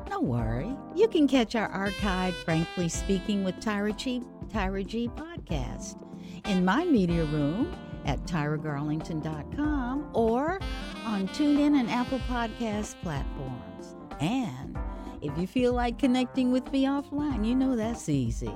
No 0.09 0.21
worry. 0.21 0.75
You 0.95 1.07
can 1.07 1.27
catch 1.27 1.55
our 1.55 1.69
archived 1.69 2.33
Frankly 2.43 2.89
Speaking 2.89 3.43
with 3.43 3.59
Tyra 3.59 3.95
G, 3.95 4.21
Tyra 4.49 4.85
G 4.85 5.09
podcast 5.09 5.97
in 6.45 6.63
my 6.63 6.85
media 6.85 7.25
room 7.25 7.75
at 8.05 8.21
tyragarlington.com 8.23 10.09
or 10.13 10.59
on 11.05 11.27
TuneIn 11.29 11.79
and 11.79 11.89
Apple 11.89 12.19
Podcast 12.29 12.95
platforms. 13.01 13.95
And 14.19 14.77
if 15.21 15.37
you 15.37 15.47
feel 15.47 15.73
like 15.73 15.99
connecting 15.99 16.51
with 16.51 16.71
me 16.71 16.85
offline, 16.85 17.45
you 17.45 17.55
know 17.55 17.75
that's 17.75 18.09
easy. 18.09 18.53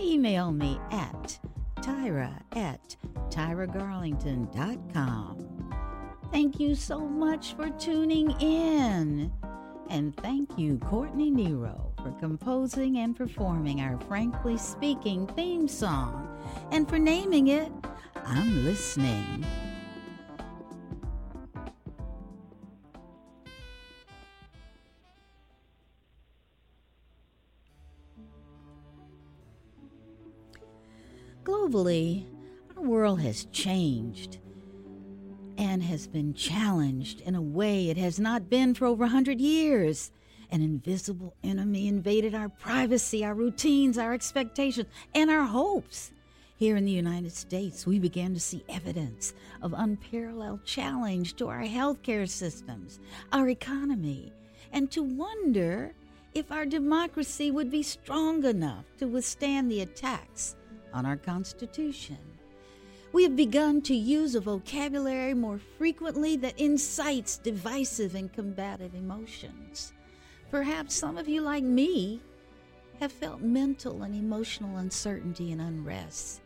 Email 0.00 0.52
me 0.52 0.80
at 0.90 1.38
tyra 1.76 2.42
at 2.52 2.96
tyragarlington.com. 3.30 5.74
Thank 6.30 6.60
you 6.60 6.74
so 6.74 7.00
much 7.00 7.54
for 7.54 7.70
tuning 7.70 8.30
in. 8.40 9.32
And 9.90 10.16
thank 10.16 10.58
you, 10.58 10.78
Courtney 10.78 11.30
Nero, 11.30 11.92
for 12.02 12.12
composing 12.12 12.96
and 12.98 13.14
performing 13.14 13.82
our 13.82 14.00
Frankly 14.08 14.56
Speaking 14.56 15.26
theme 15.28 15.68
song 15.68 16.26
and 16.70 16.88
for 16.88 16.98
naming 16.98 17.48
it 17.48 17.70
I'm 18.24 18.64
Listening. 18.64 19.44
Globally, 31.62 32.26
our 32.76 32.82
world 32.82 33.20
has 33.20 33.44
changed 33.52 34.38
and 35.56 35.80
has 35.80 36.08
been 36.08 36.34
challenged 36.34 37.20
in 37.20 37.36
a 37.36 37.40
way 37.40 37.88
it 37.88 37.96
has 37.96 38.18
not 38.18 38.50
been 38.50 38.74
for 38.74 38.86
over 38.86 39.04
100 39.04 39.40
years. 39.40 40.10
An 40.50 40.60
invisible 40.60 41.36
enemy 41.44 41.86
invaded 41.86 42.34
our 42.34 42.48
privacy, 42.48 43.24
our 43.24 43.34
routines, 43.34 43.96
our 43.96 44.12
expectations, 44.12 44.88
and 45.14 45.30
our 45.30 45.44
hopes. 45.44 46.10
Here 46.56 46.76
in 46.76 46.84
the 46.84 46.90
United 46.90 47.32
States, 47.32 47.86
we 47.86 48.00
began 48.00 48.34
to 48.34 48.40
see 48.40 48.64
evidence 48.68 49.32
of 49.62 49.72
unparalleled 49.72 50.64
challenge 50.64 51.36
to 51.36 51.46
our 51.46 51.62
healthcare 51.62 52.28
systems, 52.28 52.98
our 53.32 53.48
economy, 53.48 54.32
and 54.72 54.90
to 54.90 55.04
wonder 55.04 55.94
if 56.34 56.50
our 56.50 56.66
democracy 56.66 57.52
would 57.52 57.70
be 57.70 57.84
strong 57.84 58.44
enough 58.44 58.84
to 58.98 59.06
withstand 59.06 59.70
the 59.70 59.82
attacks 59.82 60.56
on 60.92 61.06
our 61.06 61.16
Constitution. 61.16 62.18
We 63.12 63.24
have 63.24 63.36
begun 63.36 63.82
to 63.82 63.94
use 63.94 64.34
a 64.34 64.40
vocabulary 64.40 65.34
more 65.34 65.60
frequently 65.78 66.36
that 66.36 66.58
incites 66.58 67.36
divisive 67.36 68.14
and 68.14 68.32
combative 68.32 68.94
emotions. 68.94 69.92
Perhaps 70.50 70.94
some 70.94 71.18
of 71.18 71.28
you, 71.28 71.42
like 71.42 71.64
me, 71.64 72.20
have 73.00 73.12
felt 73.12 73.40
mental 73.40 74.02
and 74.02 74.14
emotional 74.14 74.78
uncertainty 74.78 75.52
and 75.52 75.60
unrest. 75.60 76.40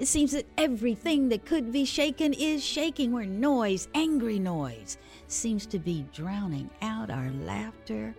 It 0.00 0.06
seems 0.06 0.32
that 0.32 0.46
everything 0.56 1.28
that 1.28 1.44
could 1.44 1.70
be 1.70 1.84
shaken 1.84 2.32
is 2.32 2.64
shaking, 2.64 3.12
where 3.12 3.26
noise, 3.26 3.86
angry 3.94 4.38
noise, 4.38 4.96
seems 5.28 5.66
to 5.66 5.78
be 5.78 6.06
drowning 6.12 6.70
out 6.80 7.10
our 7.10 7.30
laughter 7.42 8.14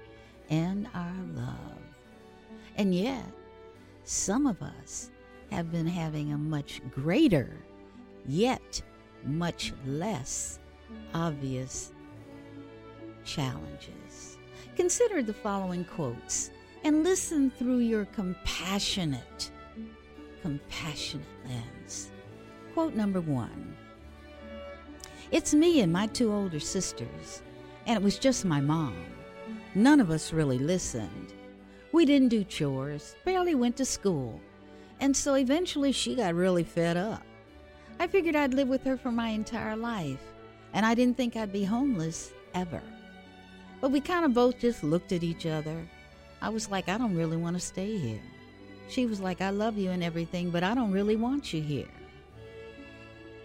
and 0.49 0.87
our 0.93 1.15
love. 1.33 1.81
And 2.77 2.93
yet, 2.93 3.25
some 4.03 4.45
of 4.45 4.61
us 4.61 5.09
have 5.51 5.72
been 5.72 5.88
having 5.88 6.31
a 6.31 6.38
much 6.38 6.81
greater, 6.91 7.57
yet 8.25 8.81
much 9.25 9.73
less 9.85 10.59
obvious 11.13 11.91
challenges. 13.25 14.38
Consider 14.75 15.22
the 15.22 15.34
following 15.34 15.84
quotes 15.84 16.51
and 16.84 17.03
listen 17.03 17.51
through 17.51 17.79
your 17.79 18.06
compassionate, 18.06 19.51
compassionate 20.41 21.28
lens. 21.45 22.11
Quote 22.73 22.95
number 22.95 23.19
one 23.22 23.75
It's 25.31 25.53
me 25.53 25.81
and 25.81 25.91
my 25.91 26.07
two 26.07 26.34
older 26.34 26.59
sisters, 26.59 27.41
and 27.85 27.97
it 27.97 28.03
was 28.03 28.17
just 28.17 28.45
my 28.45 28.61
mom. 28.61 28.95
None 29.75 30.00
of 30.00 30.11
us 30.11 30.34
really 30.34 30.59
listened. 30.59 31.34
We 31.91 32.06
didn't 32.06 32.29
do 32.29 32.45
chores, 32.45 33.16
barely 33.25 33.53
went 33.53 33.75
to 33.78 33.85
school 33.85 34.40
and 35.01 35.17
so 35.17 35.34
eventually 35.34 35.91
she 35.91 36.16
got 36.16 36.35
really 36.35 36.64
fed 36.64 36.96
up. 36.96 37.23
I 37.99 38.08
figured 38.08 38.35
I'd 38.35 38.53
live 38.53 38.67
with 38.67 38.84
her 38.85 38.96
for 38.96 39.11
my 39.11 39.29
entire 39.29 39.75
life, 39.75 40.22
and 40.73 40.85
I 40.85 40.93
didn't 40.93 41.17
think 41.17 41.35
I'd 41.35 41.52
be 41.52 41.66
homeless 41.66 42.31
ever. 42.53 42.81
But 43.81 43.91
we 43.91 43.99
kind 43.99 44.23
of 44.23 44.34
both 44.34 44.59
just 44.59 44.84
looked 44.84 45.11
at 45.11 45.23
each 45.23 45.46
other. 45.46 45.87
I 46.41 46.49
was 46.49 46.70
like, 46.70 46.87
I 46.87 46.97
don't 46.97 47.16
really 47.16 47.37
want 47.37 47.55
to 47.55 47.59
stay 47.59 47.97
here. 47.97 48.22
She 48.90 49.05
was 49.05 49.20
like, 49.20 49.41
I 49.41 49.49
love 49.49 49.78
you 49.78 49.90
and 49.90 50.03
everything, 50.03 50.52
but 50.52 50.64
I 50.64 50.75
don't 50.75 50.91
really 50.91 51.16
want 51.16 51.52
you 51.52 51.61
here. 51.61 51.87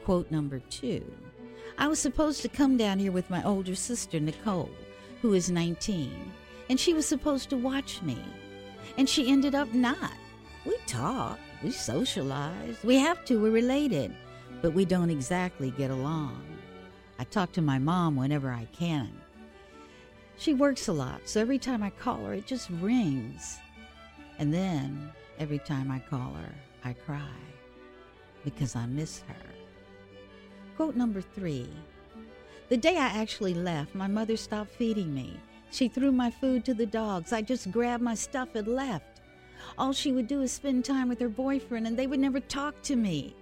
Quote 0.04 0.30
number 0.30 0.60
two 0.70 1.04
I 1.78 1.88
was 1.88 1.98
supposed 1.98 2.42
to 2.42 2.48
come 2.48 2.76
down 2.76 2.98
here 2.98 3.12
with 3.12 3.30
my 3.30 3.42
older 3.44 3.74
sister, 3.74 4.20
Nicole, 4.20 4.70
who 5.22 5.34
is 5.34 5.50
19, 5.50 6.32
and 6.68 6.78
she 6.78 6.92
was 6.94 7.06
supposed 7.06 7.50
to 7.50 7.56
watch 7.56 8.02
me. 8.02 8.18
And 8.98 9.08
she 9.08 9.30
ended 9.30 9.54
up 9.54 9.72
not. 9.74 10.12
We 10.64 10.76
talked, 10.86 11.40
we 11.62 11.70
socialize. 11.70 12.76
We 12.84 12.96
have 12.96 13.24
to, 13.26 13.40
we're 13.40 13.50
related, 13.50 14.14
but 14.62 14.72
we 14.72 14.84
don't 14.84 15.10
exactly 15.10 15.70
get 15.70 15.90
along. 15.90 16.42
I 17.18 17.24
talk 17.24 17.52
to 17.52 17.62
my 17.62 17.78
mom 17.78 18.16
whenever 18.16 18.50
I 18.50 18.66
can. 18.72 19.10
She 20.38 20.52
works 20.52 20.88
a 20.88 20.92
lot, 20.92 21.22
so 21.24 21.40
every 21.40 21.58
time 21.58 21.82
I 21.82 21.90
call 21.90 22.24
her, 22.24 22.34
it 22.34 22.46
just 22.46 22.68
rings. 22.70 23.58
And 24.38 24.52
then 24.52 25.10
every 25.38 25.58
time 25.58 25.90
I 25.90 25.98
call 25.98 26.34
her, 26.34 26.54
I 26.84 26.92
cry 26.92 27.22
because 28.44 28.76
I 28.76 28.86
miss 28.86 29.22
her. 29.28 29.46
Quote 30.76 30.94
number 30.94 31.22
three 31.22 31.70
The 32.68 32.76
day 32.76 32.96
I 32.98 33.06
actually 33.06 33.54
left, 33.54 33.94
my 33.94 34.06
mother 34.06 34.36
stopped 34.36 34.72
feeding 34.72 35.14
me. 35.14 35.40
She 35.70 35.88
threw 35.88 36.12
my 36.12 36.30
food 36.30 36.64
to 36.66 36.74
the 36.74 36.86
dogs. 36.86 37.32
I 37.32 37.42
just 37.42 37.70
grabbed 37.70 38.02
my 38.02 38.14
stuff 38.14 38.54
and 38.54 38.68
left. 38.68 39.15
All 39.78 39.92
she 39.92 40.12
would 40.12 40.26
do 40.26 40.40
is 40.40 40.52
spend 40.52 40.84
time 40.84 41.08
with 41.08 41.20
her 41.20 41.28
boyfriend, 41.28 41.86
and 41.86 41.98
they 41.98 42.06
would 42.06 42.20
never 42.20 42.40
talk 42.40 42.80
to 42.82 42.96
me. 42.96 43.34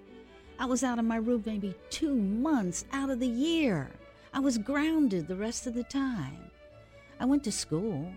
I 0.59 0.67
was 0.67 0.83
out 0.83 0.99
of 0.99 1.05
my 1.05 1.17
room 1.17 1.43
maybe 1.47 1.75
two 1.91 2.15
months 2.15 2.85
out 2.93 3.11
of 3.11 3.21
the 3.21 3.27
year. 3.27 3.91
I 4.33 4.41
was 4.41 4.59
grounded 4.59 5.29
the 5.29 5.37
rest 5.37 5.67
of 5.67 5.75
the 5.75 5.85
time. 5.85 6.51
I 7.21 7.25
went 7.25 7.45
to 7.45 7.53
school, 7.53 8.13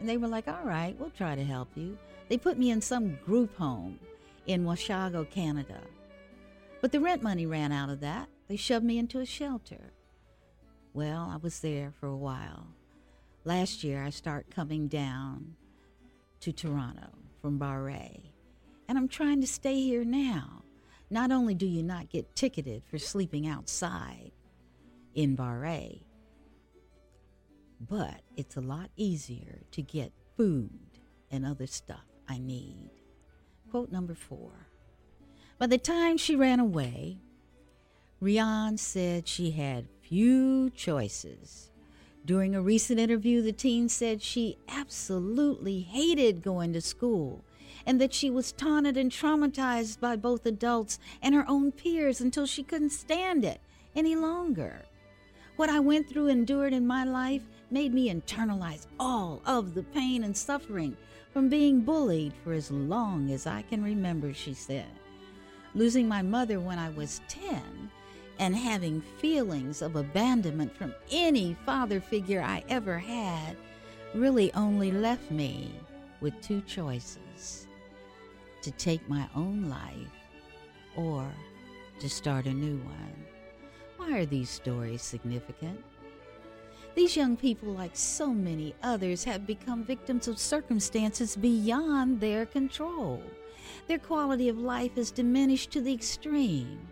and 0.00 0.08
they 0.08 0.16
were 0.16 0.28
like, 0.28 0.48
all 0.48 0.64
right, 0.64 0.98
we'll 0.98 1.10
try 1.10 1.34
to 1.34 1.44
help 1.44 1.68
you. 1.74 1.98
They 2.28 2.38
put 2.38 2.58
me 2.58 2.70
in 2.70 2.80
some 2.80 3.18
group 3.26 3.54
home 3.56 3.98
in 4.46 4.64
Washago, 4.64 5.28
Canada. 5.30 5.80
But 6.80 6.90
the 6.90 7.00
rent 7.00 7.22
money 7.22 7.44
ran 7.44 7.70
out 7.70 7.90
of 7.90 8.00
that. 8.00 8.28
They 8.48 8.56
shoved 8.56 8.84
me 8.84 8.98
into 8.98 9.20
a 9.20 9.26
shelter. 9.26 9.92
Well, 10.94 11.30
I 11.30 11.36
was 11.36 11.60
there 11.60 11.92
for 12.00 12.06
a 12.06 12.16
while. 12.16 12.66
Last 13.44 13.84
year, 13.84 14.02
I 14.02 14.10
start 14.10 14.46
coming 14.50 14.88
down 14.88 15.54
to 16.40 16.52
Toronto 16.52 17.21
from 17.42 17.58
Barrie, 17.58 18.32
and 18.88 18.96
I'm 18.96 19.08
trying 19.08 19.40
to 19.40 19.46
stay 19.46 19.74
here 19.80 20.04
now. 20.04 20.62
Not 21.10 21.32
only 21.32 21.54
do 21.54 21.66
you 21.66 21.82
not 21.82 22.08
get 22.08 22.34
ticketed 22.36 22.84
for 22.86 22.98
sleeping 22.98 23.46
outside 23.46 24.30
in 25.14 25.34
Barrie, 25.34 26.06
but 27.80 28.22
it's 28.36 28.56
a 28.56 28.60
lot 28.60 28.90
easier 28.96 29.60
to 29.72 29.82
get 29.82 30.12
food 30.36 31.00
and 31.30 31.44
other 31.44 31.66
stuff 31.66 32.06
I 32.28 32.38
need. 32.38 32.90
Quote 33.70 33.90
number 33.90 34.14
four. 34.14 34.68
By 35.58 35.66
the 35.66 35.78
time 35.78 36.16
she 36.16 36.36
ran 36.36 36.60
away, 36.60 37.18
Rian 38.22 38.78
said 38.78 39.26
she 39.26 39.50
had 39.50 39.88
few 40.00 40.70
choices. 40.70 41.71
During 42.24 42.54
a 42.54 42.62
recent 42.62 43.00
interview, 43.00 43.42
the 43.42 43.52
teen 43.52 43.88
said 43.88 44.22
she 44.22 44.56
absolutely 44.68 45.80
hated 45.80 46.42
going 46.42 46.72
to 46.72 46.80
school 46.80 47.44
and 47.84 48.00
that 48.00 48.14
she 48.14 48.30
was 48.30 48.52
taunted 48.52 48.96
and 48.96 49.10
traumatized 49.10 49.98
by 49.98 50.14
both 50.14 50.46
adults 50.46 51.00
and 51.20 51.34
her 51.34 51.44
own 51.48 51.72
peers 51.72 52.20
until 52.20 52.46
she 52.46 52.62
couldn't 52.62 52.90
stand 52.90 53.44
it 53.44 53.60
any 53.96 54.14
longer. 54.14 54.82
What 55.56 55.68
I 55.68 55.80
went 55.80 56.08
through 56.08 56.28
and 56.28 56.40
endured 56.40 56.72
in 56.72 56.86
my 56.86 57.04
life 57.04 57.42
made 57.70 57.92
me 57.92 58.08
internalize 58.08 58.86
all 59.00 59.42
of 59.44 59.74
the 59.74 59.82
pain 59.82 60.22
and 60.22 60.36
suffering 60.36 60.96
from 61.32 61.48
being 61.48 61.80
bullied 61.80 62.34
for 62.44 62.52
as 62.52 62.70
long 62.70 63.30
as 63.30 63.46
I 63.46 63.62
can 63.62 63.82
remember, 63.82 64.32
she 64.32 64.54
said. 64.54 64.86
Losing 65.74 66.06
my 66.06 66.22
mother 66.22 66.60
when 66.60 66.78
I 66.78 66.90
was 66.90 67.20
10 67.28 67.90
and 68.42 68.56
having 68.56 69.00
feelings 69.20 69.82
of 69.82 69.94
abandonment 69.94 70.76
from 70.76 70.92
any 71.12 71.56
father 71.64 72.00
figure 72.00 72.42
I 72.42 72.64
ever 72.68 72.98
had 72.98 73.56
really 74.14 74.52
only 74.54 74.90
left 74.90 75.30
me 75.30 75.70
with 76.20 76.40
two 76.42 76.60
choices 76.62 77.68
to 78.62 78.72
take 78.72 79.08
my 79.08 79.28
own 79.36 79.68
life 79.68 80.10
or 80.96 81.24
to 82.00 82.10
start 82.10 82.46
a 82.46 82.52
new 82.52 82.78
one. 82.78 83.14
Why 83.96 84.18
are 84.18 84.26
these 84.26 84.50
stories 84.50 85.02
significant? 85.02 85.80
These 86.96 87.16
young 87.16 87.36
people, 87.36 87.72
like 87.72 87.94
so 87.94 88.34
many 88.34 88.74
others, 88.82 89.22
have 89.22 89.46
become 89.46 89.84
victims 89.84 90.26
of 90.26 90.40
circumstances 90.40 91.36
beyond 91.36 92.18
their 92.18 92.44
control. 92.46 93.22
Their 93.86 94.00
quality 94.00 94.48
of 94.48 94.58
life 94.58 94.98
is 94.98 95.12
diminished 95.12 95.70
to 95.70 95.80
the 95.80 95.94
extreme. 95.94 96.88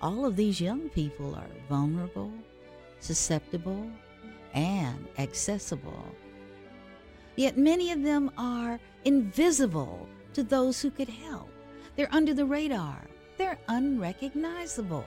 All 0.00 0.24
of 0.24 0.36
these 0.36 0.60
young 0.60 0.88
people 0.90 1.34
are 1.34 1.50
vulnerable, 1.68 2.32
susceptible, 3.00 3.90
and 4.54 5.08
accessible. 5.18 6.14
Yet 7.34 7.58
many 7.58 7.90
of 7.90 8.02
them 8.02 8.30
are 8.38 8.78
invisible 9.04 10.08
to 10.34 10.42
those 10.42 10.80
who 10.80 10.90
could 10.90 11.08
help. 11.08 11.48
They're 11.96 12.12
under 12.14 12.32
the 12.32 12.46
radar, 12.46 13.00
they're 13.36 13.58
unrecognizable. 13.68 15.04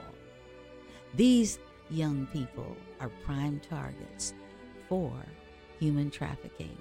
These 1.13 1.59
young 1.89 2.25
people 2.27 2.75
are 2.99 3.09
prime 3.25 3.61
targets 3.69 4.33
for 4.89 5.11
human 5.79 6.11
trafficking. 6.11 6.77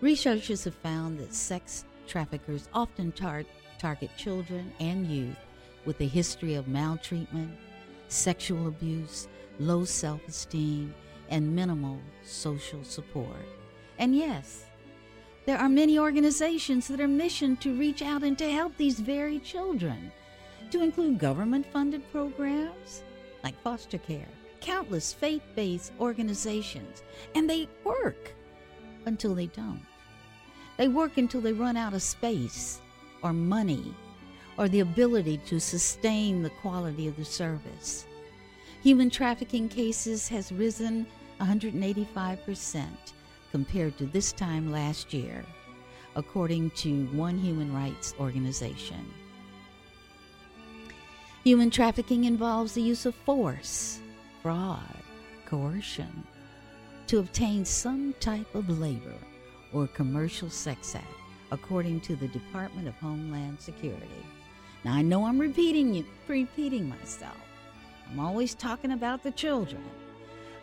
Researchers 0.00 0.64
have 0.64 0.74
found 0.74 1.18
that 1.18 1.34
sex 1.34 1.84
traffickers 2.06 2.68
often 2.72 3.12
tar- 3.12 3.44
target 3.78 4.10
children 4.16 4.72
and 4.80 5.06
youth 5.06 5.36
with 5.84 6.00
a 6.00 6.06
history 6.06 6.54
of 6.54 6.68
maltreatment, 6.68 7.52
sexual 8.08 8.68
abuse, 8.68 9.28
low 9.58 9.84
self 9.84 10.26
esteem, 10.28 10.94
and 11.28 11.54
minimal 11.54 11.98
social 12.22 12.84
support. 12.84 13.46
And 13.98 14.14
yes, 14.16 14.64
there 15.44 15.58
are 15.58 15.68
many 15.68 15.98
organizations 15.98 16.86
that 16.88 17.00
are 17.00 17.08
missioned 17.08 17.60
to 17.62 17.76
reach 17.76 18.02
out 18.02 18.22
and 18.22 18.38
to 18.38 18.50
help 18.50 18.76
these 18.76 19.00
very 19.00 19.38
children, 19.40 20.12
to 20.70 20.82
include 20.82 21.18
government 21.18 21.66
funded 21.72 22.08
programs, 22.12 23.02
like 23.42 23.60
foster 23.62 23.98
care, 23.98 24.28
countless 24.60 25.12
faith 25.12 25.42
based 25.56 25.92
organizations, 25.98 27.02
and 27.34 27.48
they 27.50 27.68
work 27.82 28.34
until 29.06 29.34
they 29.34 29.46
don't. 29.46 29.84
They 30.76 30.88
work 30.88 31.18
until 31.18 31.40
they 31.40 31.52
run 31.52 31.76
out 31.76 31.94
of 31.94 32.02
space 32.02 32.80
or 33.22 33.32
money 33.32 33.94
or 34.58 34.68
the 34.68 34.80
ability 34.80 35.38
to 35.46 35.58
sustain 35.58 36.42
the 36.42 36.50
quality 36.50 37.08
of 37.08 37.16
the 37.16 37.24
service. 37.24 38.06
Human 38.82 39.10
trafficking 39.10 39.68
cases 39.68 40.28
has 40.28 40.52
risen 40.52 41.06
185% 41.40 42.86
compared 43.50 43.96
to 43.98 44.06
this 44.06 44.32
time 44.32 44.70
last 44.70 45.12
year, 45.12 45.44
according 46.16 46.70
to 46.70 47.06
one 47.06 47.38
human 47.38 47.72
rights 47.72 48.14
organization. 48.18 49.12
Human 51.44 51.70
trafficking 51.70 52.24
involves 52.24 52.72
the 52.72 52.82
use 52.82 53.04
of 53.04 53.14
force, 53.14 54.00
fraud, 54.42 55.02
coercion 55.44 56.24
to 57.08 57.18
obtain 57.18 57.64
some 57.64 58.14
type 58.20 58.54
of 58.54 58.80
labor 58.80 59.14
or 59.72 59.86
commercial 59.88 60.48
sex 60.48 60.94
act, 60.94 61.06
according 61.50 62.00
to 62.00 62.16
the 62.16 62.28
Department 62.28 62.86
of 62.88 62.94
Homeland 62.94 63.60
Security. 63.60 64.06
Now 64.84 64.94
I 64.94 65.02
know 65.02 65.24
I'm 65.24 65.38
repeating 65.38 66.04
repeating 66.26 66.88
myself. 66.88 67.36
I'm 68.10 68.20
always 68.20 68.54
talking 68.54 68.92
about 68.92 69.22
the 69.22 69.30
children. 69.30 69.82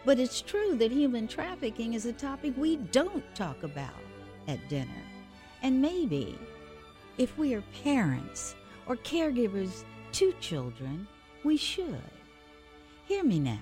But 0.05 0.19
it's 0.19 0.41
true 0.41 0.75
that 0.75 0.91
human 0.91 1.27
trafficking 1.27 1.93
is 1.93 2.05
a 2.05 2.13
topic 2.13 2.53
we 2.57 2.77
don't 2.77 3.23
talk 3.35 3.63
about 3.63 4.01
at 4.47 4.67
dinner. 4.69 5.03
And 5.61 5.81
maybe 5.81 6.37
if 7.17 7.37
we 7.37 7.53
are 7.53 7.63
parents 7.83 8.55
or 8.87 8.95
caregivers 8.97 9.83
to 10.13 10.33
children, 10.39 11.07
we 11.43 11.57
should. 11.57 12.01
Hear 13.05 13.23
me 13.23 13.39
now. 13.39 13.59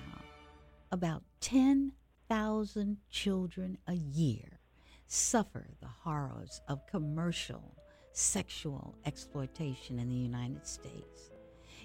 About 0.92 1.22
10,000 1.40 2.96
children 3.10 3.78
a 3.86 3.94
year 3.94 4.60
suffer 5.06 5.66
the 5.80 5.88
horrors 5.88 6.60
of 6.68 6.86
commercial 6.86 7.74
sexual 8.18 8.96
exploitation 9.06 9.98
in 9.98 10.08
the 10.08 10.14
United 10.14 10.66
States. 10.66 11.30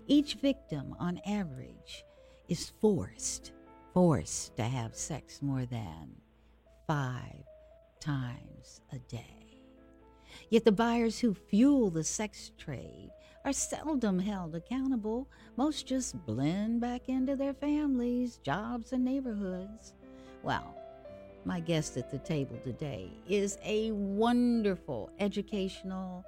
Each 0.08 0.34
victim, 0.36 0.96
on 1.00 1.22
average, 1.26 2.04
is 2.50 2.72
forced, 2.82 3.52
forced 3.94 4.58
to 4.58 4.64
have 4.64 4.96
sex 4.96 5.42
more 5.42 5.66
than 5.66 6.16
five 6.88 7.44
times 8.00 8.82
a 8.92 9.00
day. 9.00 9.62
Yet 10.50 10.66
the 10.66 10.72
buyers 10.72 11.20
who 11.20 11.36
fuel 11.36 11.92
the 11.92 12.04
sex 12.04 12.52
trade 12.58 13.12
are 13.46 13.54
seldom 13.54 14.18
held 14.18 14.56
accountable. 14.56 15.30
Most 15.56 15.86
just 15.86 16.26
blend 16.26 16.82
back 16.82 17.10
into 17.10 17.36
their 17.36 17.54
families, 17.54 18.38
jobs, 18.38 18.92
and 18.92 19.06
neighborhoods. 19.06 19.94
Well, 20.42 20.76
my 21.46 21.60
guest 21.60 21.98
at 21.98 22.10
the 22.12 22.20
table 22.20 22.58
today 22.64 23.10
is 23.28 23.58
a 23.64 23.92
wonderful 23.92 25.10
educational 25.20 26.26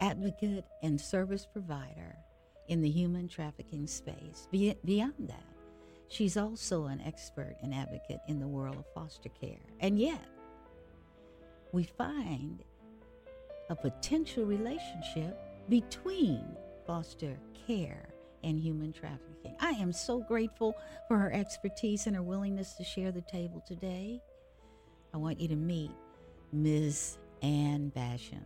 advocate 0.00 0.64
and 0.82 1.00
service 1.00 1.46
provider 1.46 2.16
in 2.68 2.80
the 2.80 2.88
human 2.88 3.28
trafficking 3.28 3.86
space. 3.86 4.48
Be- 4.50 4.76
beyond 4.84 5.14
that, 5.28 5.44
she's 6.08 6.36
also 6.36 6.86
an 6.86 7.00
expert 7.02 7.56
and 7.62 7.74
advocate 7.74 8.20
in 8.28 8.38
the 8.38 8.48
world 8.48 8.76
of 8.76 8.84
foster 8.94 9.28
care. 9.28 9.60
And 9.80 9.98
yet, 9.98 10.24
we 11.72 11.84
find 11.84 12.62
a 13.68 13.76
potential 13.76 14.44
relationship 14.44 15.38
between 15.68 16.44
foster 16.86 17.38
care 17.66 18.08
and 18.42 18.58
human 18.58 18.92
trafficking. 18.92 19.54
I 19.60 19.70
am 19.72 19.92
so 19.92 20.20
grateful 20.20 20.74
for 21.08 21.18
her 21.18 21.32
expertise 21.32 22.06
and 22.06 22.16
her 22.16 22.22
willingness 22.22 22.74
to 22.74 22.84
share 22.84 23.12
the 23.12 23.20
table 23.22 23.62
today. 23.66 24.20
I 25.12 25.16
want 25.16 25.40
you 25.40 25.48
to 25.48 25.56
meet 25.56 25.90
Ms. 26.52 27.18
Anne 27.42 27.92
Basham, 27.96 28.44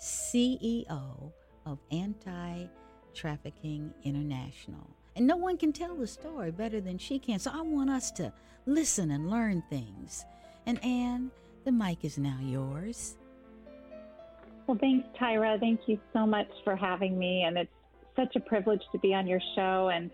CEO 0.00 1.32
of 1.66 1.78
Anti 1.90 2.66
Trafficking 3.14 3.92
International. 4.04 4.86
And 5.16 5.26
no 5.26 5.36
one 5.36 5.56
can 5.56 5.72
tell 5.72 5.96
the 5.96 6.06
story 6.06 6.50
better 6.50 6.80
than 6.80 6.98
she 6.98 7.18
can. 7.18 7.38
So 7.38 7.50
I 7.52 7.62
want 7.62 7.90
us 7.90 8.10
to 8.12 8.32
listen 8.66 9.10
and 9.10 9.30
learn 9.30 9.62
things. 9.68 10.24
And 10.66 10.82
Anne, 10.84 11.30
the 11.64 11.72
mic 11.72 12.04
is 12.04 12.18
now 12.18 12.38
yours. 12.40 13.16
Well, 14.66 14.78
thanks, 14.78 15.08
Tyra. 15.18 15.58
Thank 15.58 15.80
you 15.86 15.98
so 16.12 16.26
much 16.26 16.48
for 16.62 16.76
having 16.76 17.18
me. 17.18 17.44
And 17.44 17.56
it's 17.56 17.72
such 18.14 18.36
a 18.36 18.40
privilege 18.40 18.82
to 18.92 18.98
be 18.98 19.14
on 19.14 19.26
your 19.26 19.40
show. 19.56 19.90
And 19.92 20.10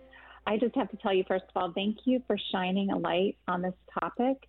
I 0.47 0.57
just 0.57 0.75
have 0.75 0.89
to 0.91 0.97
tell 0.97 1.13
you, 1.13 1.23
first 1.27 1.45
of 1.53 1.61
all, 1.61 1.71
thank 1.73 1.97
you 2.05 2.23
for 2.25 2.37
shining 2.51 2.91
a 2.91 2.97
light 2.97 3.37
on 3.47 3.61
this 3.61 3.73
topic. 3.99 4.47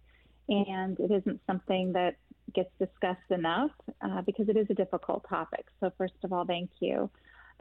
And 0.48 0.98
it 1.00 1.10
isn't 1.10 1.40
something 1.46 1.92
that 1.92 2.16
gets 2.54 2.70
discussed 2.78 3.30
enough 3.30 3.72
uh, 4.00 4.22
because 4.22 4.48
it 4.48 4.56
is 4.56 4.66
a 4.70 4.74
difficult 4.74 5.26
topic. 5.28 5.66
So, 5.80 5.92
first 5.98 6.14
of 6.22 6.32
all, 6.32 6.44
thank 6.44 6.70
you. 6.80 7.10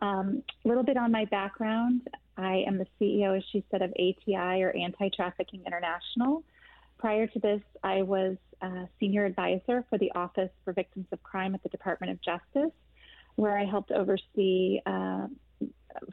A 0.01 0.05
um, 0.05 0.43
little 0.63 0.83
bit 0.83 0.97
on 0.97 1.11
my 1.11 1.25
background 1.25 2.01
I 2.37 2.63
am 2.67 2.77
the 2.77 2.87
CEO, 2.99 3.37
as 3.37 3.43
she 3.51 3.63
said, 3.71 3.81
of 3.81 3.91
ATI 3.91 4.61
or 4.61 4.75
Anti 4.75 5.09
Trafficking 5.15 5.61
International. 5.65 6.43
Prior 6.97 7.27
to 7.27 7.39
this, 7.39 7.61
I 7.83 8.01
was 8.01 8.37
a 8.61 8.87
senior 8.99 9.25
advisor 9.25 9.85
for 9.89 9.97
the 9.97 10.11
Office 10.15 10.49
for 10.63 10.73
Victims 10.73 11.07
of 11.11 11.21
Crime 11.23 11.55
at 11.55 11.63
the 11.63 11.69
Department 11.69 12.11
of 12.11 12.21
Justice, 12.21 12.73
where 13.35 13.57
I 13.57 13.65
helped 13.65 13.91
oversee 13.91 14.79
uh, 14.85 15.27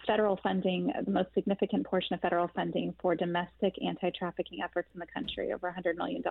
federal 0.07 0.39
funding, 0.43 0.93
the 1.05 1.11
most 1.11 1.29
significant 1.35 1.87
portion 1.87 2.15
of 2.15 2.21
federal 2.21 2.49
funding 2.49 2.95
for 3.01 3.15
domestic 3.15 3.75
anti 3.85 4.11
trafficking 4.11 4.61
efforts 4.63 4.89
in 4.95 5.01
the 5.01 5.07
country, 5.07 5.53
over 5.53 5.75
$100 5.77 5.97
million. 5.97 6.23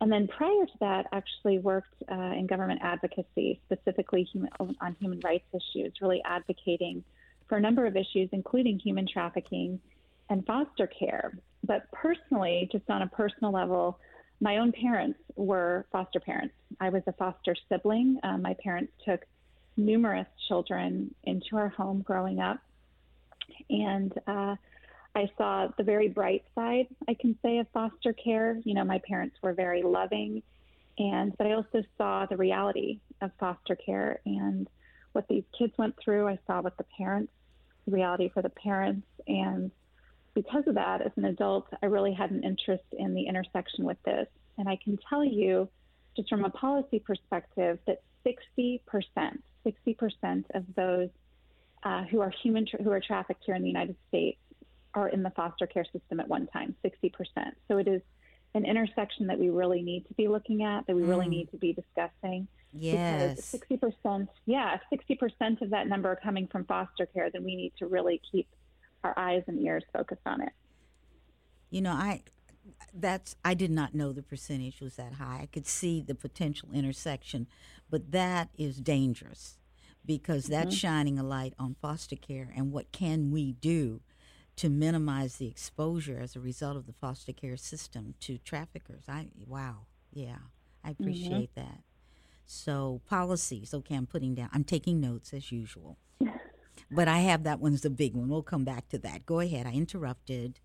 And 0.00 0.12
then 0.12 0.28
prior 0.28 0.66
to 0.66 0.72
that, 0.80 1.06
actually 1.12 1.58
worked 1.58 1.94
uh, 2.10 2.14
in 2.14 2.46
government 2.46 2.80
advocacy, 2.82 3.60
specifically 3.64 4.24
human, 4.24 4.50
on 4.60 4.96
human 5.00 5.20
rights 5.20 5.46
issues, 5.54 5.94
really 6.02 6.22
advocating 6.24 7.02
for 7.48 7.56
a 7.56 7.60
number 7.60 7.86
of 7.86 7.96
issues, 7.96 8.28
including 8.32 8.78
human 8.78 9.06
trafficking 9.10 9.80
and 10.28 10.44
foster 10.44 10.86
care. 10.86 11.32
But 11.64 11.90
personally, 11.92 12.68
just 12.70 12.88
on 12.90 13.02
a 13.02 13.06
personal 13.06 13.52
level, 13.52 13.98
my 14.40 14.58
own 14.58 14.72
parents 14.72 15.18
were 15.34 15.86
foster 15.90 16.20
parents. 16.20 16.54
I 16.78 16.90
was 16.90 17.02
a 17.06 17.12
foster 17.12 17.56
sibling. 17.68 18.18
Uh, 18.22 18.36
my 18.36 18.54
parents 18.62 18.92
took 19.04 19.24
numerous 19.76 20.26
children 20.48 21.14
into 21.24 21.56
our 21.56 21.68
home 21.68 22.02
growing 22.02 22.40
up. 22.40 22.58
And 23.70 24.12
uh, 24.26 24.56
I 25.14 25.30
saw 25.38 25.68
the 25.76 25.84
very 25.84 26.08
bright 26.08 26.44
side, 26.54 26.86
I 27.08 27.14
can 27.14 27.38
say, 27.42 27.58
of 27.58 27.66
foster 27.72 28.12
care. 28.12 28.58
You 28.64 28.74
know, 28.74 28.84
my 28.84 29.00
parents 29.06 29.36
were 29.42 29.52
very 29.52 29.82
loving. 29.82 30.42
And, 30.98 31.36
but 31.36 31.46
I 31.46 31.52
also 31.52 31.82
saw 31.98 32.26
the 32.26 32.36
reality 32.36 33.00
of 33.20 33.30
foster 33.38 33.76
care 33.76 34.20
and 34.24 34.68
what 35.12 35.28
these 35.28 35.44
kids 35.58 35.72
went 35.76 35.94
through. 36.02 36.28
I 36.28 36.38
saw 36.46 36.60
what 36.62 36.76
the 36.78 36.86
parents 36.96 37.32
reality 37.86 38.30
for 38.32 38.42
the 38.42 38.50
parents. 38.50 39.06
And 39.26 39.70
because 40.34 40.64
of 40.66 40.74
that, 40.74 41.00
as 41.02 41.12
an 41.16 41.24
adult, 41.24 41.66
I 41.82 41.86
really 41.86 42.12
had 42.12 42.30
an 42.30 42.42
interest 42.42 42.84
in 42.92 43.14
the 43.14 43.26
intersection 43.26 43.84
with 43.84 44.02
this. 44.04 44.26
And 44.58 44.68
I 44.68 44.78
can 44.82 44.98
tell 45.08 45.24
you, 45.24 45.68
just 46.16 46.28
from 46.28 46.44
a 46.44 46.50
policy 46.50 46.98
perspective, 46.98 47.78
that 47.86 48.02
60%, 48.26 48.80
60% 49.66 50.44
of 50.54 50.64
those 50.74 51.08
uh, 51.82 52.04
who 52.04 52.20
are 52.20 52.30
human 52.30 52.66
tra- 52.66 52.82
who 52.82 52.90
are 52.90 53.00
trafficked 53.00 53.42
here 53.44 53.54
in 53.54 53.62
the 53.62 53.68
United 53.68 53.96
States 54.08 54.38
are 54.94 55.08
in 55.08 55.22
the 55.22 55.30
foster 55.30 55.66
care 55.66 55.84
system 55.84 56.20
at 56.20 56.28
one 56.28 56.46
time, 56.46 56.74
60%. 56.84 57.12
So 57.68 57.78
it 57.78 57.88
is 57.88 58.00
an 58.54 58.64
intersection 58.64 59.26
that 59.26 59.38
we 59.38 59.50
really 59.50 59.82
need 59.82 60.06
to 60.08 60.14
be 60.14 60.28
looking 60.28 60.62
at, 60.62 60.86
that 60.86 60.96
we 60.96 61.02
really 61.02 61.26
mm. 61.26 61.30
need 61.30 61.50
to 61.50 61.58
be 61.58 61.72
discussing. 61.72 62.48
Yes. 62.72 63.44
Sixty 63.44 63.76
percent, 63.76 64.28
yeah, 64.44 64.78
sixty 64.90 65.14
percent 65.14 65.62
of 65.62 65.70
that 65.70 65.88
number 65.88 66.14
coming 66.22 66.46
from 66.46 66.64
foster 66.64 67.06
care, 67.06 67.30
then 67.30 67.44
we 67.44 67.56
need 67.56 67.72
to 67.78 67.86
really 67.86 68.20
keep 68.30 68.48
our 69.04 69.14
eyes 69.16 69.42
and 69.46 69.58
ears 69.60 69.84
focused 69.92 70.22
on 70.26 70.42
it. 70.42 70.52
You 71.70 71.80
know, 71.80 71.92
I 71.92 72.22
that's 72.94 73.36
I 73.44 73.54
did 73.54 73.70
not 73.70 73.94
know 73.94 74.12
the 74.12 74.22
percentage 74.22 74.80
was 74.80 74.96
that 74.96 75.14
high. 75.14 75.40
I 75.42 75.46
could 75.46 75.66
see 75.66 76.00
the 76.00 76.14
potential 76.14 76.68
intersection, 76.72 77.46
but 77.90 78.12
that 78.12 78.48
is 78.56 78.78
dangerous 78.78 79.58
because 80.04 80.46
that's 80.46 80.68
mm-hmm. 80.68 80.76
shining 80.76 81.18
a 81.18 81.22
light 81.22 81.54
on 81.58 81.76
foster 81.80 82.16
care 82.16 82.52
and 82.56 82.72
what 82.72 82.92
can 82.92 83.30
we 83.30 83.52
do 83.52 84.00
to 84.56 84.68
minimize 84.70 85.36
the 85.36 85.48
exposure 85.48 86.18
as 86.18 86.34
a 86.34 86.40
result 86.40 86.76
of 86.76 86.86
the 86.86 86.92
foster 86.94 87.32
care 87.32 87.56
system 87.56 88.14
to 88.20 88.38
traffickers. 88.38 89.04
I 89.08 89.28
wow, 89.46 89.86
yeah, 90.12 90.36
I 90.82 90.90
mm-hmm. 90.90 91.02
appreciate 91.02 91.54
mm-hmm. 91.54 91.60
that. 91.60 91.80
So 92.46 93.00
policies, 93.08 93.74
okay, 93.74 93.96
I'm 93.96 94.06
putting 94.06 94.34
down. 94.34 94.48
I'm 94.52 94.64
taking 94.64 95.00
notes 95.00 95.34
as 95.34 95.50
usual. 95.50 95.98
but 96.90 97.08
I 97.08 97.18
have 97.18 97.42
that 97.42 97.60
one's 97.60 97.82
the 97.82 97.90
big 97.90 98.14
one. 98.14 98.28
We'll 98.28 98.42
come 98.42 98.64
back 98.64 98.88
to 98.90 98.98
that. 98.98 99.26
Go 99.26 99.40
ahead. 99.40 99.66
I 99.66 99.72
interrupted. 99.72 100.60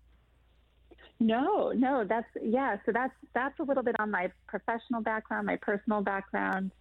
No, 1.22 1.70
no, 1.70 2.04
that's 2.04 2.26
yeah. 2.42 2.78
So 2.84 2.90
that's 2.90 3.14
that's 3.32 3.58
a 3.60 3.62
little 3.62 3.84
bit 3.84 3.94
on 4.00 4.10
my 4.10 4.32
professional 4.48 5.02
background, 5.02 5.46
my 5.46 5.56
personal 5.56 6.02
background. 6.02 6.72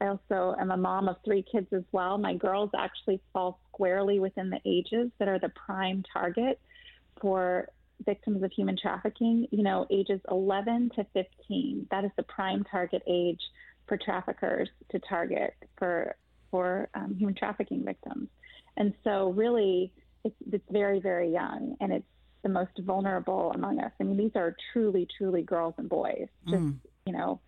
I 0.00 0.06
also 0.06 0.54
am 0.60 0.70
a 0.70 0.76
mom 0.76 1.08
of 1.08 1.16
three 1.24 1.44
kids 1.50 1.66
as 1.72 1.82
well. 1.90 2.16
My 2.16 2.34
girls 2.34 2.70
actually 2.78 3.20
fall 3.32 3.58
squarely 3.68 4.20
within 4.20 4.50
the 4.50 4.60
ages 4.64 5.10
that 5.18 5.26
are 5.26 5.40
the 5.40 5.48
prime 5.48 6.04
target 6.12 6.60
for 7.20 7.70
victims 8.06 8.44
of 8.44 8.52
human 8.52 8.76
trafficking. 8.80 9.48
You 9.50 9.64
know, 9.64 9.84
ages 9.90 10.20
11 10.30 10.92
to 10.94 11.04
15. 11.14 11.88
That 11.90 12.04
is 12.04 12.12
the 12.16 12.22
prime 12.22 12.62
target 12.70 13.02
age 13.08 13.40
for 13.88 13.96
traffickers 13.96 14.68
to 14.92 15.00
target 15.00 15.54
for 15.76 16.14
for 16.52 16.88
um, 16.94 17.16
human 17.16 17.34
trafficking 17.34 17.84
victims. 17.84 18.28
And 18.76 18.94
so, 19.02 19.30
really, 19.30 19.92
it's, 20.22 20.36
it's 20.52 20.64
very, 20.70 21.00
very 21.00 21.32
young, 21.32 21.76
and 21.80 21.92
it's 21.92 22.06
the 22.42 22.48
most 22.48 22.78
vulnerable 22.80 23.52
among 23.54 23.80
us. 23.80 23.92
I 24.00 24.04
mean, 24.04 24.16
these 24.16 24.36
are 24.36 24.56
truly, 24.72 25.06
truly 25.16 25.42
girls 25.42 25.74
and 25.78 25.88
boys, 25.88 26.28
just 26.48 26.62
mm. 26.62 26.76
you 27.06 27.12
know, 27.12 27.40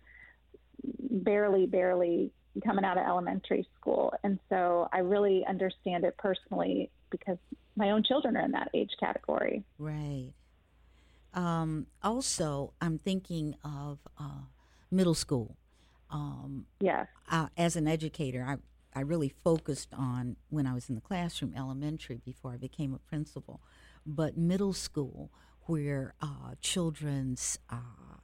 barely, 0.83 1.65
barely 1.65 2.31
coming 2.65 2.83
out 2.83 2.97
of 2.97 3.05
elementary 3.05 3.67
school. 3.79 4.13
And 4.23 4.39
so, 4.49 4.89
I 4.91 4.99
really 4.99 5.45
understand 5.47 6.03
it 6.03 6.17
personally 6.17 6.91
because 7.09 7.37
my 7.75 7.91
own 7.91 8.03
children 8.03 8.35
are 8.35 8.43
in 8.43 8.51
that 8.51 8.69
age 8.73 8.91
category. 8.99 9.63
Right. 9.77 10.33
Um, 11.33 11.87
also, 12.03 12.73
I'm 12.81 12.97
thinking 12.97 13.55
of 13.63 13.99
uh, 14.19 14.43
middle 14.91 15.13
school 15.13 15.55
um, 16.11 16.65
yeah. 16.79 17.05
Uh, 17.29 17.47
as 17.57 17.75
an 17.75 17.87
educator, 17.87 18.45
I, 18.47 18.57
I 18.97 19.01
really 19.03 19.33
focused 19.43 19.93
on 19.93 20.35
when 20.49 20.67
I 20.67 20.73
was 20.73 20.89
in 20.89 20.95
the 20.95 21.01
classroom, 21.01 21.53
elementary, 21.55 22.21
before 22.23 22.51
I 22.51 22.57
became 22.57 22.93
a 22.93 22.99
principal, 22.99 23.61
but 24.05 24.37
middle 24.37 24.73
school, 24.73 25.31
where 25.65 26.13
uh, 26.21 26.55
children's 26.61 27.59
uh, 27.69 28.17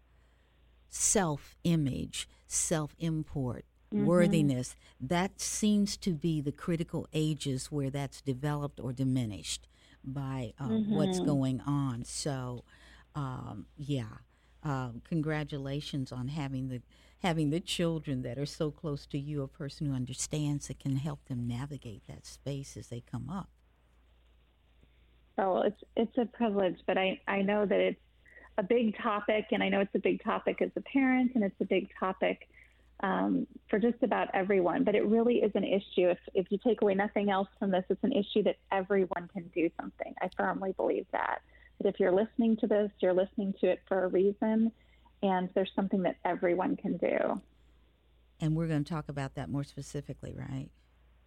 self 0.89 1.55
image, 1.63 2.27
self 2.48 2.96
import, 3.00 3.65
mm-hmm. 3.93 4.05
worthiness, 4.05 4.75
that 5.00 5.39
seems 5.39 5.98
to 5.98 6.12
be 6.12 6.41
the 6.41 6.51
critical 6.51 7.07
ages 7.13 7.72
where 7.72 7.89
that's 7.89 8.22
developed 8.22 8.79
or 8.79 8.93
diminished 8.93 9.67
by 10.03 10.53
uh, 10.60 10.67
mm-hmm. 10.67 10.96
what's 10.96 11.19
going 11.19 11.62
on. 11.62 12.03
So, 12.03 12.63
um, 13.15 13.65
yeah, 13.77 14.05
uh, 14.63 14.89
congratulations 15.03 16.12
on 16.12 16.29
having 16.29 16.69
the 16.69 16.81
having 17.19 17.50
the 17.50 17.60
children 17.60 18.22
that 18.22 18.38
are 18.38 18.46
so 18.46 18.69
close 18.69 19.07
to 19.07 19.17
you, 19.17 19.41
a 19.41 19.48
person 19.48 19.88
who 19.88 19.93
understands 19.93 20.67
that 20.67 20.79
can 20.79 20.98
help 20.98 21.25
them 21.25 21.48
navigate 21.48 22.03
that 22.07 22.25
space 22.25 22.77
as 22.77 22.88
they 22.88 23.01
come 23.01 23.27
up. 23.29 23.50
Oh, 25.38 25.62
it's 25.62 25.84
it's 25.96 26.17
a 26.17 26.25
privilege, 26.25 26.79
but 26.88 26.98
I, 26.98 27.20
I 27.27 27.41
know 27.41 27.65
that 27.65 27.79
it's 27.79 28.00
a 28.58 28.63
big 28.63 28.98
topic, 28.98 29.46
and 29.51 29.62
I 29.62 29.70
know 29.70 29.82
it's 29.82 29.94
a 29.94 30.00
big 30.00 30.24
topic 30.24 30.62
as 30.62 30.72
a 30.75 30.82
parent, 30.82 31.34
and 31.36 31.44
it's 31.44 31.60
a 31.62 31.65
big 31.65 31.89
topic 32.00 32.50
um, 33.01 33.46
for 33.70 33.77
just 33.77 34.01
about 34.01 34.29
everyone. 34.34 34.84
But 34.84 34.96
it 34.96 35.06
really 35.06 35.36
is 35.38 35.51
an 35.53 35.63
issue. 35.63 36.10
If 36.10 36.17
if 36.34 36.48
you 36.50 36.58
take 36.65 36.82
away 36.82 36.96
nothing 36.96 37.29
else 37.29 37.50
from 37.60 37.72
this, 37.72 37.84
it's 37.89 38.03
an 38.03 38.13
issue 38.13 38.44
that 38.44 38.58
everyone 38.72 39.29
can 39.32 39.50
do 39.53 39.70
something. 39.79 40.13
I 40.22 40.29
firmly 40.36 40.74
believe 40.74 41.06
that. 41.12 41.41
That 41.82 41.89
if 41.89 42.00
you're 42.00 42.12
listening 42.12 42.58
to 42.58 42.67
this, 42.67 42.89
you're 43.00 43.13
listening 43.13 43.53
to 43.62 43.67
it 43.67 43.82
for 43.88 44.06
a 44.06 44.08
reason, 44.08 44.72
and 45.22 45.50
there's 45.53 45.72
something 45.75 46.01
that 46.03 46.17
everyone 46.25 46.75
can 46.77 46.98
do. 46.98 47.39
And 48.39 48.56
we're 48.56 48.67
going 48.67 48.84
to 48.84 48.89
talk 48.89 49.10
about 49.10 49.36
that 49.36 49.50
more 49.50 49.63
specifically, 49.63 50.36
right? 50.36 50.70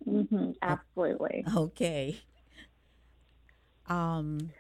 Mm-hmm, 0.09 0.53
absolutely. 0.63 1.45
Okay. 1.57 2.21
Um, 3.91 4.53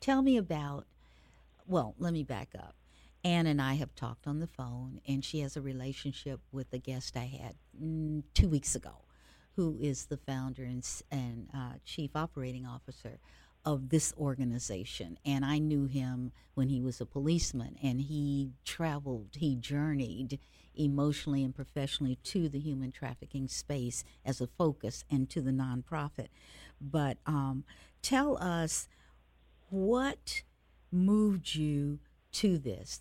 tell 0.00 0.22
me 0.22 0.36
about. 0.36 0.86
Well, 1.66 1.94
let 1.98 2.12
me 2.12 2.22
back 2.22 2.50
up. 2.56 2.76
Anne 3.24 3.46
and 3.46 3.62
I 3.62 3.74
have 3.74 3.94
talked 3.94 4.26
on 4.26 4.40
the 4.40 4.46
phone, 4.46 5.00
and 5.08 5.24
she 5.24 5.40
has 5.40 5.56
a 5.56 5.62
relationship 5.62 6.40
with 6.52 6.72
a 6.72 6.78
guest 6.78 7.16
I 7.16 7.24
had 7.24 7.54
mm, 7.80 8.22
two 8.34 8.48
weeks 8.48 8.74
ago, 8.74 9.06
who 9.56 9.78
is 9.80 10.06
the 10.06 10.16
founder 10.18 10.64
and, 10.64 10.86
and 11.10 11.48
uh, 11.54 11.74
chief 11.84 12.10
operating 12.16 12.66
officer 12.66 13.20
of 13.64 13.90
this 13.90 14.12
organization. 14.18 15.18
And 15.24 15.44
I 15.44 15.58
knew 15.58 15.86
him 15.86 16.32
when 16.54 16.68
he 16.68 16.80
was 16.80 17.00
a 17.00 17.06
policeman 17.06 17.76
and 17.82 18.00
he 18.00 18.50
traveled, 18.64 19.36
he 19.36 19.54
journeyed 19.54 20.40
emotionally 20.74 21.44
and 21.44 21.54
professionally 21.54 22.18
to 22.24 22.48
the 22.48 22.58
human 22.58 22.90
trafficking 22.90 23.46
space 23.46 24.04
as 24.24 24.40
a 24.40 24.48
focus 24.48 25.04
and 25.10 25.30
to 25.30 25.40
the 25.40 25.52
nonprofit. 25.52 26.28
But 26.80 27.18
um, 27.26 27.64
tell 28.02 28.36
us 28.42 28.88
what 29.70 30.42
moved 30.90 31.54
you 31.54 32.00
to 32.32 32.58
this? 32.58 33.00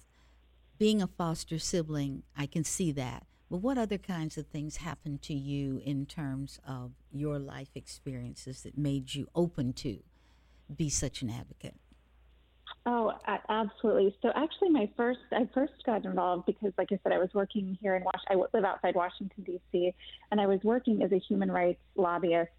Being 0.78 1.02
a 1.02 1.08
foster 1.08 1.60
sibling, 1.60 2.24
I 2.38 2.46
can 2.46 2.64
see 2.64 2.92
that. 2.94 3.26
But 3.50 3.58
what 3.58 3.78
other 3.78 3.98
kinds 3.98 4.38
of 4.38 4.48
things 4.48 4.78
happened 4.78 5.22
to 5.24 5.34
you 5.34 5.82
in 5.84 6.06
terms 6.06 6.60
of 6.66 6.92
your 7.12 7.38
life 7.38 7.70
experiences 7.76 8.62
that 8.62 8.78
made 8.78 9.14
you 9.14 9.28
open 9.36 9.74
to 9.74 10.00
be 10.74 10.90
such 10.90 11.22
an 11.22 11.30
advocate? 11.30 11.76
Oh, 12.86 13.14
absolutely. 13.50 14.16
So 14.22 14.32
actually, 14.36 14.70
my 14.70 14.90
first 14.98 15.20
I 15.32 15.48
first 15.54 15.74
got 15.86 16.06
involved 16.06 16.46
because, 16.48 16.72
like 16.78 16.92
I 16.92 17.00
said, 17.04 17.12
I 17.12 17.20
was 17.20 17.30
working 17.34 17.78
here 17.80 17.96
in 17.96 18.04
Washington. 18.04 18.48
I 18.54 18.58
live 18.58 18.66
outside 18.66 18.96
Washington 18.96 19.44
D.C. 19.44 19.94
and 20.32 20.42
I 20.42 20.48
was 20.48 20.62
working 20.64 21.04
as 21.04 21.12
a 21.12 21.20
human 21.20 21.52
rights 21.52 21.82
lobbyist, 21.96 22.50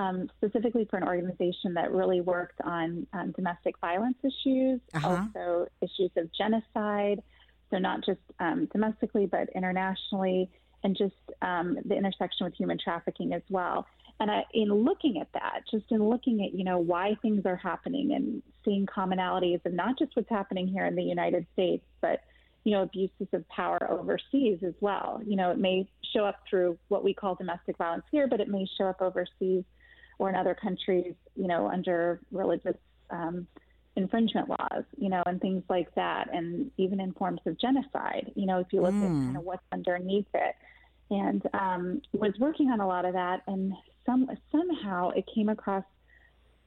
um, 0.00 0.30
specifically 0.38 0.86
for 0.88 0.96
an 0.96 1.04
organization 1.06 1.74
that 1.74 1.92
really 1.92 2.22
worked 2.22 2.60
on 2.62 3.06
um, 3.12 3.32
domestic 3.32 3.74
violence 3.80 4.16
issues, 4.24 4.80
uh-huh. 4.94 5.26
also 5.36 5.66
issues 5.82 6.10
of 6.16 6.30
genocide. 6.32 7.22
So 7.70 7.78
not 7.78 8.04
just 8.04 8.20
um, 8.40 8.66
domestically, 8.72 9.26
but 9.26 9.50
internationally, 9.54 10.50
and 10.82 10.96
just 10.96 11.14
um, 11.42 11.76
the 11.84 11.94
intersection 11.94 12.46
with 12.46 12.54
human 12.54 12.78
trafficking 12.82 13.34
as 13.34 13.42
well. 13.50 13.86
And 14.18 14.30
I, 14.30 14.44
in 14.54 14.72
looking 14.72 15.20
at 15.20 15.28
that, 15.34 15.62
just 15.70 15.84
in 15.90 16.02
looking 16.02 16.44
at 16.44 16.54
you 16.54 16.64
know 16.64 16.78
why 16.78 17.16
things 17.20 17.44
are 17.44 17.56
happening 17.56 18.12
and 18.14 18.42
seeing 18.64 18.86
commonalities 18.86 19.64
of 19.66 19.74
not 19.74 19.98
just 19.98 20.16
what's 20.16 20.30
happening 20.30 20.66
here 20.66 20.86
in 20.86 20.96
the 20.96 21.02
United 21.02 21.46
States, 21.52 21.84
but 22.00 22.20
you 22.64 22.72
know 22.72 22.82
abuses 22.82 23.28
of 23.34 23.46
power 23.50 23.78
overseas 23.90 24.60
as 24.66 24.74
well. 24.80 25.20
You 25.24 25.36
know, 25.36 25.50
it 25.50 25.58
may 25.58 25.86
show 26.14 26.24
up 26.24 26.36
through 26.48 26.78
what 26.88 27.04
we 27.04 27.12
call 27.12 27.34
domestic 27.34 27.76
violence 27.76 28.04
here, 28.10 28.26
but 28.26 28.40
it 28.40 28.48
may 28.48 28.66
show 28.78 28.86
up 28.86 29.02
overseas 29.02 29.64
or 30.20 30.28
in 30.28 30.36
other 30.36 30.54
countries. 30.54 31.14
You 31.34 31.48
know, 31.48 31.68
under 31.68 32.20
religious 32.30 32.76
um, 33.10 33.46
infringement 33.96 34.48
laws, 34.48 34.84
you 34.96 35.08
know, 35.08 35.22
and 35.26 35.40
things 35.40 35.64
like 35.68 35.92
that, 35.94 36.28
and 36.32 36.70
even 36.76 37.00
in 37.00 37.12
forms 37.12 37.40
of 37.46 37.58
genocide. 37.58 38.32
You 38.36 38.46
know, 38.46 38.58
if 38.58 38.68
you 38.72 38.82
look 38.82 38.94
mm. 38.94 39.02
at 39.02 39.24
kind 39.24 39.36
of 39.36 39.42
what's 39.42 39.64
underneath 39.72 40.28
it 40.34 40.54
and 41.10 41.42
um, 41.54 42.02
was 42.12 42.32
working 42.38 42.70
on 42.70 42.80
a 42.80 42.86
lot 42.86 43.04
of 43.04 43.14
that. 43.14 43.42
And 43.46 43.72
some 44.06 44.30
somehow 44.52 45.10
it 45.10 45.24
came 45.34 45.48
across 45.48 45.84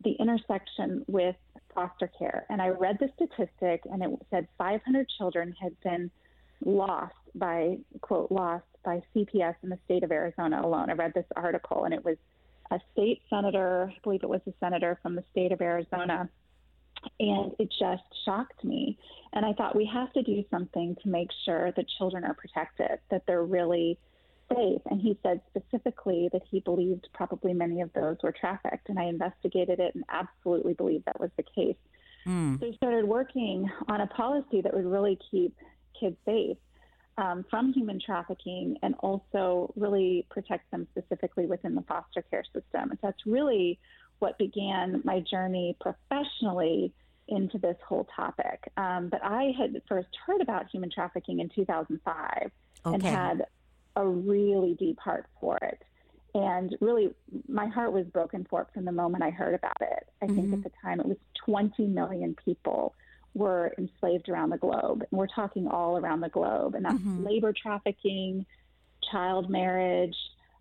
the 0.04 0.14
intersection 0.14 1.06
with 1.08 1.36
foster 1.74 2.12
care. 2.20 2.46
And 2.50 2.62
I 2.62 2.70
read 2.70 2.98
the 3.00 3.10
statistic, 3.16 3.82
and 3.86 4.04
it 4.04 4.10
said 4.30 4.48
500 4.58 5.08
children 5.18 5.56
had 5.62 5.80
been 5.82 6.12
lost 6.66 7.16
by 7.36 7.78
quote 8.02 8.32
lost 8.32 8.66
by 8.84 9.02
CPS 9.16 9.56
in 9.64 9.70
the 9.70 9.80
state 9.86 10.04
of 10.04 10.12
Arizona 10.12 10.62
alone. 10.62 10.90
I 10.90 10.94
read 10.94 11.14
this 11.14 11.26
article, 11.36 11.86
and 11.86 11.94
it 11.94 12.04
was 12.04 12.18
a 12.74 12.80
state 12.92 13.22
senator, 13.30 13.92
I 13.96 14.00
believe 14.04 14.24
it 14.24 14.30
was 14.30 14.42
a 14.48 14.54
senator 14.60 15.00
from 15.02 15.16
the 15.16 15.24
state 15.32 15.52
of 15.52 15.62
Arizona. 15.62 16.30
And 17.20 17.52
it 17.60 17.70
just 17.78 18.04
shocked 18.26 18.64
me. 18.64 18.98
And 19.34 19.46
I 19.46 19.54
thought 19.54 19.76
we 19.76 19.90
have 19.94 20.14
to 20.14 20.24
do 20.24 20.44
something 20.50 20.96
to 21.04 21.10
make 21.10 21.30
sure 21.46 21.72
that 21.74 21.86
children 21.98 22.24
are 22.24 22.34
protected, 22.34 23.00
that 23.12 23.24
they're 23.28 23.44
really 23.44 23.98
safe. 24.50 24.82
And 24.90 25.02
he 25.02 25.18
said 25.22 25.42
specifically 25.50 26.30
that 26.32 26.44
he 26.50 26.62
believed 26.62 27.10
probably 27.14 27.54
many 27.54 27.82
of 27.82 27.92
those 27.94 28.18
were 28.24 28.32
trafficked. 28.32 28.88
And 28.90 28.98
I 28.98 29.06
investigated 29.06 29.80
it 29.80 29.96
and 29.96 30.04
absolutely 30.10 30.74
believed 30.74 31.06
that 31.06 31.20
was 31.20 31.32
the 31.36 31.44
case. 31.44 31.76
Mm. 32.26 32.60
So 32.60 32.68
he 32.68 32.76
started 32.78 33.06
working 33.06 33.70
on 33.90 34.00
a 34.00 34.08
policy 34.08 34.62
that 34.62 34.74
would 34.74 34.86
really 34.86 35.20
keep 35.30 35.58
kids 36.00 36.16
safe 36.26 36.58
um, 37.18 37.46
from 37.50 37.74
human 37.74 38.00
trafficking 38.00 38.78
and 38.82 38.96
also 39.00 39.72
really 39.76 40.26
protect 40.30 40.70
them 40.72 40.88
specifically 40.92 41.46
within 41.46 41.76
the 41.76 41.84
foster 41.84 42.24
care 42.24 42.44
system. 42.46 42.92
And 42.92 43.00
that's 43.02 43.26
really 43.26 43.80
what 44.20 44.38
began 44.38 45.02
my 45.04 45.20
journey 45.20 45.76
professionally 45.80 46.94
into 47.28 47.58
this 47.58 47.78
whole 47.88 48.08
topic. 48.16 48.72
Um, 48.78 49.10
but 49.10 49.24
I 49.24 49.54
had 49.58 49.82
first 49.88 50.10
heard 50.26 50.42
about 50.42 50.70
human 50.70 50.90
trafficking 50.90 51.40
in 51.40 51.50
2005 51.50 52.52
okay. 52.86 52.94
and 52.94 53.04
had 53.04 53.46
a 53.96 54.06
really 54.06 54.74
deep 54.74 55.00
heart 55.00 55.28
for 55.40 55.58
it. 55.62 55.82
And 56.36 56.76
really, 56.82 57.14
my 57.48 57.68
heart 57.68 57.94
was 57.94 58.06
broken 58.08 58.48
for 58.50 58.62
it 58.62 58.68
from 58.74 58.86
the 58.86 58.92
moment 58.92 59.24
I 59.24 59.30
heard 59.30 59.54
about 59.54 59.78
it. 59.82 60.08
I 60.22 60.26
mm-hmm. 60.26 60.36
think 60.36 60.54
at 60.54 60.64
the 60.64 60.72
time 60.82 61.00
it 61.00 61.06
was 61.06 61.18
20 61.46 61.86
million 61.86 62.36
people 62.44 62.96
were 63.34 63.74
enslaved 63.78 64.30
around 64.30 64.52
the 64.52 64.58
globe. 64.58 65.04
And 65.10 65.18
we're 65.20 65.28
talking 65.28 65.68
all 65.68 65.98
around 65.98 66.22
the 66.22 66.30
globe. 66.30 66.76
And 66.76 66.86
that's 66.86 66.96
mm-hmm. 66.96 67.26
labor 67.26 67.54
trafficking, 67.54 68.46
child 69.12 69.50
marriage, 69.50 70.16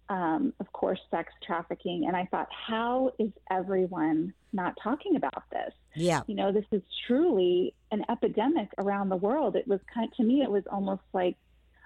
um, 0.08 0.52
of 0.60 0.72
course, 0.72 1.00
sex 1.10 1.32
trafficking. 1.46 2.04
And 2.06 2.16
I 2.16 2.26
thought, 2.26 2.48
how 2.50 3.12
is 3.18 3.30
everyone 3.50 4.34
not 4.52 4.74
talking 4.82 5.16
about 5.16 5.44
this? 5.50 5.72
Yeah. 5.94 6.22
You 6.26 6.34
know, 6.34 6.52
this 6.52 6.64
is 6.70 6.82
truly 7.06 7.74
an 7.90 8.04
epidemic 8.08 8.68
around 8.78 9.08
the 9.08 9.16
world. 9.16 9.56
It 9.56 9.66
was 9.68 9.80
kind 9.92 10.08
of, 10.08 10.16
to 10.16 10.22
me, 10.22 10.42
it 10.42 10.50
was 10.50 10.64
almost 10.70 11.02
like 11.12 11.36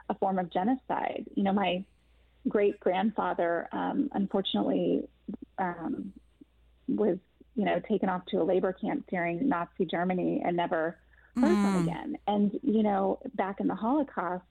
a 0.08 0.14
form 0.14 0.38
of 0.38 0.52
genocide. 0.52 1.26
You 1.34 1.42
know, 1.42 1.52
my 1.52 1.84
great 2.48 2.78
grandfather, 2.80 3.68
um, 3.72 4.08
unfortunately, 4.12 5.08
um, 5.58 6.12
was 6.88 7.18
you 7.56 7.64
know 7.64 7.80
taken 7.88 8.08
off 8.08 8.24
to 8.26 8.40
a 8.40 8.44
labor 8.44 8.72
camp 8.72 9.06
during 9.10 9.48
Nazi 9.48 9.84
Germany 9.84 10.42
and 10.44 10.56
never 10.56 10.96
heard 11.36 11.44
mm. 11.44 11.62
from 11.62 11.82
again. 11.88 12.18
And 12.26 12.58
you 12.62 12.82
know, 12.82 13.18
back 13.34 13.60
in 13.60 13.66
the 13.66 13.74
Holocaust, 13.74 14.44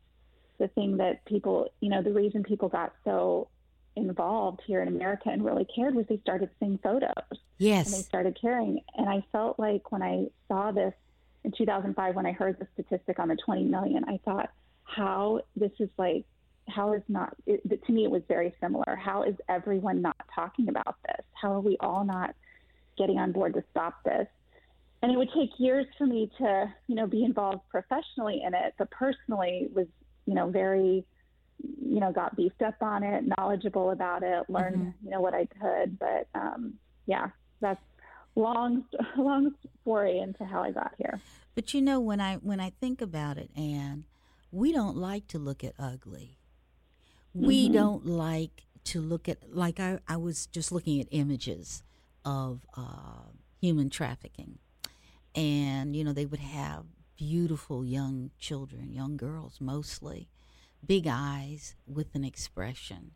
the 0.60 0.68
thing 0.70 0.98
that 0.98 1.24
people, 1.26 1.70
you 1.82 1.90
know, 1.90 2.02
the 2.02 2.14
reason 2.14 2.44
people 2.44 2.70
got 2.70 2.94
so 3.04 3.48
involved 3.96 4.62
here 4.66 4.82
in 4.82 4.88
America 4.88 5.30
and 5.30 5.44
really 5.44 5.66
cared 5.74 5.96
was 5.96 6.06
they 6.08 6.18
started 6.18 6.50
seeing 6.60 6.78
photos. 6.84 7.40
Yes. 7.58 7.88
And 7.88 7.96
they 7.96 8.02
started 8.02 8.38
caring. 8.40 8.82
And 8.96 9.08
I 9.08 9.24
felt 9.32 9.58
like 9.58 9.92
when 9.92 10.04
I 10.04 10.28
saw 10.48 10.72
this 10.72 10.94
in 11.46 11.54
2005, 11.58 12.16
when 12.16 12.26
I 12.26 12.34
heard 12.34 12.60
the 12.60 12.68
statistic 12.74 13.20
on 13.20 13.30
the 13.30 13.38
20 13.38 13.64
million, 13.64 14.04
I 14.06 14.20
thought, 14.26 14.50
how 14.86 15.42
this 15.56 15.72
is 15.80 15.90
like 15.98 16.26
how 16.68 16.94
is 16.94 17.02
not 17.08 17.36
it, 17.46 17.62
to 17.86 17.92
me 17.92 18.06
it 18.06 18.12
was 18.12 18.22
very 18.28 18.54
similar 18.62 18.96
how 18.96 19.24
is 19.24 19.36
everyone 19.50 20.02
not 20.02 20.16
talking 20.34 20.70
about 20.70 20.96
this 21.08 21.26
how 21.34 21.52
are 21.52 21.60
we 21.60 21.76
all 21.80 22.04
not 22.06 22.36
getting 22.98 23.18
on 23.18 23.32
board 23.32 23.54
to 23.54 23.64
stop 23.72 24.04
this 24.04 24.28
and 25.02 25.12
it 25.12 25.18
would 25.18 25.30
take 25.36 25.50
years 25.58 25.86
for 25.98 26.06
me 26.06 26.30
to 26.38 26.74
you 26.88 26.96
know 26.96 27.08
be 27.08 27.24
involved 27.24 27.62
professionally 27.70 28.42
in 28.46 28.54
it 28.54 28.74
but 28.78 28.90
personally 28.92 29.68
was 29.74 29.88
you 30.26 30.34
know 30.34 30.50
very 30.50 31.06
you 31.62 32.00
know 32.00 32.12
got 32.12 32.36
beefed 32.36 32.62
up 32.62 32.76
on 32.82 33.04
it 33.04 33.24
knowledgeable 33.38 33.92
about 33.92 34.24
it 34.24 34.50
learned 34.50 34.78
mm-hmm. 34.78 35.06
you 35.06 35.12
know 35.12 35.22
what 35.22 35.34
i 35.34 35.48
could 35.62 35.98
but 36.00 36.28
um 36.36 36.74
yeah 37.06 37.28
that's 37.62 37.82
long 38.36 38.84
long 39.18 39.54
story 39.82 40.20
into 40.20 40.44
how 40.44 40.62
i 40.62 40.72
got 40.72 40.92
here 40.98 41.20
but 41.56 41.74
you 41.74 41.82
know 41.82 42.00
when 42.00 42.20
i 42.20 42.36
when 42.36 42.60
i 42.60 42.72
think 42.82 43.02
about 43.02 43.38
it 43.38 43.50
anne 43.56 44.06
we 44.56 44.72
don't 44.72 44.96
like 44.96 45.28
to 45.28 45.38
look 45.38 45.66
at 45.66 45.74
ugly. 45.78 46.38
Mm-hmm. 47.36 47.46
We 47.46 47.68
don't 47.68 48.06
like 48.06 48.64
to 48.86 49.02
look 49.02 49.28
at, 49.28 49.54
like, 49.54 49.82
I, 49.82 50.00
I 50.08 50.16
was 50.16 50.48
just 50.48 50.72
looking 50.72 51.02
at 51.02 51.08
images 51.12 51.84
of 52.26 52.66
uh, 52.76 53.30
human 53.62 53.90
trafficking. 53.90 54.58
And, 55.36 55.96
you 55.96 56.04
know, 56.04 56.14
they 56.14 56.26
would 56.26 56.40
have 56.40 56.86
beautiful 57.18 57.86
young 57.86 58.32
children, 58.40 58.92
young 58.92 59.16
girls 59.16 59.60
mostly, 59.62 60.28
big 60.86 61.08
eyes 61.08 61.76
with 61.88 62.16
an 62.16 62.24
expression. 62.24 63.12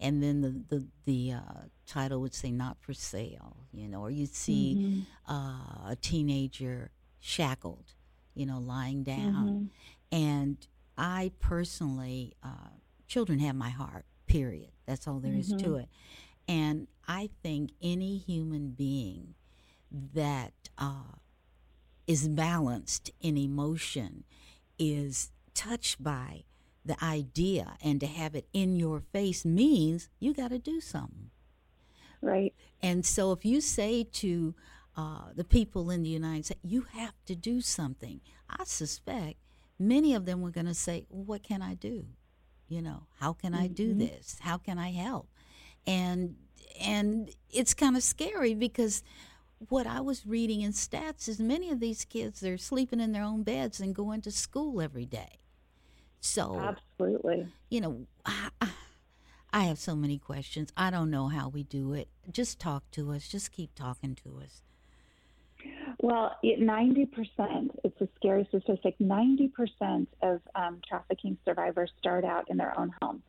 And 0.00 0.22
then 0.22 0.40
the, 0.40 0.76
the, 0.76 0.86
the 1.04 1.32
uh, 1.32 1.62
title 1.86 2.20
would 2.20 2.34
say, 2.34 2.50
not 2.50 2.78
for 2.80 2.92
sale, 2.92 3.56
you 3.72 3.88
know, 3.88 4.00
or 4.00 4.10
you'd 4.10 4.34
see 4.34 4.76
mm-hmm. 4.76 5.32
uh, 5.32 5.90
a 5.90 5.96
teenager 6.00 6.90
shackled, 7.20 7.94
you 8.34 8.44
know, 8.46 8.58
lying 8.58 9.02
down. 9.02 9.70
Mm-hmm. 10.12 10.16
And 10.16 10.66
I 10.98 11.32
personally, 11.38 12.34
uh, 12.42 12.70
children 13.06 13.38
have 13.40 13.54
my 13.54 13.70
heart, 13.70 14.04
period. 14.26 14.70
That's 14.86 15.06
all 15.08 15.20
there 15.20 15.32
mm-hmm. 15.32 15.40
is 15.40 15.48
to 15.48 15.68
mm-hmm. 15.70 15.80
it. 15.80 15.88
And 16.46 16.88
I 17.06 17.30
think 17.42 17.70
any 17.82 18.18
human 18.18 18.70
being 18.70 19.34
that 19.90 20.52
uh, 20.78 21.18
is 22.06 22.28
balanced 22.28 23.10
in 23.20 23.36
emotion 23.36 24.24
is 24.78 25.30
touched 25.54 26.02
by 26.02 26.44
the 26.84 27.02
idea, 27.02 27.76
and 27.82 27.98
to 28.00 28.06
have 28.06 28.34
it 28.34 28.46
in 28.52 28.76
your 28.76 29.00
face 29.00 29.44
means 29.44 30.08
you 30.20 30.34
got 30.34 30.48
to 30.50 30.58
do 30.58 30.80
something. 30.80 31.30
Right. 32.20 32.54
And 32.82 33.06
so 33.06 33.32
if 33.32 33.44
you 33.44 33.60
say 33.60 34.04
to 34.04 34.54
uh, 34.96 35.30
the 35.34 35.44
people 35.44 35.90
in 35.90 36.02
the 36.02 36.10
United 36.10 36.46
States, 36.46 36.60
you 36.62 36.82
have 36.92 37.14
to 37.26 37.34
do 37.34 37.60
something, 37.60 38.20
I 38.50 38.64
suspect 38.64 39.36
many 39.78 40.14
of 40.14 40.26
them 40.26 40.42
were 40.42 40.50
going 40.50 40.66
to 40.66 40.74
say, 40.74 41.06
well, 41.08 41.24
What 41.24 41.42
can 41.42 41.62
I 41.62 41.74
do? 41.74 42.06
You 42.68 42.82
know, 42.82 43.04
how 43.20 43.32
can 43.32 43.52
mm-hmm. 43.52 43.62
I 43.62 43.66
do 43.68 43.90
mm-hmm. 43.90 44.00
this? 44.00 44.36
How 44.40 44.58
can 44.58 44.78
I 44.78 44.92
help? 44.92 45.28
And 45.86 46.36
and 46.80 47.30
it's 47.50 47.74
kind 47.74 47.96
of 47.96 48.02
scary 48.02 48.54
because 48.54 49.02
what 49.68 49.86
I 49.86 50.00
was 50.00 50.26
reading 50.26 50.62
in 50.62 50.72
stats 50.72 51.28
is 51.28 51.38
many 51.38 51.70
of 51.70 51.80
these 51.80 52.04
kids 52.04 52.40
they're 52.40 52.58
sleeping 52.58 53.00
in 53.00 53.12
their 53.12 53.22
own 53.22 53.42
beds 53.42 53.80
and 53.80 53.94
going 53.94 54.20
to 54.22 54.30
school 54.30 54.80
every 54.80 55.06
day. 55.06 55.38
So 56.20 56.58
absolutely, 56.58 57.46
you 57.70 57.80
know, 57.80 58.06
I, 58.24 58.48
I 59.52 59.64
have 59.64 59.78
so 59.78 59.94
many 59.94 60.18
questions. 60.18 60.72
I 60.76 60.90
don't 60.90 61.10
know 61.10 61.28
how 61.28 61.48
we 61.48 61.62
do 61.62 61.92
it. 61.92 62.08
Just 62.30 62.58
talk 62.58 62.90
to 62.92 63.12
us. 63.12 63.28
Just 63.28 63.52
keep 63.52 63.74
talking 63.74 64.16
to 64.24 64.40
us. 64.42 64.62
Well, 66.00 66.36
90%, 66.44 67.08
it's 67.84 68.00
a 68.00 68.08
scary 68.16 68.44
statistic, 68.48 68.96
90% 69.00 70.06
of 70.22 70.40
um, 70.54 70.80
trafficking 70.86 71.38
survivors 71.44 71.90
start 71.98 72.24
out 72.24 72.50
in 72.50 72.56
their 72.56 72.78
own 72.78 72.92
home. 73.00 73.22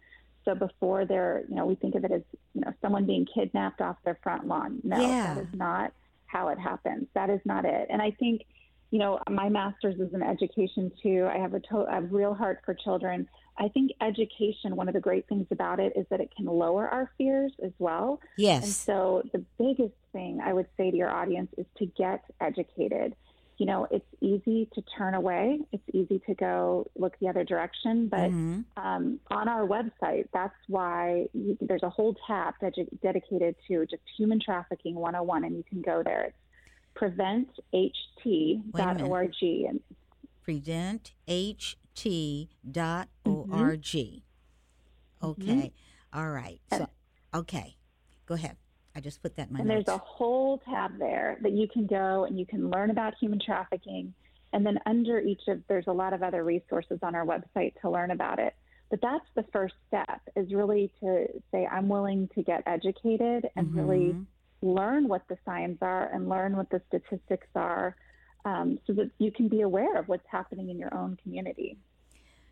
So 0.46 0.56
before 0.56 1.06
they're, 1.06 1.44
you 1.50 1.56
know, 1.56 1.66
we 1.66 1.76
think 1.76 1.96
of 1.96 2.06
it 2.06 2.12
as, 2.12 2.22
you 2.54 2.62
know, 2.62 2.74
someone 2.82 3.06
being 3.06 3.26
kidnapped 3.26 3.82
off 3.82 3.98
their 4.06 4.18
front 4.24 4.48
lawn. 4.48 4.80
No, 4.84 5.00
yeah. 5.02 5.34
that 5.34 5.42
is 5.42 5.48
not 5.54 5.94
how 6.28 6.50
it 6.50 6.60
happens. 6.60 7.08
That 7.16 7.30
is 7.30 7.40
not 7.46 7.66
it. 7.66 7.88
And 7.90 8.02
I 8.02 8.12
think, 8.12 8.44
you 8.92 9.00
know, 9.00 9.20
my 9.30 9.50
master's 9.50 10.00
is 10.00 10.14
in 10.14 10.22
education 10.22 10.92
too. 11.02 11.28
I 11.32 11.38
have 11.38 11.54
a, 11.54 11.60
to- 11.60 11.88
a 11.92 12.02
real 12.02 12.34
heart 12.34 12.62
for 12.64 12.74
children. 12.74 13.28
I 13.58 13.70
think 13.70 13.92
education, 14.02 14.76
one 14.76 14.88
of 14.88 14.94
the 14.94 15.00
great 15.00 15.28
things 15.28 15.48
about 15.50 15.80
it 15.80 15.94
is 15.96 16.06
that 16.10 16.20
it 16.20 16.30
can 16.36 16.46
lower 16.46 16.88
our 16.90 17.12
fears 17.18 17.54
as 17.64 17.72
well. 17.80 18.20
Yes. 18.38 18.64
And 18.64 18.72
so 18.72 19.24
the 19.34 19.44
biggest 19.58 19.96
thing 20.12 20.42
I 20.44 20.54
would 20.54 20.68
say 20.78 20.92
to 20.92 20.98
your 20.98 21.10
audience 21.10 21.50
is 21.58 21.66
to 21.78 21.86
get 21.98 22.24
educated. 22.42 23.16
You 23.58 23.66
know, 23.66 23.88
it's 23.90 24.06
easy 24.20 24.70
to 24.76 24.84
turn 24.98 25.14
away. 25.14 25.62
It's 25.72 25.84
easy 25.94 26.20
to 26.28 26.36
go 26.36 26.92
look 26.98 27.18
the 27.20 27.30
other 27.30 27.46
direction. 27.46 28.10
But 28.10 28.32
mm-hmm. 28.32 28.62
um, 28.76 29.22
on 29.32 29.48
our 29.48 29.66
website, 29.66 30.28
that's 30.34 30.58
why 30.68 31.28
you, 31.34 31.58
there's 31.62 31.84
a 31.84 31.90
whole 31.90 32.18
tab 32.28 32.56
dedicated 33.02 33.56
to 33.68 33.86
just 33.86 34.04
human 34.18 34.40
trafficking 34.40 34.96
101, 34.96 35.46
and 35.46 35.56
you 35.56 35.64
can 35.64 35.82
go 35.82 36.04
there. 36.04 36.26
It's 36.26 36.36
preventht.org. 36.96 39.34
And 39.42 39.80
preventht 40.46 41.12
t.org. 41.96 42.50
Mm-hmm. 43.26 43.64
Okay. 45.24 45.46
Mm-hmm. 45.46 46.20
All 46.20 46.30
right. 46.30 46.60
So, 46.72 46.88
okay. 47.34 47.78
Go 48.26 48.36
ahead. 48.36 48.58
I 48.96 49.02
just 49.02 49.22
put 49.22 49.36
that 49.36 49.48
in 49.48 49.54
my 49.54 49.60
And 49.60 49.68
notes. 49.68 49.86
there's 49.86 49.96
a 49.98 50.02
whole 50.02 50.60
tab 50.60 50.98
there 50.98 51.38
that 51.42 51.52
you 51.52 51.68
can 51.68 51.86
go 51.86 52.24
and 52.24 52.40
you 52.40 52.46
can 52.46 52.70
learn 52.70 52.90
about 52.90 53.16
human 53.20 53.40
trafficking. 53.40 54.14
And 54.54 54.66
then 54.66 54.80
under 54.86 55.20
each 55.20 55.42
of, 55.48 55.62
there's 55.68 55.88
a 55.88 55.94
lot 55.94 56.14
of 56.14 56.24
other 56.24 56.44
resources 56.44 57.00
on 57.04 57.14
our 57.14 57.26
website 57.26 57.74
to 57.82 57.90
learn 57.90 58.12
about 58.12 58.40
it. 58.40 58.56
But 58.90 59.02
that's 59.02 59.26
the 59.36 59.44
first 59.52 59.74
step 59.88 60.22
is 60.36 60.54
really 60.54 60.92
to 61.02 61.28
say, 61.52 61.66
I'm 61.66 61.90
willing 61.90 62.30
to 62.36 62.44
get 62.44 62.64
educated 62.66 63.50
and 63.56 63.68
mm-hmm. 63.68 63.80
really 63.80 64.16
learn 64.62 65.08
what 65.08 65.28
the 65.28 65.38
signs 65.46 65.78
are 65.82 66.10
and 66.14 66.30
learn 66.30 66.56
what 66.56 66.70
the 66.70 66.82
statistics 66.88 67.48
are 67.56 67.96
um, 68.46 68.80
so 68.86 68.94
that 68.94 69.12
you 69.18 69.32
can 69.32 69.50
be 69.50 69.62
aware 69.62 69.98
of 69.98 70.08
what's 70.08 70.28
happening 70.28 70.70
in 70.70 70.78
your 70.78 70.94
own 70.94 71.18
community. 71.22 71.78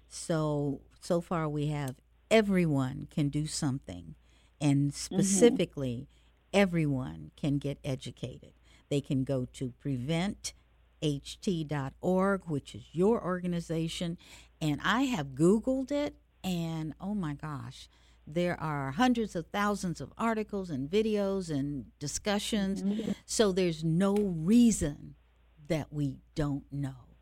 So, 0.09 0.81
so 0.99 1.21
far 1.21 1.47
we 1.47 1.67
have 1.67 1.95
everyone 2.29 3.07
can 3.11 3.29
do 3.29 3.45
something, 3.45 4.15
and 4.59 4.93
specifically, 4.93 5.93
mm-hmm. 5.93 6.22
Everyone 6.53 7.31
can 7.35 7.57
get 7.57 7.79
educated. 7.83 8.53
They 8.89 9.01
can 9.01 9.23
go 9.23 9.47
to 9.53 9.73
preventht.org, 9.83 12.41
which 12.45 12.75
is 12.75 12.83
your 12.91 13.23
organization, 13.23 14.19
and 14.61 14.79
I 14.83 15.03
have 15.03 15.29
Googled 15.29 15.91
it, 15.91 16.15
and 16.43 16.93
oh 17.01 17.15
my 17.15 17.33
gosh, 17.33 17.89
there 18.25 18.59
are 18.61 18.91
hundreds 18.91 19.35
of 19.35 19.47
thousands 19.47 19.99
of 19.99 20.13
articles 20.17 20.69
and 20.69 20.89
videos 20.89 21.49
and 21.49 21.85
discussions. 21.99 22.81
Mm-hmm. 22.81 23.11
So 23.25 23.51
there's 23.51 23.83
no 23.83 24.15
reason 24.15 25.15
that 25.67 25.91
we 25.91 26.19
don't 26.35 26.63
know. 26.71 27.17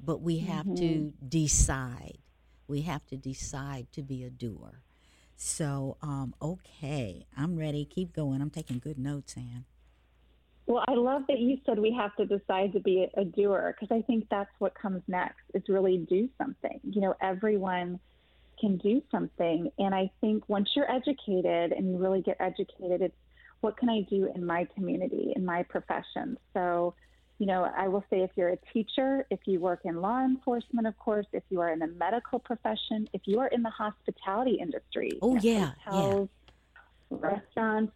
But 0.00 0.20
we 0.20 0.38
have 0.38 0.66
mm-hmm. 0.66 0.76
to 0.76 1.12
decide. 1.28 2.18
We 2.66 2.82
have 2.82 3.06
to 3.06 3.16
decide 3.16 3.92
to 3.92 4.02
be 4.02 4.24
a 4.24 4.30
doer. 4.30 4.82
So, 5.44 5.96
um, 6.02 6.36
okay, 6.40 7.26
I'm 7.36 7.58
ready. 7.58 7.84
Keep 7.84 8.14
going. 8.14 8.40
I'm 8.40 8.48
taking 8.48 8.78
good 8.78 8.96
notes, 8.96 9.34
Anne. 9.36 9.64
Well, 10.66 10.84
I 10.86 10.92
love 10.92 11.22
that 11.26 11.40
you 11.40 11.58
said 11.66 11.80
we 11.80 11.92
have 11.98 12.14
to 12.14 12.26
decide 12.26 12.72
to 12.74 12.80
be 12.80 13.08
a 13.16 13.24
doer 13.24 13.74
because 13.74 13.92
I 13.92 14.02
think 14.02 14.28
that's 14.30 14.52
what 14.60 14.72
comes 14.76 15.02
next 15.08 15.42
is 15.52 15.64
really 15.68 15.98
do 15.98 16.28
something. 16.38 16.78
You 16.84 17.00
know, 17.00 17.16
everyone 17.20 17.98
can 18.60 18.76
do 18.76 19.02
something. 19.10 19.68
And 19.80 19.92
I 19.92 20.12
think 20.20 20.48
once 20.48 20.70
you're 20.76 20.90
educated 20.90 21.72
and 21.72 21.90
you 21.90 21.98
really 21.98 22.22
get 22.22 22.36
educated, 22.38 23.02
it's 23.02 23.16
what 23.62 23.76
can 23.76 23.90
I 23.90 24.02
do 24.08 24.30
in 24.32 24.46
my 24.46 24.68
community, 24.76 25.32
in 25.34 25.44
my 25.44 25.64
profession? 25.64 26.38
So, 26.54 26.94
you 27.42 27.48
know, 27.48 27.68
I 27.76 27.88
will 27.88 28.04
say 28.08 28.20
if 28.20 28.30
you're 28.36 28.50
a 28.50 28.58
teacher, 28.72 29.26
if 29.28 29.40
you 29.46 29.58
work 29.58 29.80
in 29.82 30.00
law 30.00 30.24
enforcement, 30.24 30.86
of 30.86 30.96
course, 30.96 31.26
if 31.32 31.42
you 31.50 31.60
are 31.60 31.72
in 31.72 31.80
the 31.80 31.88
medical 31.88 32.38
profession, 32.38 33.08
if 33.12 33.22
you 33.24 33.40
are 33.40 33.48
in 33.48 33.64
the 33.64 33.70
hospitality 33.70 34.58
industry, 34.60 35.18
oh 35.20 35.36
yeah, 35.40 35.72
hotels, 35.84 36.28
yeah. 37.10 37.16
restaurants. 37.18 37.92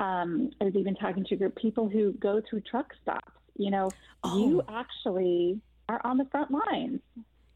Um, 0.00 0.50
I 0.60 0.64
was 0.64 0.74
even 0.74 0.96
talking 0.96 1.24
to 1.26 1.36
a 1.36 1.38
group 1.38 1.54
of 1.54 1.62
people 1.62 1.88
who 1.88 2.12
go 2.14 2.42
through 2.50 2.62
truck 2.62 2.92
stops. 3.00 3.30
You 3.54 3.70
know, 3.70 3.88
oh. 4.24 4.36
you 4.36 4.62
actually 4.68 5.60
are 5.88 6.00
on 6.02 6.18
the 6.18 6.24
front 6.24 6.50
lines. 6.50 6.98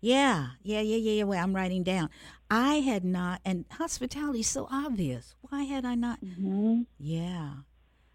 Yeah, 0.00 0.50
yeah, 0.62 0.81
yeah, 0.81 0.96
yeah, 0.96 1.12
yeah. 1.12 1.24
Well, 1.24 1.42
I'm 1.42 1.57
writing 1.57 1.83
down. 1.83 2.09
I 2.52 2.74
had 2.74 3.05
not, 3.05 3.40
and 3.44 3.64
hospitality 3.68 4.40
is 4.40 4.46
so 4.46 4.68
obvious. 4.70 5.35
Why 5.40 5.64
had 5.64 5.85
I 5.85 5.96
not? 5.96 6.24
Mm-hmm. 6.24 6.83
Yeah. 7.00 7.50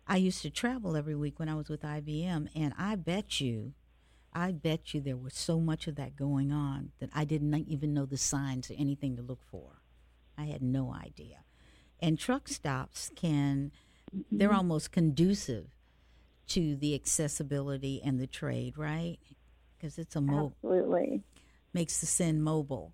I 0.08 0.18
used 0.18 0.42
to 0.44 0.50
travel 0.50 0.96
every 0.96 1.16
week 1.16 1.38
when 1.38 1.50
I 1.50 1.56
was 1.56 1.70
with 1.70 1.82
IBM, 1.82 2.48
and 2.56 2.74
I 2.78 2.96
bet 2.96 3.42
you, 3.42 3.74
I 4.34 4.52
bet 4.52 4.94
you 4.94 5.02
there 5.02 5.18
was 5.18 5.34
so 5.34 5.60
much 5.60 5.88
of 5.88 5.96
that 5.96 6.16
going 6.16 6.52
on 6.52 6.92
that 7.00 7.10
I 7.14 7.26
didn't 7.26 7.54
even 7.68 7.94
know 7.94 8.06
the 8.06 8.18
signs 8.18 8.72
or 8.72 8.76
anything 8.78 9.18
to 9.18 9.22
look 9.22 9.44
for. 9.44 9.82
I 10.38 10.46
had 10.46 10.62
no 10.62 10.94
idea. 10.94 11.44
And 12.00 12.18
truck 12.18 12.48
stops 12.48 13.12
can, 13.16 13.72
mm-hmm. 14.16 14.38
they're 14.38 14.54
almost 14.54 14.92
conducive 14.92 15.66
to 16.50 16.76
the 16.76 16.96
accessibility 16.96 18.02
and 18.04 18.20
the 18.20 18.28
trade, 18.28 18.78
right? 18.78 19.18
Because 19.76 19.98
it's 19.98 20.16
a 20.16 20.22
mobile. 20.22 20.54
Absolutely. 20.64 21.24
Makes 21.74 22.00
the 22.00 22.06
sin 22.06 22.42
mobile. 22.42 22.94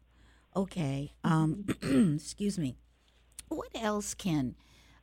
Okay. 0.56 1.14
Um, 1.24 1.66
excuse 2.16 2.58
me. 2.58 2.78
What 3.50 3.70
else 3.76 4.16
can 4.16 4.56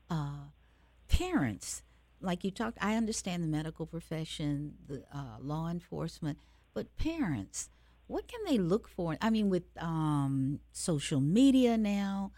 uh, 0.08 0.48
parents 1.08 1.82
like 2.20 2.44
you 2.44 2.50
talked, 2.50 2.78
I 2.80 2.96
understand 2.96 3.42
the 3.42 3.48
medical 3.48 3.86
profession, 3.86 4.74
the 4.86 5.04
uh, 5.14 5.38
law 5.40 5.68
enforcement, 5.68 6.38
but 6.74 6.96
parents, 6.96 7.70
what 8.06 8.28
can 8.28 8.40
they 8.46 8.58
look 8.58 8.88
for? 8.88 9.16
I 9.20 9.30
mean, 9.30 9.50
with 9.50 9.64
um, 9.78 10.60
social 10.72 11.20
media 11.20 11.76
now, 11.76 12.32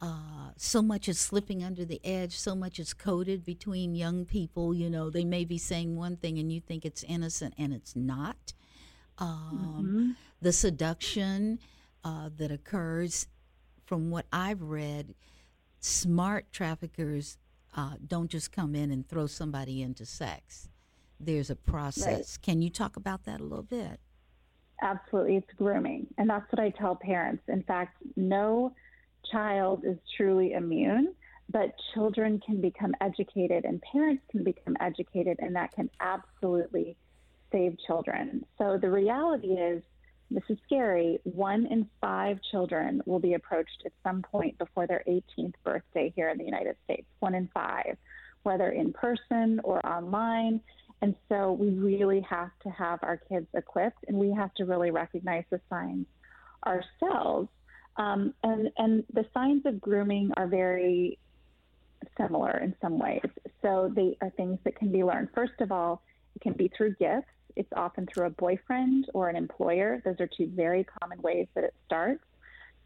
uh, 0.00 0.52
so 0.56 0.80
much 0.80 1.08
is 1.08 1.18
slipping 1.18 1.62
under 1.62 1.84
the 1.84 2.00
edge, 2.04 2.38
so 2.38 2.54
much 2.54 2.78
is 2.78 2.94
coded 2.94 3.44
between 3.44 3.94
young 3.94 4.24
people. 4.24 4.72
You 4.72 4.88
know, 4.88 5.10
they 5.10 5.24
may 5.24 5.44
be 5.44 5.58
saying 5.58 5.96
one 5.96 6.16
thing 6.16 6.38
and 6.38 6.50
you 6.50 6.60
think 6.60 6.84
it's 6.84 7.02
innocent 7.02 7.54
and 7.58 7.74
it's 7.74 7.94
not. 7.94 8.54
Um, 9.18 9.84
mm-hmm. 9.84 10.10
The 10.40 10.52
seduction 10.52 11.58
uh, 12.02 12.30
that 12.38 12.50
occurs, 12.50 13.26
from 13.84 14.10
what 14.10 14.24
I've 14.32 14.62
read, 14.62 15.14
smart 15.80 16.50
traffickers 16.50 17.36
uh, 17.76 17.94
don't 18.06 18.30
just 18.30 18.52
come 18.52 18.74
in 18.74 18.90
and 18.90 19.08
throw 19.08 19.26
somebody 19.26 19.82
into 19.82 20.04
sex. 20.04 20.68
There's 21.18 21.50
a 21.50 21.56
process. 21.56 22.06
Right. 22.06 22.38
Can 22.42 22.62
you 22.62 22.70
talk 22.70 22.96
about 22.96 23.24
that 23.24 23.40
a 23.40 23.44
little 23.44 23.62
bit? 23.62 24.00
Absolutely. 24.82 25.36
It's 25.36 25.52
grooming. 25.56 26.06
And 26.16 26.30
that's 26.30 26.50
what 26.50 26.60
I 26.60 26.70
tell 26.70 26.96
parents. 26.96 27.42
In 27.48 27.62
fact, 27.62 27.96
no 28.16 28.72
child 29.30 29.84
is 29.84 29.98
truly 30.16 30.52
immune, 30.52 31.14
but 31.50 31.74
children 31.94 32.40
can 32.44 32.60
become 32.60 32.94
educated 33.00 33.64
and 33.64 33.82
parents 33.92 34.22
can 34.30 34.42
become 34.42 34.76
educated, 34.80 35.36
and 35.40 35.54
that 35.56 35.72
can 35.72 35.90
absolutely 36.00 36.96
save 37.52 37.76
children. 37.86 38.44
So 38.56 38.78
the 38.80 38.90
reality 38.90 39.48
is, 39.48 39.82
this 40.30 40.44
is 40.48 40.58
scary. 40.64 41.20
One 41.24 41.66
in 41.66 41.88
five 42.00 42.38
children 42.50 43.02
will 43.04 43.18
be 43.18 43.34
approached 43.34 43.82
at 43.84 43.92
some 44.04 44.22
point 44.22 44.58
before 44.58 44.86
their 44.86 45.02
18th 45.08 45.54
birthday 45.64 46.12
here 46.14 46.28
in 46.28 46.38
the 46.38 46.44
United 46.44 46.76
States. 46.84 47.06
One 47.18 47.34
in 47.34 47.48
five, 47.52 47.96
whether 48.44 48.70
in 48.70 48.92
person 48.92 49.60
or 49.64 49.84
online. 49.84 50.60
And 51.02 51.14
so 51.28 51.52
we 51.52 51.70
really 51.70 52.20
have 52.28 52.50
to 52.62 52.70
have 52.70 53.00
our 53.02 53.16
kids 53.16 53.46
equipped 53.54 54.04
and 54.06 54.16
we 54.16 54.32
have 54.32 54.54
to 54.54 54.64
really 54.64 54.90
recognize 54.90 55.44
the 55.50 55.60
signs 55.68 56.06
ourselves. 56.66 57.48
Um, 57.96 58.34
and, 58.44 58.70
and 58.76 59.04
the 59.12 59.24
signs 59.34 59.66
of 59.66 59.80
grooming 59.80 60.30
are 60.36 60.46
very 60.46 61.18
similar 62.16 62.58
in 62.58 62.74
some 62.80 62.98
ways. 62.98 63.26
So 63.62 63.90
they 63.94 64.16
are 64.20 64.30
things 64.30 64.58
that 64.64 64.76
can 64.76 64.92
be 64.92 65.02
learned. 65.02 65.28
First 65.34 65.60
of 65.60 65.72
all, 65.72 66.02
it 66.36 66.42
can 66.42 66.52
be 66.52 66.70
through 66.76 66.94
gifts. 66.96 67.26
It's 67.56 67.72
often 67.74 68.06
through 68.06 68.26
a 68.26 68.30
boyfriend 68.30 69.06
or 69.14 69.28
an 69.28 69.36
employer. 69.36 70.00
Those 70.04 70.20
are 70.20 70.28
two 70.28 70.50
very 70.54 70.84
common 71.00 71.20
ways 71.22 71.46
that 71.54 71.64
it 71.64 71.74
starts. 71.86 72.24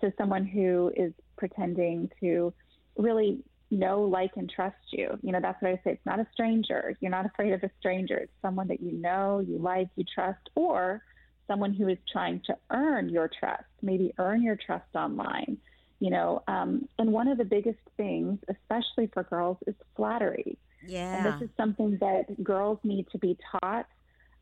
So, 0.00 0.10
someone 0.18 0.44
who 0.44 0.92
is 0.96 1.12
pretending 1.36 2.10
to 2.20 2.52
really 2.96 3.42
know, 3.70 4.02
like, 4.02 4.32
and 4.36 4.50
trust 4.50 4.76
you. 4.90 5.18
You 5.22 5.32
know, 5.32 5.40
that's 5.40 5.60
what 5.62 5.72
I 5.72 5.76
say. 5.76 5.92
It's 5.92 6.06
not 6.06 6.20
a 6.20 6.26
stranger. 6.32 6.96
You're 7.00 7.10
not 7.10 7.26
afraid 7.26 7.52
of 7.52 7.62
a 7.62 7.70
stranger. 7.78 8.16
It's 8.16 8.32
someone 8.42 8.68
that 8.68 8.80
you 8.80 8.92
know, 8.92 9.40
you 9.40 9.58
like, 9.58 9.88
you 9.96 10.04
trust, 10.14 10.50
or 10.54 11.02
someone 11.46 11.74
who 11.74 11.88
is 11.88 11.98
trying 12.10 12.40
to 12.46 12.56
earn 12.70 13.08
your 13.08 13.28
trust, 13.28 13.64
maybe 13.82 14.14
earn 14.18 14.42
your 14.42 14.56
trust 14.56 14.94
online. 14.94 15.58
You 16.00 16.10
know, 16.10 16.42
um, 16.48 16.88
and 16.98 17.12
one 17.12 17.28
of 17.28 17.38
the 17.38 17.44
biggest 17.44 17.78
things, 17.96 18.38
especially 18.48 19.06
for 19.12 19.22
girls, 19.22 19.58
is 19.66 19.74
flattery. 19.96 20.58
Yeah. 20.86 21.16
And 21.16 21.26
this 21.26 21.48
is 21.48 21.56
something 21.56 21.98
that 22.00 22.42
girls 22.42 22.78
need 22.84 23.06
to 23.12 23.18
be 23.18 23.38
taught 23.52 23.86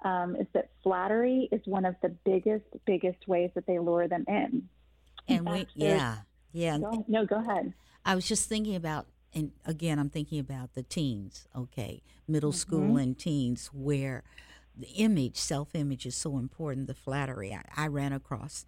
um, 0.05 0.37
is 0.37 0.47
that 0.53 0.71
flattery 0.83 1.49
is 1.53 1.61
one 1.65 1.85
of 1.85 1.95
the 2.03 2.09
biggest, 2.25 2.65
biggest 2.87 3.27
ways 3.27 3.51
that 3.55 3.67
they 3.67 3.79
lure 3.79 4.09
them 4.09 4.25
in. 4.29 4.69
And 5.29 5.39
in 5.39 5.45
we, 5.45 5.67
yeah, 5.75 6.17
yeah. 6.53 6.79
Go, 6.79 7.05
no, 7.09 7.25
go 7.25 7.37
ahead. 7.37 7.73
I 8.05 8.15
was 8.15 8.27
just 8.27 8.49
thinking 8.49 8.75
about 8.75 9.07
and 9.35 9.53
again, 9.65 9.99
I'm 9.99 10.11
thinking 10.11 10.39
about 10.39 10.75
the 10.75 10.83
teens, 10.83 11.47
okay, 11.57 12.03
middle 12.29 12.51
mm-hmm. 12.51 12.59
school 12.59 12.97
and 12.97 13.19
teens, 13.19 13.71
where 13.73 14.25
the 14.77 14.89
image, 14.89 15.37
self 15.37 15.75
image 15.75 16.07
is 16.07 16.15
so 16.15 16.39
important, 16.39 16.87
the 16.87 16.95
flattery. 16.95 17.53
I, 17.55 17.85
I 17.85 17.87
ran 17.87 18.13
across 18.13 18.67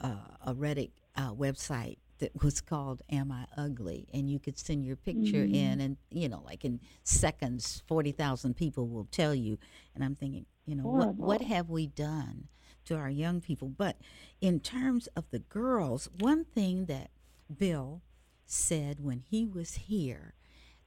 uh, 0.00 0.16
a 0.44 0.54
Reddit 0.54 0.90
uh, 1.16 1.32
website 1.32 1.98
that 2.18 2.42
was 2.42 2.60
called 2.60 3.02
Am 3.10 3.32
I 3.32 3.46
Ugly? 3.56 4.08
And 4.12 4.30
you 4.30 4.38
could 4.38 4.58
send 4.58 4.84
your 4.84 4.96
picture 4.96 5.44
mm-hmm. 5.44 5.54
in, 5.54 5.80
and, 5.80 5.96
you 6.10 6.28
know, 6.28 6.42
like 6.44 6.64
in 6.64 6.80
seconds, 7.02 7.82
40,000 7.86 8.54
people 8.54 8.88
will 8.88 9.08
tell 9.10 9.34
you. 9.34 9.58
And 9.94 10.04
I'm 10.04 10.14
thinking, 10.14 10.46
you 10.66 10.76
know, 10.76 10.84
what, 10.84 11.14
what 11.16 11.42
have 11.42 11.70
we 11.70 11.86
done 11.86 12.48
to 12.86 12.96
our 12.96 13.10
young 13.10 13.40
people? 13.40 13.68
But 13.68 13.96
in 14.40 14.60
terms 14.60 15.08
of 15.16 15.24
the 15.30 15.40
girls, 15.40 16.08
one 16.18 16.44
thing 16.44 16.86
that 16.86 17.10
Bill 17.56 18.02
said 18.46 19.00
when 19.00 19.20
he 19.20 19.46
was 19.46 19.74
here 19.74 20.34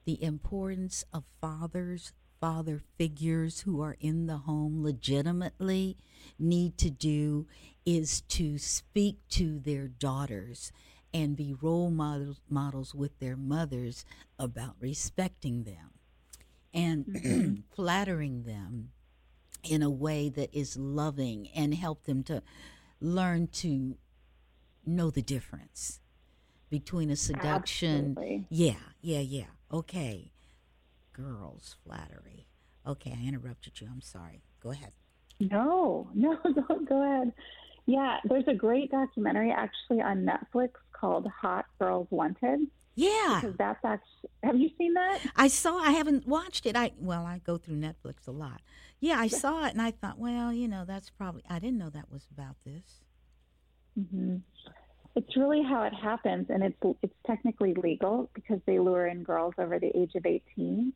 the 0.04 0.22
importance 0.22 1.04
of 1.12 1.24
fathers, 1.38 2.12
father 2.40 2.80
figures 2.96 3.60
who 3.60 3.82
are 3.82 3.98
in 4.00 4.26
the 4.26 4.38
home 4.38 4.82
legitimately 4.82 5.98
need 6.38 6.78
to 6.78 6.88
do 6.88 7.46
is 7.84 8.22
to 8.22 8.56
speak 8.56 9.18
to 9.28 9.58
their 9.58 9.86
daughters 9.86 10.72
and 11.12 11.36
be 11.36 11.54
role 11.60 11.90
models, 11.90 12.40
models 12.48 12.94
with 12.94 13.18
their 13.18 13.36
mothers 13.36 14.04
about 14.38 14.76
respecting 14.80 15.64
them 15.64 15.90
and 16.74 17.04
mm-hmm. 17.06 17.54
flattering 17.74 18.42
them 18.44 18.90
in 19.62 19.82
a 19.82 19.90
way 19.90 20.28
that 20.28 20.54
is 20.56 20.76
loving 20.76 21.48
and 21.54 21.74
help 21.74 22.04
them 22.04 22.22
to 22.24 22.42
learn 23.00 23.46
to 23.48 23.96
know 24.86 25.10
the 25.10 25.22
difference 25.22 26.00
between 26.70 27.10
a 27.10 27.16
seduction. 27.16 28.10
Absolutely. 28.16 28.46
Yeah, 28.50 28.74
yeah, 29.00 29.20
yeah. 29.20 29.44
Okay. 29.72 30.32
Girls 31.12 31.76
flattery. 31.84 32.46
Okay, 32.86 33.16
I 33.18 33.26
interrupted 33.26 33.80
you. 33.80 33.88
I'm 33.90 34.00
sorry. 34.00 34.42
Go 34.62 34.70
ahead. 34.70 34.92
No, 35.40 36.10
no, 36.14 36.36
go, 36.42 36.80
go 36.80 37.02
ahead. 37.02 37.32
Yeah, 37.86 38.18
there's 38.24 38.44
a 38.48 38.54
great 38.54 38.90
documentary 38.90 39.50
actually 39.50 40.02
on 40.02 40.26
Netflix 40.26 40.72
called 40.98 41.26
Hot 41.40 41.66
Girls 41.78 42.06
Wanted. 42.10 42.68
Yeah, 42.94 43.38
because 43.40 43.56
that's 43.56 43.84
actually. 43.84 44.30
Have 44.42 44.56
you 44.56 44.70
seen 44.76 44.94
that? 44.94 45.20
I 45.36 45.46
saw. 45.46 45.78
I 45.78 45.92
haven't 45.92 46.26
watched 46.26 46.66
it. 46.66 46.74
I 46.74 46.92
well, 46.98 47.24
I 47.26 47.38
go 47.38 47.56
through 47.56 47.76
Netflix 47.76 48.26
a 48.26 48.32
lot. 48.32 48.60
Yeah, 48.98 49.20
I 49.20 49.28
saw 49.28 49.66
it, 49.66 49.72
and 49.72 49.80
I 49.80 49.92
thought, 49.92 50.18
well, 50.18 50.52
you 50.52 50.66
know, 50.66 50.84
that's 50.84 51.08
probably. 51.10 51.42
I 51.48 51.60
didn't 51.60 51.78
know 51.78 51.90
that 51.90 52.10
was 52.10 52.26
about 52.32 52.56
this. 52.64 53.04
Mm-hmm. 53.98 54.38
It's 55.14 55.36
really 55.36 55.62
how 55.62 55.84
it 55.84 55.94
happens, 55.94 56.46
and 56.50 56.64
it's 56.64 56.76
it's 57.02 57.14
technically 57.24 57.74
legal 57.74 58.30
because 58.34 58.58
they 58.66 58.80
lure 58.80 59.06
in 59.06 59.22
girls 59.22 59.54
over 59.58 59.78
the 59.78 59.96
age 59.96 60.16
of 60.16 60.26
18. 60.26 60.92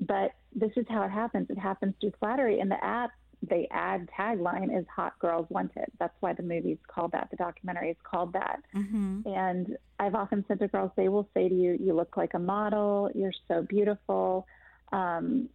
But 0.00 0.32
this 0.52 0.72
is 0.76 0.86
how 0.88 1.04
it 1.04 1.10
happens. 1.10 1.50
It 1.50 1.58
happens 1.58 1.94
through 2.00 2.14
flattery, 2.18 2.58
and 2.58 2.68
the 2.68 2.84
ad 2.84 3.10
the 3.48 3.66
ad 3.70 4.08
tagline 4.18 4.76
is 4.76 4.86
"Hot 4.94 5.18
Girls 5.18 5.46
Wanted." 5.50 5.90
That's 5.98 6.14
why 6.20 6.32
the 6.32 6.42
movie's 6.42 6.78
called 6.86 7.12
that. 7.12 7.28
The 7.30 7.36
documentary 7.36 7.90
is 7.90 7.96
called 8.02 8.32
that. 8.32 8.62
Mm-hmm. 8.74 9.28
And 9.28 9.76
I've 9.98 10.14
often 10.14 10.44
said 10.48 10.58
to 10.60 10.68
girls, 10.68 10.90
they 10.96 11.08
will 11.08 11.28
say 11.34 11.48
to 11.48 11.54
you, 11.54 11.78
"You 11.80 11.94
look 11.94 12.16
like 12.16 12.34
a 12.34 12.38
model. 12.38 13.10
You're 13.14 13.32
so 13.48 13.62
beautiful." 13.62 14.46
Um, 14.92 15.48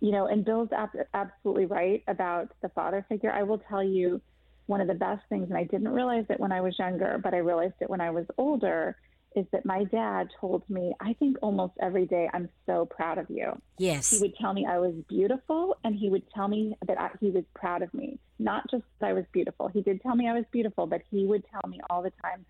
you 0.00 0.12
know, 0.12 0.26
and 0.26 0.44
Bill's 0.44 0.70
ab- 0.72 1.06
absolutely 1.14 1.66
right 1.66 2.02
about 2.06 2.52
the 2.62 2.68
father 2.70 3.04
figure. 3.08 3.32
I 3.32 3.42
will 3.42 3.58
tell 3.58 3.82
you 3.82 4.20
one 4.66 4.80
of 4.80 4.88
the 4.88 4.94
best 4.94 5.22
things, 5.28 5.48
and 5.48 5.56
I 5.56 5.64
didn't 5.64 5.88
realize 5.88 6.26
it 6.28 6.40
when 6.40 6.52
I 6.52 6.60
was 6.60 6.78
younger, 6.78 7.18
but 7.22 7.34
I 7.34 7.38
realized 7.38 7.74
it 7.80 7.88
when 7.88 8.00
I 8.00 8.10
was 8.10 8.26
older, 8.36 8.96
is 9.36 9.44
that 9.52 9.66
my 9.66 9.84
dad 9.84 10.30
told 10.40 10.68
me, 10.68 10.94
I 10.98 11.12
think 11.12 11.36
almost 11.42 11.74
every 11.80 12.06
day, 12.06 12.28
I'm 12.32 12.48
so 12.64 12.86
proud 12.86 13.18
of 13.18 13.26
you. 13.28 13.60
Yes. 13.78 14.10
He 14.10 14.18
would 14.20 14.34
tell 14.34 14.54
me 14.54 14.66
I 14.66 14.78
was 14.78 14.94
beautiful, 15.08 15.76
and 15.84 15.94
he 15.94 16.08
would 16.08 16.28
tell 16.34 16.48
me 16.48 16.74
that 16.86 16.98
I, 16.98 17.10
he 17.20 17.30
was 17.30 17.44
proud 17.54 17.82
of 17.82 17.92
me. 17.92 18.18
Not 18.38 18.68
just 18.70 18.84
that 18.98 19.10
I 19.10 19.12
was 19.12 19.26
beautiful. 19.32 19.68
He 19.68 19.82
did 19.82 20.00
tell 20.00 20.16
me 20.16 20.26
I 20.26 20.32
was 20.32 20.46
beautiful, 20.50 20.86
but 20.86 21.02
he 21.10 21.26
would 21.26 21.44
tell 21.50 21.68
me 21.68 21.80
all 21.90 22.02
the 22.02 22.12
time 22.22 22.46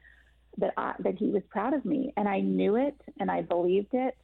that 0.58 0.72
I, 0.76 0.94
that 1.00 1.18
he 1.18 1.26
was 1.26 1.42
proud 1.50 1.74
of 1.74 1.84
me, 1.84 2.12
and 2.16 2.28
I 2.28 2.40
knew 2.40 2.76
it, 2.76 2.94
and 3.18 3.30
I 3.30 3.42
believed 3.42 3.92
it, 3.92 4.16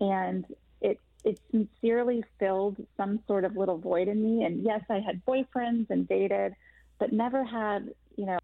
and 0.00 0.44
it 0.80 0.98
it 1.24 1.40
sincerely 1.50 2.24
filled 2.38 2.76
some 2.96 3.20
sort 3.26 3.44
of 3.44 3.56
little 3.56 3.78
void 3.78 4.08
in 4.08 4.22
me. 4.22 4.44
And 4.44 4.64
yes, 4.64 4.82
I 4.88 5.00
had 5.00 5.24
boyfriends 5.26 5.90
and 5.90 6.08
dated, 6.08 6.54
but 6.98 7.12
never 7.12 7.42
had, 7.44 7.92
you 8.16 8.26
know, 8.26 8.38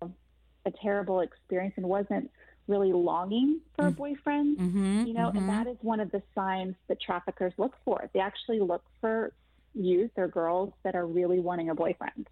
a 0.66 0.70
terrible 0.70 1.20
experience 1.20 1.74
and 1.76 1.86
wasn't 1.86 2.30
really 2.72 2.92
longing 2.92 3.60
for 3.76 3.86
a 3.86 3.90
mm. 3.90 3.96
boyfriend, 3.96 4.58
mm-hmm, 4.58 5.04
you 5.06 5.14
know, 5.14 5.28
mm-hmm. 5.28 5.38
and 5.38 5.48
that 5.48 5.66
is 5.66 5.76
one 5.82 6.00
of 6.00 6.10
the 6.10 6.22
signs 6.34 6.74
that 6.88 7.00
traffickers 7.00 7.52
look 7.58 7.74
for. 7.84 8.08
They 8.14 8.20
actually 8.20 8.60
look 8.60 8.82
for 9.00 9.32
youth 9.74 10.10
or 10.16 10.28
girls 10.28 10.72
that 10.82 10.94
are 10.94 11.06
really 11.06 11.38
wanting 11.38 11.68
a 11.70 11.74
boyfriend. 11.74 12.28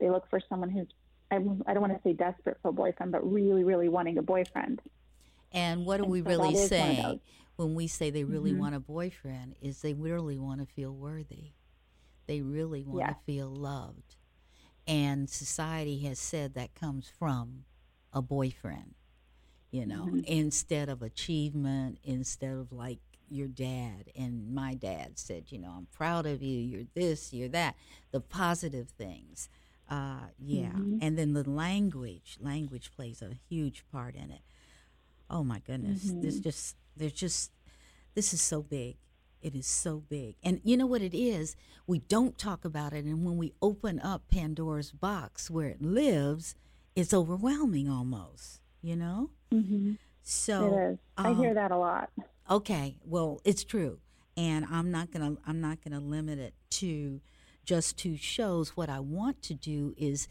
They 0.00 0.10
look 0.10 0.28
for 0.30 0.40
someone 0.48 0.70
who's, 0.70 0.88
I, 1.30 1.36
I 1.36 1.74
don't 1.74 1.80
want 1.80 1.92
to 1.92 2.00
say 2.02 2.12
desperate 2.12 2.58
for 2.62 2.68
a 2.68 2.72
boyfriend, 2.72 3.12
but 3.12 3.22
really, 3.30 3.64
really 3.64 3.88
wanting 3.88 4.18
a 4.18 4.22
boyfriend. 4.22 4.80
And 5.52 5.84
what 5.84 5.98
do 5.98 6.04
and 6.04 6.12
we 6.12 6.22
so 6.22 6.28
really 6.28 6.56
say 6.56 7.20
when 7.56 7.74
we 7.74 7.86
say 7.86 8.10
they 8.10 8.24
really 8.24 8.52
mm-hmm. 8.52 8.60
want 8.60 8.74
a 8.74 8.80
boyfriend 8.80 9.56
is 9.60 9.82
they 9.82 9.94
really 9.94 10.38
want 10.38 10.60
to 10.60 10.66
feel 10.66 10.92
worthy. 10.92 11.52
They 12.26 12.40
really 12.40 12.82
want 12.84 13.06
yes. 13.06 13.10
to 13.10 13.24
feel 13.26 13.48
loved. 13.48 14.16
And 14.86 15.28
society 15.28 16.00
has 16.00 16.18
said 16.18 16.54
that 16.54 16.74
comes 16.74 17.10
from 17.18 17.64
a 18.12 18.22
boyfriend, 18.22 18.94
you 19.72 19.84
know, 19.86 20.04
mm-hmm. 20.04 20.20
instead 20.26 20.88
of 20.88 21.02
achievement, 21.02 21.98
instead 22.04 22.52
of 22.52 22.70
like 22.70 23.00
your 23.28 23.48
dad. 23.48 24.10
And 24.14 24.54
my 24.54 24.74
dad 24.74 25.18
said, 25.18 25.44
you 25.48 25.58
know, 25.58 25.72
I'm 25.76 25.88
proud 25.92 26.26
of 26.26 26.42
you, 26.42 26.60
you're 26.60 26.86
this, 26.94 27.32
you're 27.32 27.48
that, 27.48 27.74
the 28.12 28.20
positive 28.20 28.90
things. 28.90 29.48
Uh, 29.90 30.28
yeah. 30.38 30.66
Mm-hmm. 30.66 30.98
And 31.02 31.18
then 31.18 31.32
the 31.32 31.48
language, 31.48 32.36
language 32.40 32.92
plays 32.94 33.22
a 33.22 33.34
huge 33.48 33.84
part 33.90 34.14
in 34.14 34.30
it. 34.30 34.42
Oh 35.28 35.42
my 35.42 35.58
goodness. 35.58 36.04
Mm-hmm. 36.04 36.20
This 36.20 36.38
just, 36.38 36.76
there's 36.96 37.12
just, 37.12 37.50
this 38.14 38.32
is 38.32 38.40
so 38.40 38.62
big. 38.62 38.96
It 39.40 39.54
is 39.54 39.66
so 39.66 40.04
big. 40.08 40.36
And 40.44 40.60
you 40.62 40.76
know 40.76 40.86
what 40.86 41.02
it 41.02 41.16
is? 41.16 41.56
We 41.86 41.98
don't 41.98 42.38
talk 42.38 42.64
about 42.64 42.92
it. 42.92 43.04
And 43.04 43.24
when 43.24 43.38
we 43.38 43.54
open 43.60 43.98
up 44.00 44.28
Pandora's 44.30 44.92
box 44.92 45.50
where 45.50 45.68
it 45.68 45.82
lives, 45.82 46.54
it's 46.94 47.12
overwhelming 47.12 47.88
almost, 47.88 48.60
you 48.82 48.96
know? 48.96 49.30
Mm-hmm. 49.52 49.92
So 50.22 50.66
it 50.66 50.92
is. 50.92 50.98
I 51.16 51.28
um, 51.28 51.36
hear 51.36 51.54
that 51.54 51.70
a 51.70 51.76
lot. 51.76 52.10
Okay. 52.50 52.96
Well, 53.04 53.40
it's 53.44 53.64
true. 53.64 53.98
And 54.36 54.66
I'm 54.70 54.90
not 54.90 55.10
going 55.10 55.36
to 55.36 55.42
I'm 55.46 55.60
not 55.60 55.82
going 55.84 55.98
to 55.98 56.04
limit 56.04 56.38
it 56.38 56.54
to 56.70 57.20
just 57.64 57.96
two 57.96 58.16
shows. 58.16 58.76
What 58.76 58.88
I 58.88 59.00
want 59.00 59.42
to 59.42 59.54
do 59.54 59.94
is 59.96 60.28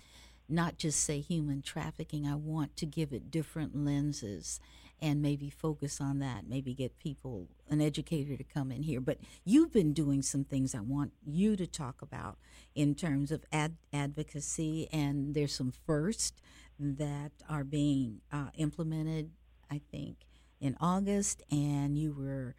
not 0.49 0.77
just 0.77 1.01
say 1.01 1.19
human 1.19 1.61
trafficking. 1.61 2.27
I 2.27 2.35
want 2.35 2.75
to 2.77 2.85
give 2.85 3.13
it 3.13 3.31
different 3.31 3.75
lenses 3.75 4.59
and 5.01 5.21
maybe 5.21 5.49
focus 5.49 5.99
on 5.99 6.19
that, 6.19 6.47
maybe 6.47 6.75
get 6.75 6.99
people, 6.99 7.47
an 7.69 7.81
educator 7.81 8.37
to 8.37 8.43
come 8.43 8.71
in 8.71 8.83
here. 8.83 9.01
But 9.01 9.17
you've 9.43 9.73
been 9.73 9.93
doing 9.93 10.21
some 10.21 10.43
things 10.43 10.75
I 10.75 10.81
want 10.81 11.11
you 11.25 11.55
to 11.55 11.65
talk 11.65 12.03
about 12.03 12.37
in 12.75 12.93
terms 12.93 13.31
of 13.31 13.43
ad- 13.51 13.77
advocacy, 13.91 14.87
and 14.91 15.33
there's 15.33 15.55
some 15.55 15.73
first 15.87 16.39
that 16.81 17.31
are 17.49 17.63
being 17.63 18.21
uh, 18.31 18.47
implemented, 18.57 19.31
I 19.69 19.81
think, 19.91 20.17
in 20.59 20.75
August, 20.81 21.43
and 21.51 21.97
you 21.97 22.13
were. 22.13 22.55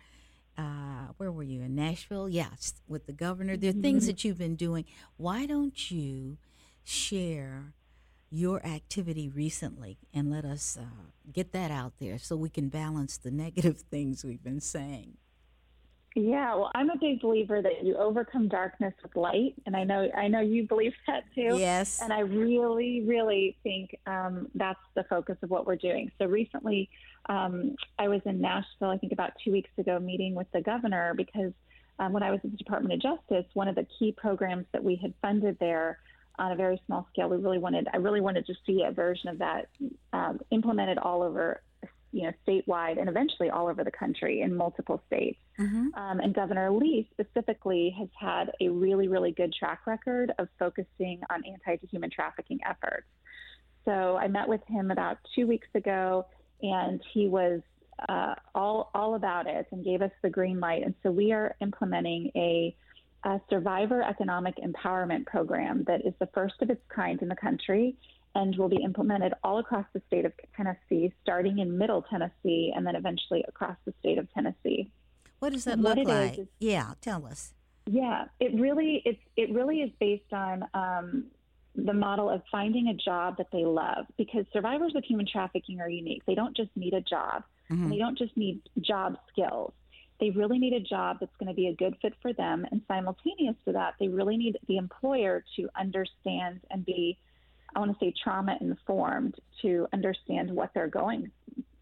Uh, 0.58 1.08
where 1.16 1.32
were 1.32 1.42
you 1.42 1.62
in 1.62 1.74
Nashville? 1.74 2.28
Yes, 2.28 2.74
with 2.86 3.06
the 3.06 3.12
governor. 3.12 3.56
There 3.56 3.70
are 3.70 3.72
things 3.72 4.02
mm-hmm. 4.02 4.08
that 4.08 4.22
you've 4.22 4.36
been 4.36 4.54
doing. 4.54 4.84
Why 5.16 5.46
don't 5.46 5.90
you 5.90 6.36
share 6.84 7.72
your 8.32 8.64
activity 8.64 9.28
recently 9.28 9.98
and 10.12 10.30
let 10.30 10.44
us 10.44 10.78
uh, 10.80 11.10
get 11.32 11.52
that 11.52 11.70
out 11.70 11.92
there 12.00 12.18
so 12.18 12.34
we 12.34 12.48
can 12.48 12.68
balance 12.68 13.18
the 13.18 13.30
negative 13.30 13.80
things 13.90 14.24
we've 14.24 14.42
been 14.42 14.60
saying. 14.60 15.18
Yeah, 16.14 16.54
well, 16.54 16.70
I'm 16.74 16.90
a 16.90 16.98
big 16.98 17.20
believer 17.20 17.62
that 17.62 17.84
you 17.84 17.96
overcome 17.96 18.48
darkness 18.48 18.92
with 19.02 19.16
light, 19.16 19.54
and 19.64 19.74
I 19.74 19.84
know 19.84 20.08
I 20.14 20.28
know 20.28 20.40
you 20.40 20.66
believe 20.66 20.92
that 21.06 21.24
too. 21.34 21.56
Yes. 21.56 22.00
And 22.02 22.12
I 22.12 22.20
really, 22.20 23.02
really 23.06 23.56
think 23.62 23.96
um, 24.06 24.48
that's 24.54 24.80
the 24.94 25.04
focus 25.04 25.36
of 25.42 25.50
what 25.50 25.66
we're 25.66 25.76
doing. 25.76 26.10
So 26.18 26.26
recently, 26.26 26.90
um, 27.28 27.76
I 27.98 28.08
was 28.08 28.20
in 28.26 28.40
Nashville, 28.40 28.90
I 28.90 28.98
think 28.98 29.12
about 29.12 29.32
two 29.44 29.52
weeks 29.52 29.70
ago, 29.78 29.98
meeting 29.98 30.34
with 30.34 30.50
the 30.52 30.60
governor 30.60 31.14
because 31.16 31.52
um, 31.98 32.12
when 32.12 32.22
I 32.22 32.30
was 32.30 32.40
at 32.44 32.50
the 32.50 32.56
Department 32.56 32.94
of 32.94 33.00
Justice, 33.00 33.46
one 33.54 33.68
of 33.68 33.74
the 33.74 33.86
key 33.98 34.12
programs 34.12 34.66
that 34.72 34.82
we 34.82 34.96
had 34.96 35.14
funded 35.22 35.56
there 35.60 35.98
on 36.38 36.52
a 36.52 36.56
very 36.56 36.80
small 36.86 37.06
scale. 37.12 37.28
We 37.28 37.36
really 37.36 37.58
wanted, 37.58 37.88
I 37.92 37.98
really 37.98 38.20
wanted 38.20 38.46
to 38.46 38.54
see 38.66 38.82
a 38.82 38.90
version 38.90 39.28
of 39.28 39.38
that 39.38 39.68
um, 40.12 40.40
implemented 40.50 40.98
all 40.98 41.22
over, 41.22 41.62
you 42.12 42.24
know, 42.24 42.32
statewide 42.46 43.00
and 43.00 43.08
eventually 43.08 43.48
all 43.50 43.68
over 43.68 43.82
the 43.82 43.90
country 43.90 44.42
in 44.42 44.54
multiple 44.54 45.02
states. 45.06 45.40
Mm-hmm. 45.58 45.88
Um, 45.94 46.20
and 46.20 46.34
Governor 46.34 46.70
Lee 46.70 47.08
specifically 47.10 47.94
has 47.98 48.08
had 48.20 48.52
a 48.60 48.68
really, 48.68 49.08
really 49.08 49.32
good 49.32 49.52
track 49.58 49.80
record 49.86 50.32
of 50.38 50.48
focusing 50.58 51.22
on 51.30 51.42
anti-human 51.44 52.10
trafficking 52.10 52.60
efforts. 52.66 53.06
So 53.84 54.16
I 54.16 54.28
met 54.28 54.46
with 54.46 54.60
him 54.68 54.90
about 54.90 55.18
two 55.34 55.46
weeks 55.46 55.68
ago, 55.74 56.26
and 56.60 57.00
he 57.12 57.28
was 57.28 57.62
uh, 58.08 58.34
all 58.54 58.90
all 58.94 59.14
about 59.14 59.46
it 59.46 59.66
and 59.72 59.84
gave 59.84 60.02
us 60.02 60.10
the 60.22 60.30
green 60.30 60.60
light. 60.60 60.82
And 60.82 60.94
so 61.02 61.10
we 61.10 61.32
are 61.32 61.54
implementing 61.60 62.30
a, 62.36 62.76
a 63.24 63.40
survivor 63.48 64.02
economic 64.02 64.56
empowerment 64.56 65.26
program 65.26 65.84
that 65.86 66.06
is 66.06 66.14
the 66.20 66.28
first 66.34 66.54
of 66.60 66.70
its 66.70 66.82
kind 66.94 67.20
in 67.22 67.28
the 67.28 67.36
country 67.36 67.96
and 68.34 68.56
will 68.56 68.68
be 68.68 68.82
implemented 68.82 69.34
all 69.44 69.58
across 69.58 69.86
the 69.92 70.02
state 70.06 70.24
of 70.24 70.32
Tennessee, 70.56 71.12
starting 71.22 71.58
in 71.58 71.76
Middle 71.76 72.02
Tennessee 72.02 72.72
and 72.74 72.86
then 72.86 72.96
eventually 72.96 73.44
across 73.48 73.76
the 73.84 73.92
state 74.00 74.18
of 74.18 74.32
Tennessee. 74.32 74.90
What 75.38 75.52
does 75.52 75.64
that 75.64 75.78
look 75.78 75.98
like? 75.98 76.32
Is, 76.34 76.38
is, 76.38 76.48
yeah, 76.60 76.94
tell 77.00 77.26
us. 77.26 77.52
Yeah, 77.86 78.26
it 78.38 78.58
really 78.60 79.02
it's 79.04 79.20
it 79.36 79.52
really 79.52 79.80
is 79.80 79.90
based 79.98 80.32
on 80.32 80.64
um, 80.72 81.24
the 81.74 81.92
model 81.92 82.30
of 82.30 82.42
finding 82.50 82.88
a 82.88 82.94
job 82.94 83.38
that 83.38 83.48
they 83.52 83.64
love 83.64 84.06
because 84.16 84.44
survivors 84.52 84.94
of 84.94 85.04
human 85.04 85.26
trafficking 85.26 85.80
are 85.80 85.88
unique. 85.88 86.22
They 86.26 86.34
don't 86.34 86.56
just 86.56 86.70
need 86.76 86.94
a 86.94 87.00
job. 87.00 87.42
Mm-hmm. 87.70 87.90
They 87.90 87.98
don't 87.98 88.16
just 88.16 88.36
need 88.36 88.62
job 88.80 89.16
skills. 89.30 89.72
They 90.20 90.30
really 90.30 90.58
need 90.58 90.74
a 90.74 90.80
job 90.80 91.16
that's 91.18 91.34
going 91.40 91.48
to 91.48 91.54
be 91.54 91.66
a 91.66 91.74
good 91.74 91.96
fit 92.00 92.14
for 92.22 92.32
them. 92.32 92.66
And 92.70 92.82
simultaneous 92.86 93.56
to 93.64 93.72
that, 93.72 93.94
they 93.98 94.08
really 94.08 94.36
need 94.36 94.58
the 94.68 94.76
employer 94.76 95.42
to 95.56 95.68
understand 95.76 96.60
and 96.70 96.84
be, 96.84 97.18
I 97.74 97.78
want 97.78 97.98
to 97.98 98.04
say, 98.04 98.12
trauma 98.22 98.56
informed 98.60 99.36
to 99.62 99.86
understand 99.92 100.50
what 100.50 100.70
they're 100.74 100.88
going 100.88 101.30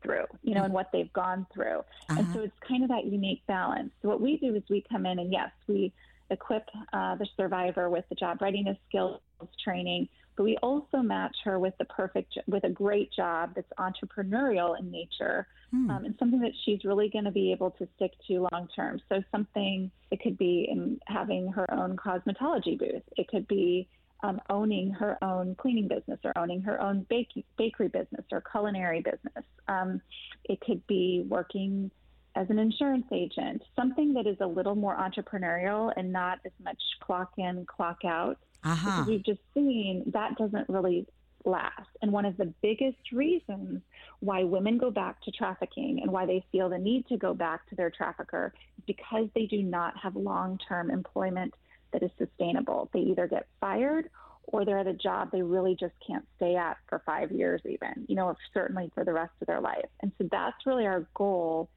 through, 0.03 0.25
you 0.43 0.55
know, 0.55 0.65
and 0.65 0.73
what 0.73 0.91
they've 0.93 1.13
gone 1.13 1.47
through. 1.53 1.79
Uh-huh. 1.79 2.17
And 2.19 2.33
so 2.33 2.41
it's 2.41 2.57
kind 2.67 2.83
of 2.83 2.89
that 2.91 3.05
unique 3.07 3.43
balance. 3.47 3.91
So 4.03 4.09
what 4.09 4.21
we 4.21 4.37
do 4.37 4.55
is 4.55 4.63
we 4.71 4.85
come 4.91 5.07
in 5.07 5.19
and 5.19 5.33
yes, 5.33 5.51
we 5.67 5.93
equip 6.31 6.69
uh, 6.93 7.17
the 7.17 7.27
survivor 7.37 7.91
with 7.91 8.05
the 8.09 8.15
job 8.15 8.41
readiness 8.41 8.79
skills 8.89 9.21
training, 9.63 10.09
but 10.37 10.45
we 10.45 10.57
also 10.59 10.99
match 10.99 11.37
her 11.45 11.59
with 11.59 11.77
the 11.79 11.85
perfect, 11.87 12.39
with 12.47 12.65
a 12.65 12.71
great 12.71 13.13
job 13.13 13.53
that's 13.55 13.71
entrepreneurial 13.79 14.79
in 14.79 14.91
nature 14.91 15.47
hmm. 15.71 15.91
um, 15.91 16.05
and 16.05 16.15
something 16.19 16.41
that 16.41 16.53
she's 16.65 16.85
really 16.85 17.09
going 17.09 17.25
to 17.25 17.31
be 17.31 17.53
able 17.53 17.71
to 17.73 17.89
stick 17.97 18.13
to 18.29 18.47
long 18.53 18.69
term. 18.75 19.01
So 19.09 19.23
something 19.33 19.91
it 20.11 20.21
could 20.23 20.39
be 20.39 20.69
in 20.71 21.01
having 21.07 21.49
her 21.53 21.71
own 21.73 21.97
cosmetology 21.97 22.79
booth. 22.79 23.03
It 23.17 23.29
could 23.29 23.47
be 23.49 23.89
um, 24.23 24.41
owning 24.51 24.91
her 24.91 25.17
own 25.23 25.55
cleaning 25.55 25.89
business 25.89 26.19
or 26.25 26.37
owning 26.37 26.63
her 26.63 26.81
own 26.81 27.07
bake- 27.09 27.45
bakery 27.57 27.89
business 27.89 28.25
or 28.31 28.43
culinary 28.43 29.01
business. 29.01 29.45
Um, 29.69 30.01
it 30.45 30.61
could 30.61 30.87
be 30.87 31.25
working 31.29 31.91
as 32.37 32.49
an 32.51 32.59
insurance 32.59 33.07
agent, 33.13 33.63
something 33.75 34.15
that 34.15 34.27
is 34.27 34.37
a 34.41 34.47
little 34.47 34.75
more 34.75 34.97
entrepreneurial 34.97 35.93
and 35.97 36.13
not 36.13 36.39
as 36.45 36.53
much 36.63 36.81
clock 37.01 37.33
in, 37.39 37.67
clock 37.67 37.99
out. 38.05 38.39
Uh-huh. 38.63 39.05
We've 39.07 39.25
just 39.25 39.41
seen 39.55 40.05
that 40.13 40.37
doesn't 40.37 40.69
really 40.69 41.07
last. 41.45 41.89
And 42.03 42.13
one 42.13 42.25
of 42.25 42.37
the 42.37 42.53
biggest 42.63 43.13
reasons 43.13 43.81
why 44.21 44.45
women 44.45 44.79
go 44.79 44.91
back 44.91 45.23
to 45.23 45.31
trafficking 45.31 46.01
and 46.03 46.13
why 46.13 46.27
they 46.27 46.45
feel 46.53 46.69
the 46.69 46.79
need 46.79 47.07
to 47.09 47.17
go 47.17 47.35
back 47.35 47.69
to 47.71 47.75
their 47.75 47.91
trafficker 47.91 48.53
is 48.79 48.85
because 48.87 49.29
they 49.35 49.47
do 49.47 49.63
not 49.63 49.97
have 49.97 50.17
long 50.17 50.59
term 50.69 50.91
employment 50.91 51.55
that 51.93 52.03
is 52.03 52.11
sustainable. 52.19 52.89
They 52.93 53.01
either 53.01 53.27
get 53.27 53.47
fired 53.61 54.11
or 54.45 54.65
they're 54.65 54.79
at 54.79 54.87
a 54.87 54.95
job 54.95 55.31
they 55.31 55.43
really 55.43 55.77
just 55.79 55.95
can't 56.05 56.27
stay 56.37 56.57
at 56.57 56.77
for 56.89 57.03
five 57.07 57.31
years, 57.31 57.61
even, 57.65 58.07
you 58.09 58.17
know, 58.17 58.35
certainly 58.53 58.91
for 58.95 59.05
the 59.05 59.13
rest 59.13 59.33
of 59.41 59.47
their 59.47 59.61
life. 59.61 59.87
And 60.03 60.13
so 60.19 60.29
that's 60.31 60.67
really 60.67 60.87
our 60.87 61.07
goal 61.15 61.69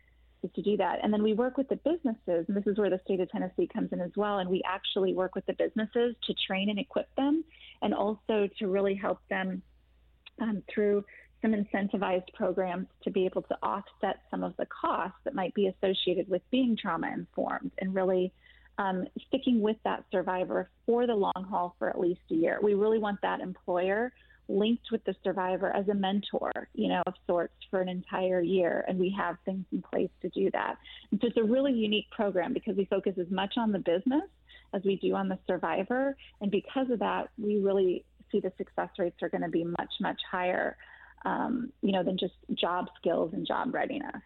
is 0.43 0.51
to 0.55 0.61
do 0.61 0.77
that. 0.77 0.99
And 1.03 1.13
then 1.13 1.23
we 1.23 1.33
work 1.33 1.57
with 1.57 1.69
the 1.69 1.77
businesses, 1.77 2.45
and 2.47 2.57
this 2.57 2.67
is 2.67 2.77
where 2.77 2.89
the 2.89 2.99
state 3.05 3.19
of 3.19 3.29
Tennessee 3.29 3.69
comes 3.71 3.91
in 3.91 4.01
as 4.01 4.11
well. 4.15 4.39
And 4.39 4.49
we 4.49 4.61
actually 4.65 5.13
work 5.13 5.35
with 5.35 5.45
the 5.45 5.53
businesses 5.53 6.15
to 6.27 6.33
train 6.47 6.69
and 6.69 6.79
equip 6.79 7.13
them, 7.15 7.43
and 7.81 7.93
also 7.93 8.49
to 8.59 8.67
really 8.67 8.95
help 8.95 9.19
them 9.29 9.61
um, 10.41 10.63
through 10.73 11.05
some 11.41 11.51
incentivized 11.51 12.33
programs 12.33 12.87
to 13.03 13.11
be 13.11 13.25
able 13.25 13.41
to 13.43 13.57
offset 13.61 14.21
some 14.31 14.43
of 14.43 14.55
the 14.57 14.65
costs 14.65 15.17
that 15.25 15.35
might 15.35 15.53
be 15.53 15.67
associated 15.67 16.29
with 16.29 16.41
being 16.51 16.77
trauma 16.77 17.11
informed 17.13 17.71
and 17.79 17.93
really 17.93 18.31
um, 18.77 19.05
sticking 19.27 19.61
with 19.61 19.77
that 19.83 20.03
survivor 20.11 20.69
for 20.85 21.05
the 21.07 21.15
long 21.15 21.45
haul 21.49 21.75
for 21.77 21.89
at 21.89 21.99
least 21.99 22.21
a 22.31 22.35
year. 22.35 22.59
We 22.61 22.73
really 22.73 22.99
want 22.99 23.21
that 23.21 23.39
employer 23.39 24.11
linked 24.49 24.91
with 24.91 25.03
the 25.05 25.15
survivor 25.23 25.73
as 25.73 25.87
a 25.87 25.93
mentor, 25.93 26.51
you 26.73 26.89
know, 26.89 27.01
of 27.07 27.13
sorts 27.27 27.53
for 27.69 27.81
an 27.81 27.87
entire 27.87 28.41
year. 28.41 28.83
And 28.87 28.99
we 28.99 29.13
have 29.17 29.37
things 29.45 29.65
in 29.71 29.81
place 29.81 30.09
to 30.21 30.29
do 30.29 30.49
that. 30.51 30.75
And 31.11 31.19
so 31.21 31.27
it's 31.27 31.37
a 31.37 31.43
really 31.43 31.71
unique 31.71 32.09
program 32.11 32.53
because 32.53 32.75
we 32.75 32.85
focus 32.85 33.13
as 33.19 33.29
much 33.29 33.53
on 33.57 33.71
the 33.71 33.79
business 33.79 34.23
as 34.73 34.81
we 34.83 34.97
do 34.97 35.15
on 35.15 35.29
the 35.29 35.39
survivor. 35.47 36.17
And 36.41 36.51
because 36.51 36.89
of 36.89 36.99
that, 36.99 37.29
we 37.37 37.59
really 37.59 38.03
see 38.31 38.39
the 38.39 38.51
success 38.57 38.89
rates 38.97 39.17
are 39.21 39.29
going 39.29 39.43
to 39.43 39.49
be 39.49 39.63
much, 39.63 39.93
much 40.01 40.19
higher, 40.29 40.75
um, 41.25 41.71
you 41.81 41.91
know, 41.91 42.03
than 42.03 42.17
just 42.17 42.33
job 42.55 42.87
skills 42.99 43.31
and 43.33 43.47
job 43.47 43.73
readiness. 43.73 44.21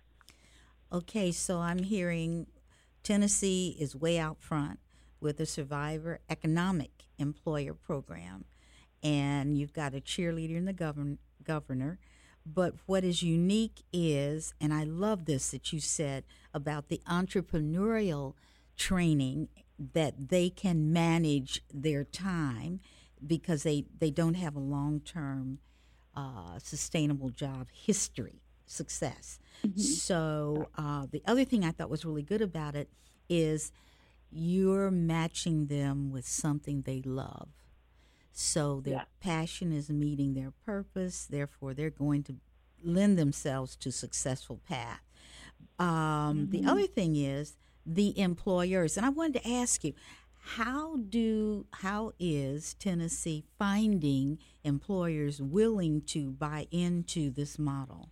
Okay, 0.91 1.31
so 1.33 1.59
I'm 1.59 1.83
hearing 1.83 2.47
Tennessee 3.07 3.73
is 3.79 3.95
way 3.95 4.19
out 4.19 4.41
front 4.41 4.81
with 5.21 5.37
the 5.37 5.45
Survivor 5.45 6.19
Economic 6.29 6.91
Employer 7.17 7.73
Program 7.73 8.43
and 9.01 9.57
you've 9.57 9.71
got 9.71 9.95
a 9.95 10.01
cheerleader 10.01 10.57
and 10.57 10.67
the 10.67 10.73
govern- 10.73 11.17
governor. 11.41 11.99
But 12.45 12.73
what 12.85 13.05
is 13.05 13.23
unique 13.23 13.83
is, 13.93 14.53
and 14.59 14.73
I 14.73 14.83
love 14.83 15.23
this 15.23 15.51
that 15.51 15.71
you 15.71 15.79
said 15.79 16.25
about 16.53 16.89
the 16.89 17.01
entrepreneurial 17.07 18.33
training 18.75 19.47
that 19.93 20.27
they 20.27 20.49
can 20.49 20.91
manage 20.91 21.63
their 21.73 22.03
time 22.03 22.81
because 23.25 23.63
they, 23.63 23.85
they 23.97 24.11
don't 24.11 24.33
have 24.33 24.57
a 24.57 24.59
long 24.59 24.99
term 24.99 25.59
uh, 26.13 26.59
sustainable 26.59 27.29
job 27.29 27.67
history 27.71 28.41
success. 28.67 29.39
Mm-hmm. 29.65 29.79
So 29.79 30.67
uh, 30.77 31.07
the 31.09 31.23
other 31.25 31.43
thing 31.43 31.65
I 31.65 31.71
thought 31.71 31.89
was 31.89 32.05
really 32.05 32.21
good 32.21 32.41
about 32.41 32.75
it 32.75 32.89
is 33.27 33.71
you're 34.31 34.91
matching 34.91 35.65
them 35.67 36.11
with 36.11 36.27
something 36.27 36.81
they 36.81 37.01
love. 37.01 37.49
So 38.31 38.81
their 38.81 38.93
yeah. 38.93 39.03
passion 39.19 39.71
is 39.71 39.89
meeting 39.89 40.35
their 40.35 40.53
purpose. 40.63 41.25
Therefore, 41.25 41.73
they're 41.73 41.89
going 41.89 42.21
to 42.23 42.35
lend 42.83 43.17
themselves 43.17 43.75
to 43.77 43.91
successful 43.91 44.59
path. 44.67 45.01
Um, 45.79 45.87
mm-hmm. 45.87 46.51
The 46.51 46.69
other 46.69 46.85
thing 46.85 47.15
is 47.15 47.57
the 47.83 48.17
employers, 48.19 48.95
and 48.95 49.05
I 49.05 49.09
wanted 49.09 49.41
to 49.41 49.49
ask 49.49 49.83
you, 49.83 49.93
how 50.39 50.97
do 50.97 51.65
how 51.73 52.13
is 52.19 52.75
Tennessee 52.75 53.43
finding 53.57 54.39
employers 54.63 55.41
willing 55.41 56.01
to 56.03 56.31
buy 56.31 56.67
into 56.71 57.29
this 57.29 57.57
model? 57.59 58.11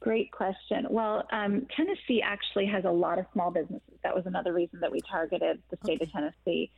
Great 0.00 0.30
question. 0.30 0.86
Well, 0.88 1.26
um, 1.32 1.66
Tennessee 1.76 2.22
actually 2.22 2.66
has 2.66 2.84
a 2.84 2.90
lot 2.90 3.18
of 3.18 3.26
small 3.32 3.50
businesses. 3.50 3.98
That 4.04 4.14
was 4.14 4.26
another 4.26 4.52
reason 4.52 4.80
that 4.80 4.92
we 4.92 5.00
targeted 5.00 5.60
the 5.70 5.78
state 5.82 6.00
okay. 6.00 6.04
of 6.04 6.12
Tennessee. 6.12 6.70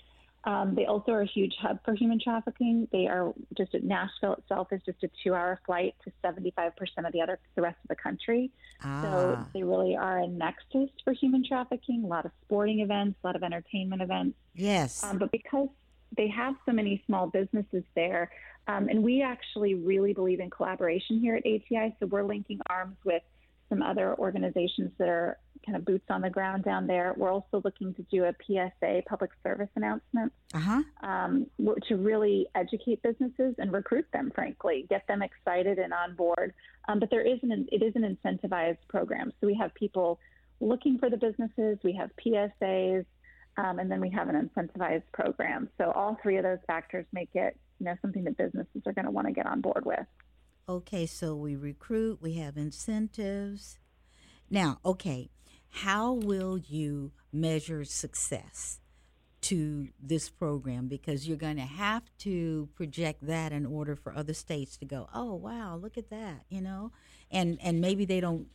Um, 0.44 0.74
they 0.74 0.86
also 0.86 1.12
are 1.12 1.20
a 1.20 1.26
huge 1.26 1.54
hub 1.60 1.80
for 1.84 1.94
human 1.94 2.18
trafficking. 2.18 2.88
They 2.92 3.06
are 3.06 3.34
just 3.58 3.74
Nashville 3.74 4.34
itself 4.34 4.68
is 4.72 4.80
just 4.86 5.02
a 5.02 5.10
two-hour 5.22 5.60
flight 5.66 5.94
to 6.04 6.12
75% 6.24 6.72
of 7.04 7.12
the 7.12 7.20
other 7.20 7.38
the 7.56 7.62
rest 7.62 7.76
of 7.84 7.88
the 7.88 7.96
country. 7.96 8.50
Ah. 8.82 9.02
So 9.02 9.46
they 9.52 9.62
really 9.62 9.96
are 9.96 10.18
a 10.18 10.26
nexus 10.26 10.88
for 11.04 11.12
human 11.12 11.44
trafficking. 11.46 12.04
A 12.04 12.06
lot 12.06 12.24
of 12.24 12.32
sporting 12.46 12.80
events, 12.80 13.18
a 13.22 13.26
lot 13.26 13.36
of 13.36 13.42
entertainment 13.42 14.00
events. 14.00 14.38
Yes. 14.54 15.04
Um, 15.04 15.18
but 15.18 15.30
because 15.30 15.68
they 16.16 16.28
have 16.28 16.54
so 16.66 16.72
many 16.72 17.02
small 17.06 17.26
businesses 17.28 17.84
there, 17.94 18.30
um, 18.66 18.88
and 18.88 19.02
we 19.02 19.22
actually 19.22 19.74
really 19.74 20.12
believe 20.12 20.40
in 20.40 20.50
collaboration 20.50 21.20
here 21.20 21.36
at 21.36 21.44
ATI. 21.46 21.94
So 22.00 22.06
we're 22.06 22.24
linking 22.24 22.60
arms 22.68 22.96
with 23.04 23.22
some 23.68 23.82
other 23.82 24.14
organizations 24.18 24.90
that 24.98 25.08
are 25.08 25.38
kind 25.64 25.76
of 25.76 25.84
boots 25.84 26.04
on 26.10 26.22
the 26.22 26.30
ground 26.30 26.64
down 26.64 26.86
there. 26.86 27.14
We're 27.16 27.32
also 27.32 27.60
looking 27.64 27.94
to 27.94 28.02
do 28.10 28.24
a 28.24 28.34
PSA, 28.46 29.02
public 29.06 29.30
service 29.42 29.68
announcement, 29.76 30.32
uh-huh. 30.52 30.82
um, 31.02 31.46
to 31.88 31.96
really 31.96 32.46
educate 32.54 33.02
businesses 33.02 33.54
and 33.58 33.72
recruit 33.72 34.06
them. 34.12 34.32
Frankly, 34.34 34.86
get 34.88 35.06
them 35.06 35.22
excited 35.22 35.78
and 35.78 35.92
on 35.92 36.14
board. 36.16 36.52
Um, 36.88 36.98
but 36.98 37.10
there 37.10 37.22
is 37.22 37.38
an 37.42 37.68
it 37.70 37.82
is 37.82 37.94
an 37.94 38.16
incentivized 38.16 38.78
program, 38.88 39.32
so 39.40 39.46
we 39.46 39.54
have 39.54 39.72
people 39.74 40.18
looking 40.60 40.98
for 40.98 41.08
the 41.08 41.16
businesses. 41.16 41.78
We 41.82 41.92
have 41.94 42.10
PSAs. 42.24 43.04
Um, 43.56 43.78
and 43.78 43.90
then 43.90 44.00
we 44.00 44.10
have 44.10 44.28
an 44.28 44.50
incentivized 44.56 45.02
program. 45.12 45.68
So 45.78 45.90
all 45.90 46.16
three 46.22 46.36
of 46.36 46.44
those 46.44 46.58
factors 46.66 47.04
make 47.12 47.30
it, 47.34 47.56
you 47.78 47.86
know, 47.86 47.94
something 48.00 48.24
that 48.24 48.36
businesses 48.36 48.82
are 48.86 48.92
going 48.92 49.04
to 49.04 49.10
want 49.10 49.26
to 49.26 49.32
get 49.32 49.46
on 49.46 49.60
board 49.60 49.84
with. 49.84 50.06
Okay, 50.68 51.06
so 51.06 51.34
we 51.34 51.56
recruit, 51.56 52.20
we 52.22 52.34
have 52.34 52.56
incentives. 52.56 53.78
Now, 54.48 54.78
okay, 54.84 55.30
how 55.70 56.12
will 56.12 56.58
you 56.58 57.12
measure 57.32 57.84
success 57.84 58.80
to 59.42 59.88
this 60.00 60.30
program? 60.30 60.86
Because 60.88 61.26
you're 61.26 61.36
going 61.36 61.56
to 61.56 61.62
have 61.62 62.02
to 62.18 62.68
project 62.74 63.26
that 63.26 63.52
in 63.52 63.66
order 63.66 63.96
for 63.96 64.14
other 64.14 64.34
states 64.34 64.76
to 64.78 64.84
go, 64.84 65.08
oh 65.14 65.34
wow, 65.34 65.76
look 65.76 65.98
at 65.98 66.10
that, 66.10 66.44
you 66.48 66.60
know, 66.60 66.92
and 67.30 67.58
and 67.62 67.80
maybe 67.80 68.04
they 68.04 68.20
don't 68.20 68.46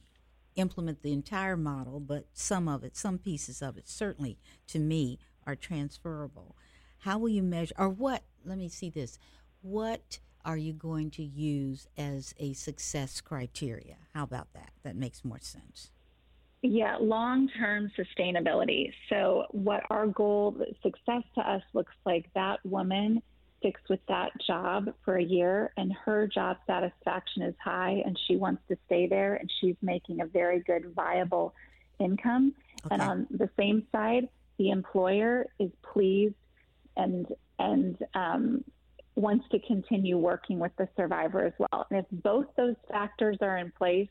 implement 0.56 1.01
the 1.01 1.14
entire 1.14 1.58
model, 1.58 1.99
but 1.99 2.26
some 2.34 2.68
of 2.68 2.84
it, 2.84 2.95
some 2.95 3.18
pieces 3.18 3.62
of 3.62 3.78
it, 3.78 3.88
certainly 3.88 4.38
to 4.68 4.80
me 4.80 5.20
are 5.45 5.56
transferable. 5.56 6.56
How 6.99 7.18
will 7.18 7.30
you 7.30 7.43
measure, 7.43 7.76
or 7.78 7.89
what? 7.89 8.24
Let 8.43 8.58
me 8.58 8.70
see 8.70 8.89
this. 8.89 9.20
What 9.62 10.20
are 10.43 10.58
you 10.58 10.74
going 10.74 11.12
to 11.12 11.24
use 11.24 11.88
as 11.97 12.34
a 12.39 12.53
success 12.53 13.22
criteria? 13.22 13.97
How 14.14 14.24
about 14.24 14.53
that? 14.53 14.72
That 14.84 14.95
makes 14.95 15.26
more 15.26 15.39
sense. 15.39 15.91
Yeah, 16.62 16.97
long 16.99 17.47
term 17.60 17.91
sustainability. 17.97 18.91
So, 19.10 19.45
what 19.51 19.84
our 19.89 20.08
goal, 20.08 20.56
success 20.82 21.22
to 21.36 21.41
us 21.41 21.62
looks 21.74 21.93
like 22.06 22.26
that 22.34 22.60
woman 22.64 23.22
sticks 23.66 23.82
with 23.89 23.99
that 24.07 24.32
job 24.45 24.93
for 25.03 25.16
a 25.16 25.24
year 25.24 25.72
and 25.78 25.91
her 26.05 26.28
job 26.28 26.57
satisfaction 26.68 27.41
is 27.41 27.55
high 27.63 28.01
and 28.05 28.18
she 28.28 28.36
wants 28.36 28.61
to 28.68 28.78
stay 28.86 29.07
there 29.07 29.36
and 29.36 29.51
she's 29.59 29.76
making 29.82 30.22
a 30.22 30.26
very 30.26 30.59
good, 30.59 30.93
viable 30.95 31.53
income. 31.99 32.53
Okay. 32.86 32.93
And 32.93 33.01
on 33.01 33.28
the 33.32 33.49
same 33.57 33.88
side, 33.91 34.30
the 34.59 34.70
employer 34.70 35.47
is 35.59 35.72
pleased 35.82 36.36
and 36.95 37.26
and 37.57 37.97
um, 38.13 38.63
wants 39.16 39.45
to 39.49 39.59
continue 39.59 40.18
working 40.18 40.59
with 40.59 40.72
the 40.78 40.88
survivor 40.95 41.45
as 41.45 41.53
well. 41.57 41.88
And 41.89 41.99
if 41.99 42.05
both 42.11 42.47
those 42.55 42.76
factors 42.91 43.38
are 43.41 43.57
in 43.57 43.72
place, 43.72 44.09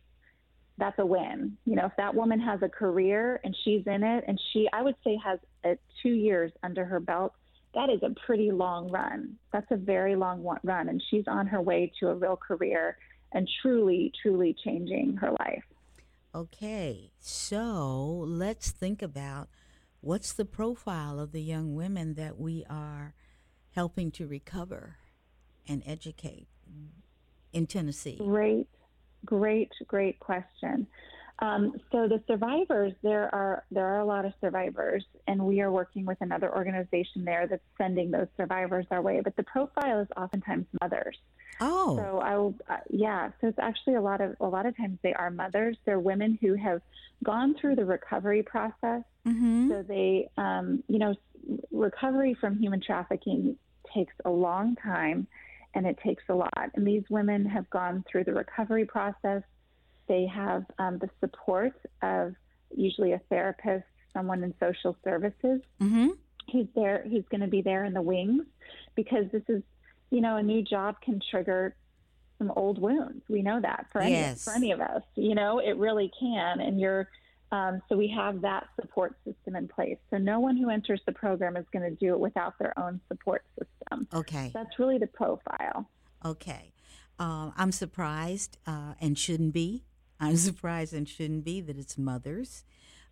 that's 0.78 0.98
a 0.98 1.07
win. 1.07 1.57
You 1.66 1.76
know, 1.76 1.86
if 1.86 1.92
that 1.98 2.14
woman 2.14 2.40
has 2.40 2.61
a 2.62 2.68
career 2.68 3.40
and 3.44 3.55
she's 3.64 3.86
in 3.86 4.02
it 4.02 4.24
and 4.26 4.40
she, 4.52 4.66
I 4.72 4.82
would 4.82 4.96
say, 5.05 5.18
has 5.22 5.38
a, 5.64 5.76
two 6.02 6.11
years 6.11 6.50
under 6.62 6.84
her 6.84 7.00
belt, 7.00 7.34
that 7.75 7.91
is 7.91 8.03
a 8.03 8.14
pretty 8.27 8.51
long 8.51 8.91
run. 8.91 9.37
That's 9.53 9.70
a 9.70 9.77
very 9.77 10.16
long 10.16 10.43
run. 10.62 10.89
And 10.89 11.03
she's 11.11 11.25
on 11.27 11.47
her 11.47 11.61
way 11.61 11.93
to 12.01 12.09
a 12.09 12.14
real 12.14 12.37
career 12.37 12.97
and 13.33 13.49
truly, 13.62 14.12
truly 14.22 14.57
changing 14.64 15.16
her 15.20 15.31
life. 15.31 15.64
Okay, 16.35 17.12
so 17.20 18.25
let's 18.27 18.70
think 18.70 19.03
about 19.03 19.49
what's 20.01 20.33
the 20.33 20.45
profile 20.45 21.20
of 21.20 21.33
the 21.33 21.43
young 21.43 21.75
women 21.75 22.14
that 22.14 22.39
we 22.39 22.64
are 22.68 23.14
helping 23.75 24.11
to 24.12 24.27
recover 24.27 24.97
and 25.68 25.83
educate 25.87 26.49
in 27.53 27.66
Tennessee? 27.66 28.16
Great, 28.18 28.68
great, 29.25 29.70
great 29.87 30.18
question. 30.20 30.87
Um, 31.41 31.74
so 31.91 32.07
the 32.07 32.22
survivors, 32.28 32.93
there 33.03 33.35
are 33.35 33.64
there 33.70 33.87
are 33.87 34.01
a 34.01 34.05
lot 34.05 34.24
of 34.24 34.32
survivors, 34.41 35.05
and 35.26 35.45
we 35.45 35.61
are 35.61 35.70
working 35.70 36.07
with 36.07 36.18
another 36.20 36.55
organization 36.55 37.24
there 37.24 37.47
that's 37.49 37.62
sending 37.76 38.11
those 38.12 38.28
survivors 38.37 38.87
our 38.91 39.03
way. 39.03 39.20
But 39.22 39.35
the 39.37 39.43
profile 39.43 40.01
is 40.01 40.09
oftentimes 40.16 40.66
mothers. 40.80 41.18
Oh, 41.61 41.97
so 41.97 42.18
I 42.18 42.37
will, 42.37 42.55
uh, 42.68 42.76
yeah. 42.89 43.30
So 43.41 43.49
it's 43.49 43.59
actually 43.59 43.95
a 43.95 44.01
lot 44.01 44.20
of 44.20 44.37
a 44.41 44.47
lot 44.47 44.66
of 44.66 44.76
times 44.76 44.99
they 45.03 45.12
are 45.12 45.30
mothers. 45.30 45.76
They're 45.85 45.99
women 45.99 46.39
who 46.41 46.55
have 46.55 46.80
gone 47.24 47.57
through 47.61 47.76
the 47.76 47.85
recovery 47.85 48.43
process. 48.43 49.03
Mm-hmm. 49.26 49.70
So 49.70 49.82
they, 49.82 50.28
um, 50.37 50.85
you 50.89 50.99
know, 50.99 51.14
recovery 51.72 52.35
from 52.41 52.59
human 52.59 52.80
trafficking 52.80 53.57
takes 53.93 54.14
a 54.24 54.30
long 54.30 54.76
time 54.76 55.26
and 55.74 55.87
it 55.87 55.99
takes 56.05 56.22
a 56.28 56.35
lot. 56.35 56.70
And 56.74 56.87
these 56.87 57.05
women 57.11 57.45
have 57.47 57.68
gone 57.70 58.05
through 58.11 58.24
the 58.24 58.32
recovery 58.32 58.85
process. 58.85 59.43
They 60.07 60.26
have 60.26 60.64
um, 60.78 60.98
the 60.98 61.11
support 61.20 61.74
of 62.02 62.34
usually 62.74 63.12
a 63.12 63.20
therapist, 63.30 63.86
someone 64.12 64.42
in 64.42 64.55
social 64.61 64.96
services 65.05 65.61
mm-hmm. 65.80 66.09
who's 66.52 66.66
there, 66.74 67.05
who's 67.09 67.24
going 67.30 67.40
to 67.40 67.48
be 67.48 67.62
there 67.62 67.84
in 67.84 67.94
the 67.94 68.02
wings, 68.02 68.44
because 68.94 69.24
this 69.32 69.42
is, 69.48 69.62
you 70.11 70.20
know, 70.20 70.36
a 70.36 70.42
new 70.42 70.62
job 70.62 71.00
can 71.00 71.20
trigger 71.30 71.74
some 72.38 72.50
old 72.57 72.80
wounds. 72.80 73.22
We 73.28 73.42
know 73.42 73.61
that 73.61 73.86
for 73.92 74.00
any 74.00 74.12
yes. 74.12 74.44
for 74.44 74.52
any 74.52 74.72
of 74.72 74.80
us. 74.80 75.02
You 75.14 75.34
know, 75.34 75.61
it 75.61 75.76
really 75.76 76.11
can, 76.20 76.61
and 76.61 76.80
you're 76.80 77.09
um, 77.55 77.82
so 77.88 77.96
we 77.96 78.09
have 78.09 78.40
that 78.40 78.66
support 78.80 79.16
system 79.24 79.55
in 79.55 79.68
place. 79.68 79.98
So 80.11 80.18
no 80.18 80.40
one 80.40 80.57
who 80.57 80.70
enters 80.70 81.00
the 81.07 81.12
program 81.12 81.57
is 81.57 81.64
going 81.72 81.88
to 81.88 81.96
do 81.96 82.14
it 82.14 82.18
without 82.18 82.59
their 82.59 82.76
own 82.76 83.00
support 83.09 83.44
system. 83.57 84.09
Okay. 84.12 84.50
That's 84.52 84.78
really 84.78 84.98
the 84.98 85.07
profile. 85.07 85.88
Okay. 86.24 86.72
Uh, 87.18 87.52
I'm 87.57 87.70
surprised 87.70 88.59
uh, 88.66 88.94
and 89.00 89.16
shouldn't 89.16 89.52
be. 89.52 89.84
I'm 90.20 90.36
surprised 90.50 90.92
and 90.92 91.08
shouldn't 91.08 91.44
be 91.44 91.60
that 91.60 91.78
it's 91.78 91.98
mothers. 91.98 92.64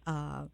Uh, 0.06 0.44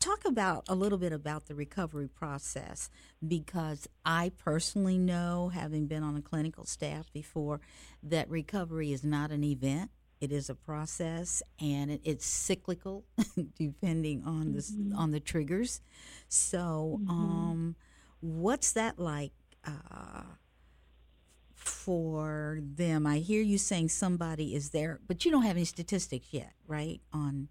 talk 0.00 0.24
about 0.24 0.64
a 0.68 0.74
little 0.74 0.98
bit 0.98 1.12
about 1.12 1.46
the 1.46 1.54
recovery 1.54 2.08
process 2.08 2.90
because 3.26 3.86
I 4.04 4.32
personally 4.36 4.98
know, 4.98 5.50
having 5.52 5.86
been 5.86 6.02
on 6.02 6.16
a 6.16 6.22
clinical 6.22 6.64
staff 6.64 7.12
before, 7.12 7.60
that 8.02 8.28
recovery 8.28 8.92
is 8.92 9.04
not 9.04 9.30
an 9.30 9.44
event. 9.44 9.90
It 10.20 10.32
is 10.32 10.50
a 10.50 10.54
process, 10.54 11.42
and 11.58 11.90
it, 11.90 12.02
it's 12.04 12.26
cyclical, 12.26 13.04
depending 13.58 14.22
on 14.26 14.52
the 14.52 14.58
mm-hmm. 14.58 14.94
on 14.94 15.12
the 15.12 15.20
triggers. 15.20 15.80
So, 16.28 17.00
mm-hmm. 17.00 17.10
um, 17.10 17.76
what's 18.20 18.72
that 18.72 18.98
like 18.98 19.32
uh, 19.66 20.24
for 21.60 22.60
them? 22.62 23.06
I 23.06 23.18
hear 23.18 23.42
you 23.42 23.58
saying 23.58 23.90
somebody 23.90 24.54
is 24.54 24.70
there, 24.70 25.00
but 25.06 25.24
you 25.24 25.30
don't 25.30 25.42
have 25.42 25.56
any 25.56 25.64
statistics 25.64 26.28
yet, 26.30 26.52
right? 26.66 27.00
On 27.12 27.48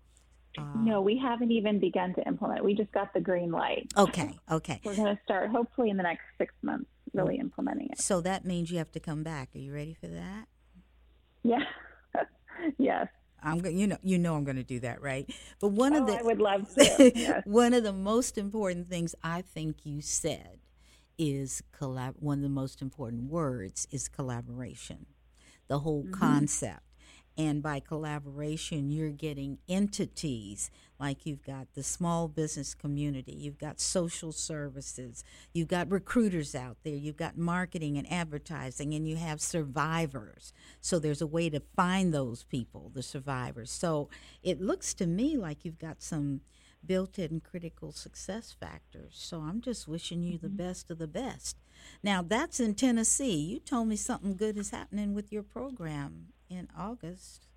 uh, 0.58 0.64
no, 0.76 1.02
we 1.02 1.18
haven't 1.18 1.52
even 1.52 1.80
begun 1.80 2.14
to 2.16 2.28
implement. 2.28 2.64
We 2.64 2.74
just 2.74 2.92
got 2.92 3.14
the 3.14 3.20
green 3.20 3.52
light. 3.52 3.92
Okay, 3.96 4.38
okay. 4.52 4.82
We're 4.86 4.96
going 4.96 5.16
to 5.16 5.22
start 5.24 5.50
hopefully 5.50 5.90
in 5.90 5.98
the 5.98 6.04
next 6.04 6.24
six 6.38 6.54
months, 6.62 6.90
really 7.14 7.38
implementing 7.38 7.90
it. 7.92 8.00
So 8.00 8.22
that 8.22 8.46
means 8.46 8.72
you 8.72 8.80
have 8.80 8.92
to 8.94 9.00
come 9.00 9.24
back. 9.24 9.50
Are 9.56 9.60
you 9.60 9.74
ready 9.74 9.94
for 9.94 10.08
that? 10.08 10.48
Yeah. 11.44 11.64
yes. 12.78 13.08
I'm 13.42 13.60
going. 13.60 13.78
you 13.78 13.88
know 13.88 13.98
you 14.04 14.18
know 14.18 14.36
I'm 14.36 14.44
going 14.44 14.58
to 14.58 14.64
do 14.64 14.82
that 14.82 15.02
right. 15.02 15.32
But 15.62 15.70
one 15.70 15.94
oh, 15.94 16.02
of 16.02 16.08
the 16.08 16.18
I 16.18 16.22
would 16.24 16.40
love 16.40 16.74
to. 16.76 17.12
Yes. 17.16 17.44
one 17.46 17.74
of 17.74 17.84
the 17.84 17.94
most 17.94 18.38
important 18.38 18.90
things 18.90 19.16
I 19.24 19.44
think 19.44 19.86
you 19.86 20.02
said 20.02 20.59
is 21.20 21.62
collab. 21.80 22.16
One 22.18 22.40
of 22.40 22.44
the 22.44 22.50
most 22.50 22.82
important 22.82 23.30
words 23.30 23.88
is 23.92 24.08
collaboration. 24.08 25.06
The 25.68 25.80
whole 25.80 26.04
mm-hmm. 26.04 26.14
concept 26.14 26.82
and 27.40 27.64
by 27.64 27.80
collaboration, 27.80 28.92
you're 28.92 29.12
getting 29.12 29.60
entities 29.70 30.70
like 31.00 31.26
you've 31.26 31.42
got 31.42 31.74
the 31.74 31.84
small 31.84 32.28
business 32.28 32.74
community, 32.74 33.32
you've 33.32 33.58
got 33.58 33.80
social 33.80 34.34
services, 34.34 35.24
you've 35.54 35.70
got 35.70 35.90
recruiters 35.90 36.54
out 36.54 36.76
there, 36.84 36.98
you've 36.98 37.16
got 37.16 37.38
marketing 37.38 37.98
and 37.98 38.12
advertising, 38.12 38.94
and 38.94 39.08
you 39.08 39.16
have 39.16 39.40
survivors. 39.40 40.52
So 40.82 41.00
there's 41.00 41.22
a 41.22 41.28
way 41.28 41.50
to 41.50 41.62
find 41.78 42.14
those 42.14 42.44
people, 42.44 42.92
the 42.94 43.02
survivors. 43.02 43.72
So 43.72 44.10
it 44.44 44.60
looks 44.60 44.94
to 44.96 45.08
me 45.08 45.38
like 45.38 45.64
you've 45.64 45.80
got 45.80 46.02
some 46.02 46.42
built 46.86 47.20
in 47.20 47.42
critical 47.42 47.92
success 47.92 48.56
factors. 48.58 49.14
So 49.14 49.42
I'm 49.42 49.62
just 49.62 49.88
wishing 49.88 50.24
you 50.24 50.38
the 50.38 50.48
mm-hmm. 50.48 50.58
best 50.58 50.90
of 50.90 50.98
the 50.98 51.08
best. 51.08 51.58
Now, 52.04 52.22
that's 52.22 52.60
in 52.60 52.76
Tennessee. 52.76 53.36
You 53.36 53.60
told 53.60 53.88
me 53.88 53.96
something 53.96 54.36
good 54.36 54.58
is 54.58 54.72
happening 54.72 55.14
with 55.14 55.32
your 55.32 55.44
program 55.44 56.28
in 56.50 56.68
August. 56.78 57.48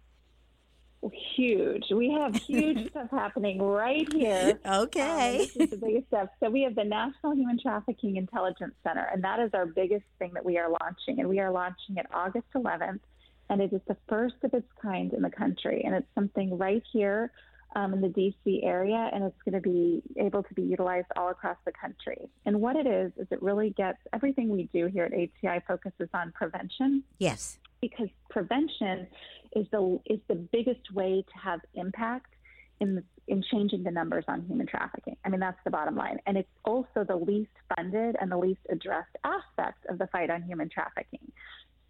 Huge. 1.34 1.84
We 1.90 2.10
have 2.10 2.36
huge 2.36 2.88
stuff 2.90 3.10
happening 3.10 3.60
right 3.60 4.10
here. 4.12 4.60
Okay. 4.64 5.32
Um, 5.32 5.38
this 5.38 5.56
is 5.56 5.70
the 5.70 5.76
biggest 5.76 6.06
stuff. 6.06 6.28
So 6.38 6.48
we 6.48 6.62
have 6.62 6.76
the 6.76 6.84
National 6.84 7.34
Human 7.34 7.58
Trafficking 7.60 8.16
Intelligence 8.16 8.74
Center, 8.84 9.08
and 9.12 9.24
that 9.24 9.40
is 9.40 9.50
our 9.52 9.66
biggest 9.66 10.04
thing 10.20 10.30
that 10.34 10.44
we 10.44 10.58
are 10.58 10.68
launching. 10.68 11.18
And 11.18 11.28
we 11.28 11.40
are 11.40 11.50
launching 11.50 11.96
it 11.96 12.06
August 12.12 12.46
11th, 12.54 13.00
and 13.50 13.60
it 13.60 13.72
is 13.72 13.80
the 13.88 13.96
first 14.08 14.36
of 14.44 14.54
its 14.54 14.68
kind 14.80 15.12
in 15.12 15.22
the 15.22 15.30
country. 15.30 15.82
And 15.84 15.96
it's 15.96 16.06
something 16.14 16.56
right 16.56 16.82
here 16.92 17.32
um, 17.74 17.94
in 17.94 18.00
the 18.00 18.08
DC 18.08 18.64
area, 18.64 19.10
and 19.12 19.24
it's 19.24 19.42
going 19.44 19.54
to 19.54 19.60
be 19.60 20.02
able 20.16 20.42
to 20.42 20.54
be 20.54 20.62
utilized 20.62 21.08
all 21.16 21.30
across 21.30 21.56
the 21.64 21.72
country. 21.72 22.28
And 22.44 22.60
what 22.60 22.76
it 22.76 22.86
is, 22.86 23.12
is 23.16 23.26
it 23.30 23.42
really 23.42 23.70
gets 23.70 23.98
everything 24.12 24.48
we 24.48 24.68
do 24.72 24.86
here 24.86 25.04
at 25.04 25.12
ATI 25.12 25.62
focuses 25.66 26.08
on 26.14 26.32
prevention. 26.32 27.02
Yes 27.18 27.58
because 27.82 28.08
prevention 28.30 29.06
is 29.54 29.66
the 29.70 30.00
is 30.06 30.20
the 30.28 30.36
biggest 30.36 30.94
way 30.94 31.22
to 31.30 31.38
have 31.38 31.60
impact 31.74 32.32
in 32.80 32.94
the, 32.94 33.04
in 33.28 33.44
changing 33.52 33.82
the 33.82 33.90
numbers 33.90 34.24
on 34.28 34.42
human 34.46 34.66
trafficking. 34.66 35.16
I 35.26 35.28
mean 35.28 35.40
that's 35.40 35.58
the 35.64 35.70
bottom 35.70 35.96
line, 35.96 36.18
and 36.26 36.38
it's 36.38 36.48
also 36.64 37.04
the 37.06 37.16
least 37.16 37.50
funded 37.76 38.16
and 38.18 38.30
the 38.30 38.38
least 38.38 38.60
addressed 38.70 39.14
aspect 39.24 39.84
of 39.90 39.98
the 39.98 40.06
fight 40.06 40.30
on 40.30 40.42
human 40.42 40.70
trafficking. 40.70 41.31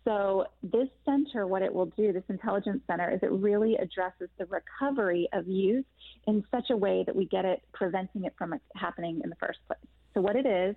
So 0.04 0.46
this 0.62 0.88
center, 1.04 1.46
what 1.46 1.62
it 1.62 1.72
will 1.72 1.86
do, 1.86 2.12
this 2.12 2.24
intelligence 2.28 2.82
center, 2.88 3.10
is 3.10 3.20
it 3.22 3.30
really 3.30 3.76
addresses 3.76 4.28
the 4.38 4.46
recovery 4.46 5.28
of 5.32 5.46
youth 5.46 5.84
in 6.26 6.44
such 6.50 6.70
a 6.70 6.76
way 6.76 7.04
that 7.06 7.14
we 7.14 7.26
get 7.26 7.44
it 7.44 7.62
preventing 7.72 8.24
it 8.24 8.34
from 8.36 8.54
happening 8.74 9.20
in 9.22 9.30
the 9.30 9.36
first 9.36 9.60
place. 9.66 9.78
So 10.14 10.20
what 10.20 10.34
it 10.34 10.46
is 10.46 10.74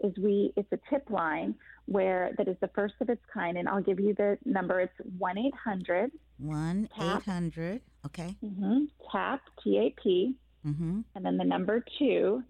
is 0.00 0.12
we 0.22 0.52
it's 0.56 0.70
a 0.72 0.78
tip 0.90 1.08
line 1.08 1.54
where 1.86 2.32
that 2.36 2.48
is 2.48 2.56
the 2.60 2.68
first 2.74 2.94
of 3.00 3.08
its 3.08 3.22
kind, 3.32 3.56
and 3.56 3.66
I'll 3.66 3.82
give 3.82 3.98
you 3.98 4.12
the 4.14 4.36
number. 4.44 4.80
It's 4.80 4.92
one 5.18 5.38
eight 5.38 5.54
hundred. 5.54 6.10
One 6.38 6.88
eight 7.00 7.22
hundred. 7.22 7.80
Okay. 8.04 8.36
Mm-hmm, 8.44 8.84
tap 9.10 9.40
T 9.64 9.78
A 9.78 10.02
P. 10.02 10.34
Mm-hmm. 10.66 11.00
And 11.14 11.24
then 11.24 11.38
the 11.38 11.44
number 11.44 11.82
two, 11.98 12.42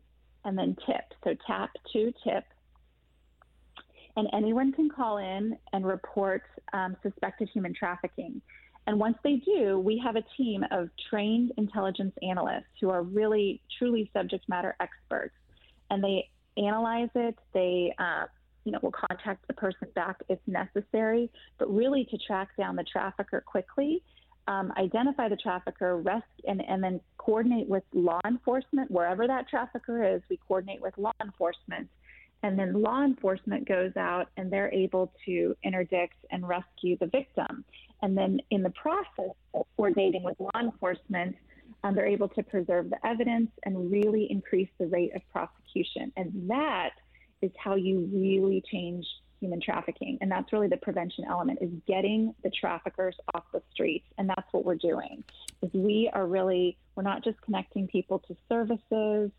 and 0.44 0.58
then 0.58 0.76
tip. 0.86 1.04
So 1.22 1.36
tap 1.46 1.70
two 1.92 2.12
tip. 2.24 2.44
And 4.16 4.28
anyone 4.32 4.72
can 4.72 4.88
call 4.88 5.18
in 5.18 5.56
and 5.72 5.86
report 5.86 6.42
um, 6.72 6.96
suspected 7.02 7.48
human 7.52 7.74
trafficking. 7.74 8.40
And 8.86 8.98
once 8.98 9.18
they 9.24 9.36
do, 9.36 9.78
we 9.78 10.00
have 10.04 10.16
a 10.16 10.24
team 10.36 10.64
of 10.70 10.88
trained 11.10 11.52
intelligence 11.58 12.14
analysts 12.22 12.64
who 12.80 12.88
are 12.90 13.02
really, 13.02 13.60
truly 13.78 14.10
subject 14.12 14.48
matter 14.48 14.76
experts. 14.80 15.34
And 15.90 16.02
they 16.02 16.30
analyze 16.56 17.10
it, 17.14 17.36
they 17.52 17.92
uh, 17.98 18.26
you 18.66 18.72
know, 18.72 18.80
we'll 18.82 18.92
contact 18.92 19.46
the 19.46 19.54
person 19.54 19.88
back 19.94 20.16
if 20.28 20.40
necessary, 20.46 21.30
but 21.58 21.72
really 21.72 22.04
to 22.10 22.18
track 22.26 22.48
down 22.58 22.74
the 22.74 22.84
trafficker 22.84 23.40
quickly, 23.40 24.02
um, 24.48 24.72
identify 24.76 25.28
the 25.28 25.36
trafficker, 25.36 25.96
rest, 25.98 26.26
and, 26.46 26.60
and 26.68 26.82
then 26.82 27.00
coordinate 27.16 27.68
with 27.68 27.84
law 27.94 28.20
enforcement 28.26 28.90
wherever 28.90 29.26
that 29.26 29.48
trafficker 29.48 30.04
is. 30.04 30.20
We 30.28 30.40
coordinate 30.48 30.82
with 30.82 30.98
law 30.98 31.12
enforcement, 31.22 31.88
and 32.42 32.58
then 32.58 32.80
law 32.80 33.02
enforcement 33.02 33.66
goes 33.66 33.96
out 33.96 34.28
and 34.36 34.52
they're 34.52 34.72
able 34.72 35.12
to 35.24 35.56
interdict 35.62 36.16
and 36.30 36.46
rescue 36.46 36.96
the 36.98 37.06
victim. 37.06 37.64
And 38.02 38.16
then 38.16 38.40
in 38.50 38.62
the 38.62 38.70
process 38.70 39.34
of 39.54 39.66
coordinating 39.76 40.22
with 40.22 40.38
law 40.38 40.60
enforcement, 40.60 41.36
um, 41.82 41.94
they're 41.94 42.06
able 42.06 42.28
to 42.30 42.42
preserve 42.42 42.90
the 42.90 43.04
evidence 43.06 43.50
and 43.64 43.90
really 43.90 44.30
increase 44.30 44.68
the 44.78 44.86
rate 44.86 45.14
of 45.14 45.22
prosecution. 45.32 46.12
And 46.16 46.50
that 46.50 46.90
is 47.42 47.50
how 47.58 47.74
you 47.74 48.08
really 48.12 48.62
change 48.70 49.06
human 49.40 49.60
trafficking. 49.60 50.18
And 50.20 50.30
that's 50.30 50.52
really 50.52 50.68
the 50.68 50.78
prevention 50.78 51.24
element 51.28 51.58
is 51.60 51.70
getting 51.86 52.34
the 52.42 52.50
traffickers 52.50 53.16
off 53.34 53.44
the 53.52 53.62
streets. 53.72 54.06
And 54.18 54.28
that's 54.28 54.50
what 54.52 54.64
we're 54.64 54.76
doing 54.76 55.22
is 55.62 55.70
we 55.72 56.10
are 56.12 56.26
really, 56.26 56.76
we're 56.94 57.02
not 57.02 57.22
just 57.22 57.40
connecting 57.42 57.86
people 57.86 58.18
to 58.20 58.36
services. 58.48 59.30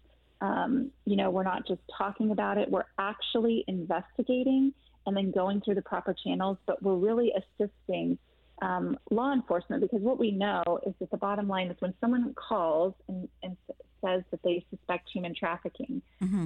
Um, 0.42 0.92
you 1.06 1.16
know, 1.16 1.30
we're 1.30 1.44
not 1.44 1.68
just 1.68 1.82
talking 1.98 2.32
about 2.32 2.58
it. 2.58 2.70
We're 2.70 2.86
actually 3.00 3.64
investigating 3.68 4.74
and 5.06 5.16
then 5.16 5.32
going 5.32 5.62
through 5.62 5.76
the 5.76 5.82
proper 5.82 6.14
channels, 6.14 6.58
but 6.66 6.82
we're 6.84 6.96
really 6.96 7.32
assisting 7.32 8.18
um, 8.62 8.98
law 9.12 9.34
enforcement 9.34 9.82
because 9.82 10.02
what 10.02 10.20
we 10.20 10.32
know 10.32 10.64
is 10.86 10.94
that 11.00 11.12
the 11.12 11.18
bottom 11.18 11.48
line 11.48 11.68
is 11.70 11.78
when 11.80 11.94
someone 12.02 12.34
calls 12.34 12.94
and, 13.08 13.30
and 13.44 13.56
says 14.04 14.24
that 14.32 14.42
they 14.44 14.66
suspect 14.70 15.10
human 15.14 15.34
trafficking, 15.36 16.02
mm-hmm. 16.22 16.46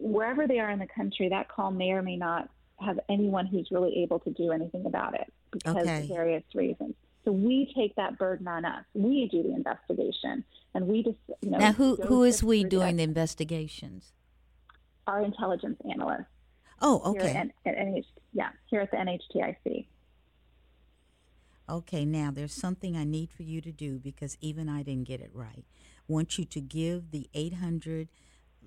wherever 0.00 0.46
they 0.46 0.58
are 0.58 0.70
in 0.70 0.78
the 0.78 0.86
country, 0.86 1.28
that 1.28 1.48
call 1.48 1.70
may 1.70 1.92
or 1.92 2.02
may 2.02 2.16
not 2.16 2.48
have 2.80 2.98
anyone 3.08 3.46
who's 3.46 3.68
really 3.70 4.02
able 4.02 4.18
to 4.20 4.30
do 4.30 4.50
anything 4.50 4.86
about 4.86 5.14
it 5.14 5.32
because 5.52 5.76
okay. 5.76 6.02
of 6.02 6.08
various 6.08 6.44
reasons. 6.54 6.94
So 7.24 7.32
we 7.32 7.72
take 7.76 7.94
that 7.96 8.18
burden 8.18 8.48
on 8.48 8.64
us. 8.64 8.84
We 8.94 9.28
do 9.30 9.42
the 9.42 9.54
investigation, 9.54 10.44
and 10.74 10.88
we 10.88 11.02
just 11.04 11.16
you 11.40 11.50
know. 11.50 11.58
Now, 11.58 11.72
who 11.72 11.96
who 11.96 12.24
is 12.24 12.42
we 12.42 12.64
doing 12.64 12.96
the 12.96 13.04
investigations? 13.04 14.12
Our 15.06 15.22
intelligence 15.22 15.78
analysts. 15.90 16.26
Oh, 16.80 17.00
okay. 17.04 17.36
At, 17.36 17.48
at 17.64 17.78
NH, 17.78 18.04
yeah, 18.32 18.50
here 18.66 18.80
at 18.80 18.90
the 18.90 18.96
NHTIC. 18.96 19.86
Okay, 21.68 22.04
now 22.04 22.30
there's 22.32 22.52
something 22.52 22.96
I 22.96 23.04
need 23.04 23.30
for 23.30 23.44
you 23.44 23.60
to 23.60 23.70
do 23.70 23.98
because 23.98 24.36
even 24.40 24.68
I 24.68 24.82
didn't 24.82 25.06
get 25.06 25.20
it 25.20 25.30
right. 25.32 25.64
I 25.98 26.12
want 26.12 26.36
you 26.38 26.44
to 26.44 26.60
give 26.60 27.12
the 27.12 27.30
800 27.34 28.08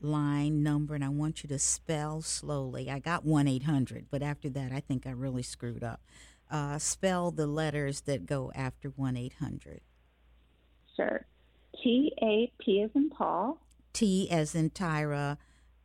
line 0.01 0.63
number 0.63 0.95
and 0.95 1.03
I 1.03 1.09
want 1.09 1.43
you 1.43 1.49
to 1.49 1.59
spell 1.59 2.21
slowly. 2.21 2.89
I 2.89 2.99
got 2.99 3.25
1 3.25 3.47
800, 3.47 4.07
but 4.09 4.23
after 4.23 4.49
that, 4.49 4.71
I 4.71 4.79
think 4.79 5.05
I 5.05 5.11
really 5.11 5.43
screwed 5.43 5.83
up. 5.83 6.01
Uh, 6.49 6.77
spell 6.77 7.31
the 7.31 7.47
letters 7.47 8.01
that 8.01 8.25
go 8.25 8.51
after 8.55 8.89
1 8.89 9.17
800. 9.17 9.81
Sure. 10.95 11.25
T 11.83 12.13
A 12.21 12.51
P 12.59 12.81
as 12.81 12.91
in 12.95 13.09
Paul. 13.09 13.59
T 13.93 14.29
as 14.31 14.55
in 14.55 14.69
Tyra. 14.69 15.37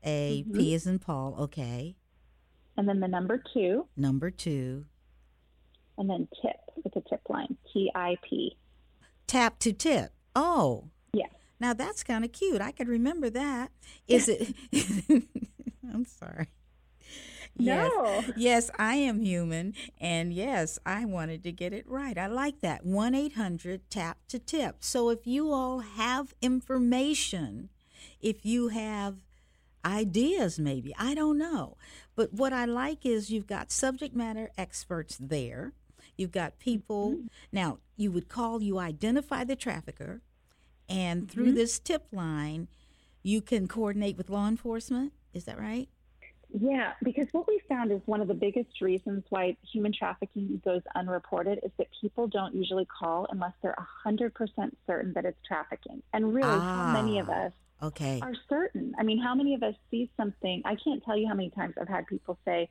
A 0.03 0.43
mm-hmm. 0.43 0.59
P 0.59 0.75
as 0.75 0.87
in 0.87 0.99
Paul. 0.99 1.35
Okay. 1.39 1.97
And 2.77 2.89
then 2.89 3.01
the 3.01 3.09
number 3.09 3.43
two. 3.53 3.87
Number 3.97 4.31
two 4.31 4.85
and 6.01 6.09
then 6.09 6.27
tip 6.41 6.57
with 6.83 6.97
a 6.97 7.09
tip 7.09 7.21
line, 7.29 7.57
T 7.73 7.93
I 7.95 8.17
P. 8.23 8.57
Tap 9.27 9.59
to 9.61 9.73
tip. 9.73 10.13
Oh. 10.35 10.89
Yeah. 11.13 11.27
Now 11.61 11.75
that's 11.75 12.03
kind 12.03 12.25
of 12.25 12.33
cute. 12.33 12.63
I 12.63 12.73
could 12.73 12.89
remember 12.89 13.29
that. 13.31 13.71
Is 14.09 14.29
it? 14.29 14.55
I'm 15.93 16.07
sorry. 16.07 16.49
Yes. 17.63 17.93
No. 17.95 18.25
Yes, 18.37 18.71
I 18.79 18.97
am 18.97 19.21
human. 19.21 19.75
And 20.01 20.33
yes, 20.33 20.79
I 20.85 21.05
wanted 21.05 21.43
to 21.45 21.53
get 21.53 21.73
it 21.73 21.89
right. 21.89 22.17
I 22.17 22.27
like 22.27 22.61
that. 22.61 22.85
1 22.85 23.15
800 23.15 23.89
tap 23.91 24.19
to 24.29 24.39
tip. 24.39 24.77
So 24.81 25.11
if 25.11 25.27
you 25.27 25.53
all 25.53 25.81
have 25.81 26.35
information, 26.41 27.69
if 28.21 28.45
you 28.45 28.69
have 28.69 29.17
ideas, 29.85 30.59
maybe, 30.59 30.95
I 30.99 31.15
don't 31.15 31.39
know. 31.39 31.77
But 32.17 32.33
what 32.33 32.53
I 32.53 32.65
like 32.65 33.07
is 33.07 33.31
you've 33.31 33.47
got 33.47 33.73
subject 33.73 34.15
matter 34.15 34.51
experts 34.59 35.17
there. 35.19 35.73
You've 36.17 36.33
got 36.33 36.59
people. 36.59 37.13
Mm-hmm. 37.13 37.27
Now, 37.53 37.79
you 37.97 38.11
would 38.13 38.29
call, 38.29 38.63
you 38.63 38.79
identify 38.79 39.45
the 39.45 39.57
trafficker, 39.57 40.21
and 40.89 41.31
through 41.31 41.47
mm-hmm. 41.47 41.55
this 41.55 41.79
tip 41.79 42.07
line, 42.13 42.69
you 43.23 43.41
can 43.41 43.69
coordinate 43.69 44.17
with 44.17 44.29
law 44.29 44.49
enforcement. 44.49 45.13
Is 45.33 45.45
that 45.45 45.59
right? 45.59 45.89
Yeah, 46.53 46.93
because 47.03 47.29
what 47.33 47.47
we 47.47 47.61
found 47.69 47.93
is 47.93 48.01
one 48.07 48.21
of 48.21 48.29
the 48.29 48.35
biggest 48.35 48.81
reasons 48.81 49.25
why 49.29 49.57
human 49.63 49.93
trafficking 49.93 50.61
goes 50.65 50.83
unreported 50.95 51.61
is 51.63 51.71
that 51.79 51.87
people 52.01 52.27
don't 52.27 52.55
usually 52.55 52.87
call 52.87 53.27
unless 53.31 53.53
they're 53.63 53.77
100% 54.05 54.33
certain 54.87 55.13
that 55.13 55.25
it's 55.25 55.39
trafficking. 55.47 56.03
And 56.13 56.35
really, 56.35 56.49
ah, 56.51 56.93
how 56.93 57.03
many 57.03 57.21
of 57.21 57.29
us 57.29 57.53
okay. 57.83 58.19
are 58.21 58.35
certain? 58.49 58.95
I 58.99 59.05
mean, 59.05 59.19
how 59.19 59.35
many 59.35 59.55
of 59.55 59.63
us 59.63 59.75
see 59.91 60.11
something? 60.17 60.63
I 60.65 60.77
can't 60.77 61.05
tell 61.05 61.17
you 61.17 61.29
how 61.29 61.35
many 61.35 61.51
times 61.51 61.75
I've 61.81 61.89
had 61.89 62.07
people 62.09 62.37
say, 62.45 62.69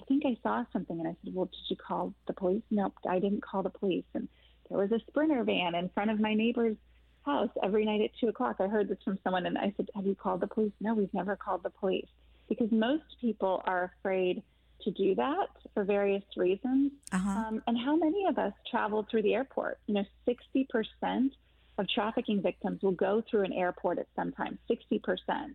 I 0.00 0.04
think 0.04 0.24
I 0.24 0.36
saw 0.42 0.64
something. 0.72 0.98
And 0.98 1.08
I 1.08 1.16
said, 1.24 1.34
Well, 1.34 1.46
did 1.46 1.70
you 1.70 1.76
call 1.76 2.14
the 2.26 2.32
police? 2.32 2.62
Nope, 2.70 2.94
I 3.08 3.18
didn't 3.18 3.42
call 3.42 3.62
the 3.62 3.70
police. 3.70 4.04
And 4.14 4.28
there 4.68 4.78
was 4.78 4.92
a 4.92 5.00
sprinter 5.08 5.42
van 5.42 5.74
in 5.74 5.88
front 5.90 6.10
of 6.10 6.20
my 6.20 6.34
neighbor's 6.34 6.76
house 7.24 7.50
every 7.62 7.84
night 7.84 8.02
at 8.02 8.10
two 8.20 8.28
o'clock. 8.28 8.56
I 8.60 8.68
heard 8.68 8.88
this 8.88 8.98
from 9.04 9.18
someone 9.24 9.46
and 9.46 9.58
I 9.58 9.72
said, 9.76 9.88
Have 9.94 10.06
you 10.06 10.14
called 10.14 10.40
the 10.40 10.46
police? 10.46 10.72
No, 10.80 10.94
we've 10.94 11.12
never 11.12 11.34
called 11.34 11.62
the 11.62 11.70
police. 11.70 12.06
Because 12.48 12.70
most 12.70 13.04
people 13.20 13.62
are 13.66 13.92
afraid 13.98 14.42
to 14.82 14.90
do 14.90 15.14
that 15.14 15.48
for 15.74 15.84
various 15.84 16.22
reasons. 16.36 16.92
Uh-huh. 17.12 17.30
Um, 17.30 17.62
and 17.66 17.76
how 17.78 17.96
many 17.96 18.26
of 18.28 18.38
us 18.38 18.52
travel 18.70 19.06
through 19.10 19.22
the 19.22 19.34
airport? 19.34 19.78
You 19.86 19.94
know, 19.94 20.04
60% 20.28 21.30
of 21.78 21.88
trafficking 21.88 22.42
victims 22.42 22.82
will 22.82 22.92
go 22.92 23.22
through 23.28 23.44
an 23.44 23.52
airport 23.52 23.98
at 23.98 24.06
some 24.16 24.32
time, 24.32 24.58
60%. 24.70 25.54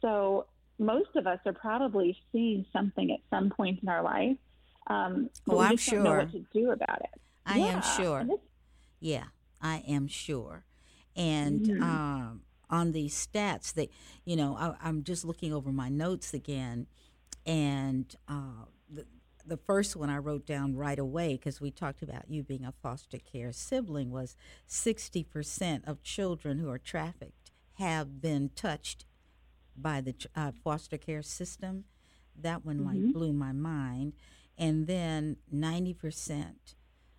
So 0.00 0.46
most 0.78 1.10
of 1.16 1.26
us 1.26 1.38
are 1.46 1.52
probably 1.52 2.16
seeing 2.32 2.66
something 2.72 3.10
at 3.12 3.20
some 3.30 3.50
point 3.50 3.80
in 3.82 3.88
our 3.88 4.02
life. 4.02 4.36
Um, 4.86 5.30
oh, 5.48 5.60
I'm 5.60 5.76
sure. 5.76 6.02
Don't 6.02 6.04
know 6.04 6.18
what 6.18 6.32
to 6.32 6.44
do 6.52 6.70
about 6.70 7.00
it. 7.00 7.20
I 7.46 7.58
yeah. 7.58 7.66
am 7.66 7.82
sure. 7.82 8.26
Yeah, 9.00 9.24
I 9.60 9.82
am 9.86 10.08
sure. 10.08 10.64
And 11.16 11.60
mm-hmm. 11.60 11.82
um, 11.82 12.40
on 12.70 12.92
these 12.92 13.14
stats, 13.14 13.72
that 13.74 13.90
you 14.24 14.36
know, 14.36 14.56
I, 14.56 14.88
am 14.88 15.02
just 15.04 15.24
looking 15.24 15.52
over 15.52 15.70
my 15.72 15.88
notes 15.88 16.34
again, 16.34 16.86
and 17.46 18.14
uh, 18.28 18.66
the 18.90 19.06
the 19.46 19.56
first 19.56 19.96
one 19.96 20.10
I 20.10 20.18
wrote 20.18 20.46
down 20.46 20.74
right 20.74 20.98
away 20.98 21.34
because 21.34 21.60
we 21.60 21.70
talked 21.70 22.02
about 22.02 22.30
you 22.30 22.42
being 22.42 22.64
a 22.64 22.72
foster 22.72 23.18
care 23.18 23.52
sibling 23.52 24.10
was 24.10 24.36
60% 24.68 25.86
of 25.86 26.02
children 26.02 26.58
who 26.58 26.70
are 26.70 26.78
trafficked 26.78 27.50
have 27.74 28.20
been 28.20 28.50
touched 28.54 29.04
by 29.76 30.00
the 30.00 30.14
uh, 30.34 30.52
foster 30.62 30.96
care 30.96 31.22
system. 31.22 31.84
That 32.40 32.64
one 32.64 32.78
mm-hmm. 32.78 33.04
like 33.04 33.12
blew 33.12 33.32
my 33.32 33.52
mind. 33.52 34.14
And 34.56 34.86
then 34.86 35.36
90% 35.52 36.74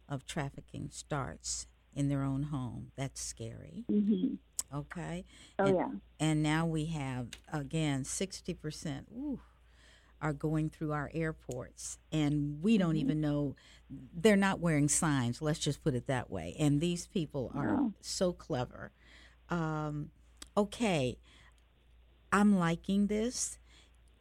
of 0.08 0.26
trafficking 0.26 0.90
starts 0.92 1.68
in 1.94 2.10
their 2.10 2.24
own 2.24 2.44
home. 2.44 2.92
That's 2.96 3.22
scary. 3.22 3.86
Mm-hmm. 3.92 4.36
Okay. 4.74 5.26
Oh, 5.60 5.66
and, 5.66 5.76
yeah. 5.76 5.90
And 6.20 6.44
now 6.44 6.66
we 6.66 6.86
have, 6.86 7.28
again, 7.52 8.04
60% 8.04 9.38
are 10.22 10.34
going 10.34 10.70
through 10.70 10.92
our 10.92 11.12
airports. 11.14 11.98
And 12.12 12.62
we 12.62 12.78
don't 12.78 12.92
mm-hmm. 12.92 12.98
even 12.98 13.22
know, 13.22 13.56
they're 13.90 14.36
not 14.36 14.60
wearing 14.60 14.90
signs. 14.90 15.42
Let's 15.42 15.60
just 15.60 15.84
put 15.84 15.94
it 15.94 16.08
that 16.08 16.30
way. 16.30 16.56
And 16.60 16.82
these 16.82 17.08
people 17.08 17.52
are 17.56 17.92
so 18.02 18.34
clever. 18.34 18.92
Um, 19.50 20.10
okay. 20.58 21.18
I'm 22.32 22.58
liking 22.58 23.08
this. 23.08 23.58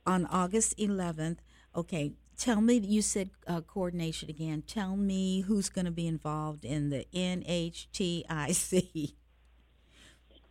On 0.07 0.26
August 0.26 0.76
11th, 0.76 1.38
okay, 1.74 2.12
tell 2.36 2.61
me, 2.61 2.76
you 2.76 3.01
said 3.01 3.30
uh, 3.47 3.62
coordination 3.62 4.28
again. 4.28 4.62
Tell 4.66 4.97
me 4.97 5.40
who's 5.40 5.70
going 5.70 5.86
to 5.86 5.90
be 5.90 6.07
involved 6.07 6.66
in 6.66 6.90
the 6.90 7.07
NHTIC. 7.14 9.14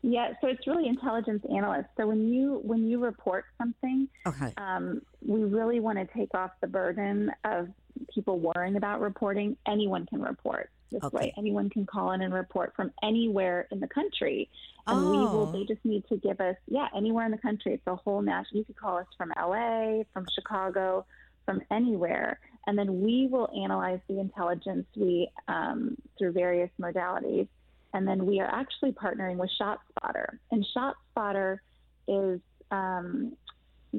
Yeah, 0.03 0.33
so 0.41 0.47
it's 0.47 0.67
really 0.67 0.87
intelligence 0.87 1.43
analysts. 1.49 1.87
So 1.95 2.05
when 2.05 2.27
you 2.27 2.59
when 2.63 2.85
you 2.85 2.99
report 2.99 3.45
something, 3.57 4.09
okay. 4.27 4.53
um, 4.57 5.01
we 5.25 5.45
really 5.45 5.79
want 5.79 5.97
to 5.97 6.05
take 6.13 6.35
off 6.35 6.51
the 6.59 6.67
burden 6.67 7.31
of 7.45 7.69
people 8.13 8.37
worrying 8.37 8.75
about 8.75 8.99
reporting. 8.99 9.55
Anyone 9.65 10.05
can 10.05 10.21
report 10.21 10.69
this 10.91 11.01
okay. 11.03 11.17
way. 11.17 11.33
Anyone 11.37 11.69
can 11.69 11.85
call 11.85 12.11
in 12.11 12.21
and 12.21 12.33
report 12.33 12.73
from 12.75 12.91
anywhere 13.01 13.65
in 13.71 13.79
the 13.79 13.87
country, 13.87 14.49
and 14.87 14.99
oh. 14.99 15.09
we 15.09 15.17
will. 15.19 15.45
They 15.53 15.63
just 15.63 15.83
need 15.85 16.03
to 16.09 16.17
give 16.17 16.41
us 16.41 16.57
yeah 16.67 16.89
anywhere 16.93 17.25
in 17.25 17.31
the 17.31 17.37
country. 17.37 17.73
It's 17.73 17.87
a 17.87 17.95
whole 17.95 18.21
national. 18.21 18.59
You 18.59 18.65
could 18.65 18.77
call 18.77 18.97
us 18.97 19.07
from 19.17 19.31
L.A., 19.37 20.05
from 20.11 20.25
Chicago, 20.35 21.05
from 21.45 21.61
anywhere, 21.71 22.41
and 22.67 22.77
then 22.77 23.01
we 23.01 23.29
will 23.31 23.49
analyze 23.57 24.01
the 24.09 24.19
intelligence 24.19 24.85
we 24.97 25.29
um, 25.47 25.95
through 26.17 26.33
various 26.33 26.69
modalities 26.77 27.47
and 27.93 28.07
then 28.07 28.25
we 28.25 28.39
are 28.39 28.47
actually 28.47 28.91
partnering 28.91 29.37
with 29.37 29.51
ShotSpotter. 29.59 30.37
And 30.51 30.65
ShotSpotter 30.75 31.59
is 32.07 32.39
um, 32.71 33.33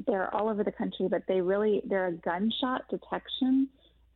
they're 0.07 0.33
all 0.33 0.49
over 0.49 0.63
the 0.63 0.71
country, 0.71 1.07
but 1.09 1.23
they 1.27 1.41
really 1.41 1.81
they're 1.85 2.07
a 2.07 2.13
gunshot 2.13 2.87
detection 2.89 3.69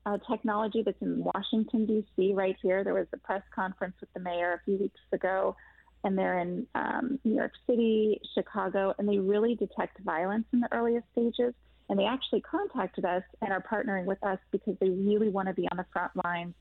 uh, 0.05 0.17
technology 0.29 0.81
that's 0.83 1.01
in 1.01 1.23
Washington 1.23 1.85
D.C. 1.85 2.33
right 2.33 2.55
here. 2.61 2.83
There 2.83 2.93
was 2.93 3.07
a 3.13 3.17
press 3.17 3.43
conference 3.53 3.95
with 3.99 4.11
the 4.13 4.19
mayor 4.19 4.53
a 4.53 4.65
few 4.65 4.77
weeks 4.77 4.99
ago, 5.11 5.55
and 6.03 6.17
they're 6.17 6.39
in 6.39 6.67
um, 6.75 7.19
New 7.23 7.35
York 7.35 7.53
City, 7.67 8.19
Chicago, 8.33 8.93
and 8.97 9.07
they 9.07 9.19
really 9.19 9.55
detect 9.55 9.99
violence 9.99 10.45
in 10.53 10.59
the 10.59 10.69
earliest 10.71 11.05
stages. 11.11 11.53
And 11.89 11.97
they 11.97 12.05
actually 12.05 12.41
contacted 12.41 13.03
us 13.03 13.23
and 13.41 13.51
are 13.51 13.63
partnering 13.63 14.05
with 14.05 14.23
us 14.23 14.37
because 14.51 14.75
they 14.79 14.89
really 14.89 15.29
want 15.29 15.47
to 15.47 15.55
be 15.55 15.67
on 15.71 15.77
the 15.77 15.85
front 15.91 16.11
lines 16.23 16.53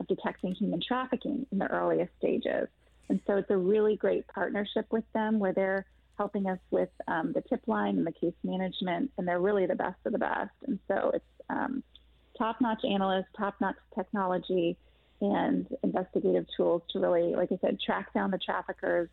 of 0.00 0.06
detecting 0.06 0.54
human 0.54 0.80
trafficking 0.80 1.46
in 1.50 1.58
the 1.58 1.66
earliest 1.66 2.12
stages. 2.18 2.68
And 3.08 3.20
so 3.26 3.36
it's 3.36 3.50
a 3.50 3.56
really 3.56 3.96
great 3.96 4.26
partnership 4.28 4.86
with 4.90 5.04
them 5.14 5.38
where 5.38 5.52
they're 5.52 5.86
helping 6.16 6.46
us 6.48 6.58
with 6.70 6.88
um, 7.08 7.32
the 7.32 7.42
tip 7.42 7.60
line 7.66 7.98
and 7.98 8.06
the 8.06 8.12
case 8.12 8.34
management, 8.42 9.10
and 9.16 9.28
they're 9.28 9.40
really 9.40 9.66
the 9.66 9.74
best 9.74 9.98
of 10.06 10.12
the 10.12 10.18
best. 10.18 10.50
And 10.66 10.78
so 10.88 11.12
it's 11.14 11.24
um, 11.50 11.82
top 12.38 12.60
notch 12.60 12.84
analysts, 12.84 13.28
top 13.36 13.54
notch 13.60 13.76
technology, 13.94 14.76
and 15.20 15.66
investigative 15.82 16.46
tools 16.56 16.82
to 16.90 16.98
really, 16.98 17.34
like 17.34 17.50
I 17.52 17.58
said, 17.60 17.78
track 17.80 18.12
down 18.12 18.30
the 18.30 18.38
traffickers, 18.38 19.08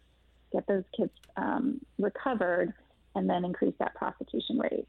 get 0.52 0.66
those 0.68 0.84
kids 0.96 1.12
um, 1.38 1.80
recovered, 1.98 2.74
and 3.16 3.30
then 3.30 3.46
increase 3.46 3.76
that 3.80 3.96
prosecution 3.96 4.60
rate. 4.60 4.88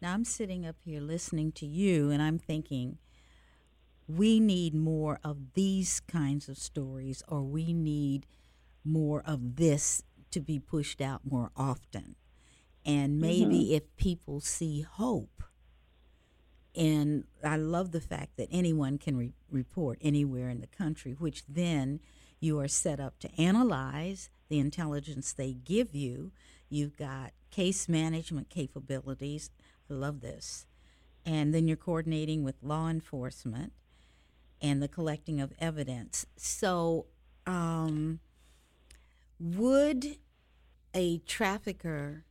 Now, 0.00 0.14
I'm 0.14 0.24
sitting 0.24 0.64
up 0.64 0.76
here 0.84 1.00
listening 1.00 1.52
to 1.52 1.66
you, 1.66 2.10
and 2.10 2.22
I'm 2.22 2.38
thinking, 2.38 2.98
we 4.08 4.40
need 4.40 4.74
more 4.74 5.20
of 5.22 5.52
these 5.52 6.00
kinds 6.00 6.48
of 6.48 6.56
stories, 6.56 7.22
or 7.28 7.42
we 7.42 7.72
need 7.74 8.26
more 8.82 9.22
of 9.26 9.56
this 9.56 10.02
to 10.30 10.40
be 10.40 10.58
pushed 10.58 11.00
out 11.00 11.20
more 11.24 11.50
often. 11.54 12.16
And 12.86 13.20
maybe 13.20 13.64
mm-hmm. 13.64 13.74
if 13.74 13.96
people 13.96 14.40
see 14.40 14.80
hope, 14.80 15.42
and 16.74 17.24
I 17.44 17.56
love 17.56 17.92
the 17.92 18.00
fact 18.00 18.36
that 18.38 18.48
anyone 18.50 18.96
can 18.96 19.16
re- 19.16 19.32
report 19.50 19.98
anywhere 20.00 20.48
in 20.48 20.60
the 20.60 20.66
country, 20.66 21.12
which 21.12 21.42
then 21.46 22.00
you 22.40 22.58
are 22.60 22.68
set 22.68 23.00
up 23.00 23.18
to 23.18 23.40
analyze 23.40 24.30
the 24.48 24.58
intelligence 24.58 25.32
they 25.32 25.52
give 25.52 25.94
you. 25.94 26.32
You've 26.70 26.96
got 26.96 27.32
case 27.50 27.88
management 27.88 28.48
capabilities. 28.48 29.50
I 29.90 29.94
love 29.94 30.20
this. 30.20 30.66
And 31.26 31.54
then 31.54 31.68
you're 31.68 31.76
coordinating 31.76 32.42
with 32.44 32.62
law 32.62 32.88
enforcement 32.88 33.72
and 34.60 34.82
the 34.82 34.88
collecting 34.88 35.40
of 35.40 35.52
evidence. 35.58 36.26
So, 36.36 37.06
um, 37.46 38.20
would 39.38 40.18
a 40.94 41.18
trafficker 41.18 42.24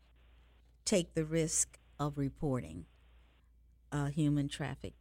take 0.86 1.14
the 1.14 1.26
risk 1.26 1.80
of 2.00 2.18
reporting 2.18 2.86
a 3.92 4.10
human 4.10 4.48
traffic 4.48 4.94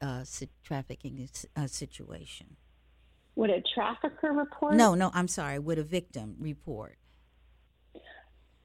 uh, 0.00 0.24
trafficking 0.62 1.28
uh, 1.56 1.66
situation? 1.66 2.56
Would 3.34 3.50
a 3.50 3.62
trafficker 3.74 4.32
report? 4.32 4.74
No, 4.74 4.94
no, 4.94 5.10
I'm 5.12 5.28
sorry. 5.28 5.58
Would 5.58 5.78
a 5.78 5.82
victim 5.82 6.36
report? 6.40 6.96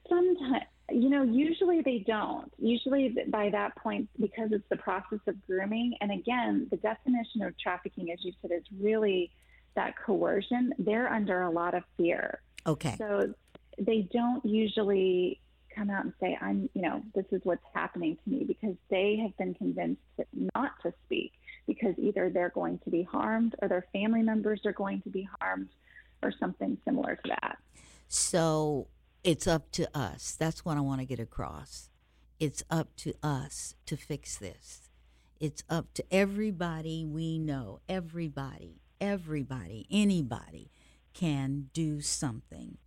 Sometimes, 0.08 0.66
you 0.94 1.10
know, 1.10 1.24
usually 1.24 1.82
they 1.82 2.04
don't. 2.06 2.52
Usually 2.58 3.16
by 3.28 3.50
that 3.50 3.76
point, 3.76 4.10
because 4.20 4.52
it's 4.52 4.68
the 4.70 4.78
process 4.78 5.20
of 5.28 5.36
grooming, 5.46 5.96
and 6.02 6.12
again, 6.12 6.68
the 6.70 6.78
definition 6.78 7.42
of 7.44 7.58
trafficking, 7.58 8.12
as 8.12 8.20
you 8.24 8.34
said, 8.42 8.52
is 8.52 8.64
really 8.80 9.32
that 9.76 9.96
coercion. 9.98 10.74
They're 10.80 11.08
under 11.12 11.42
a 11.42 11.50
lot 11.50 11.74
of 11.74 11.84
fear. 11.98 12.42
Okay. 12.66 12.96
So 12.98 13.34
they 13.78 14.08
don't 14.12 14.46
usually 14.46 15.40
come 15.76 15.90
out 15.90 16.04
and 16.04 16.14
say, 16.20 16.38
I'm, 16.42 16.70
you 16.74 16.82
know, 16.82 17.02
this 17.16 17.26
is 17.32 17.42
what's 17.44 17.64
happening 17.74 18.18
to 18.24 18.30
me 18.30 18.44
because 18.44 18.76
they 18.90 19.18
have 19.22 19.36
been 19.38 19.54
convinced 19.54 20.02
not 20.56 20.72
to 20.84 20.94
speak 21.06 21.32
because 21.68 21.96
either 21.98 22.30
they're 22.30 22.50
going 22.50 22.80
to 22.80 22.90
be 22.90 23.04
harmed 23.04 23.56
or 23.62 23.68
their 23.68 23.86
family 23.94 24.22
members 24.22 24.62
are 24.66 24.74
going 24.74 25.02
to 25.04 25.10
be 25.10 25.28
harmed 25.40 25.70
or 26.22 26.34
something 26.40 26.78
similar 26.86 27.16
to 27.16 27.30
that. 27.30 27.58
So 28.08 28.88
it's 29.24 29.48
up 29.48 29.72
to 29.72 29.88
us. 29.98 30.36
That's 30.40 30.66
what 30.66 30.78
I 30.78 30.82
want 30.82 31.02
to 31.02 31.06
get 31.06 31.20
across. 31.20 31.90
It's 32.40 32.64
up 32.70 32.96
to 32.98 33.14
us 33.22 33.76
to 33.86 33.96
fix 33.96 34.38
this. 34.38 34.90
It's 35.40 35.64
up 35.70 35.94
to 35.96 36.04
everybody 36.12 37.06
we 37.06 37.38
know, 37.38 37.80
everybody, 37.90 38.82
everybody, 39.00 39.88
anybody 39.92 40.72
can 41.14 41.70
do 41.74 42.02
something. 42.02 42.78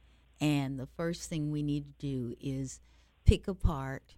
And 0.41 0.79
the 0.79 0.89
first 0.97 1.29
thing 1.29 1.51
we 1.51 1.63
need 1.63 1.85
to 1.85 2.07
do 2.07 2.37
is 2.41 2.81
pick 3.25 3.49
apart 3.49 4.15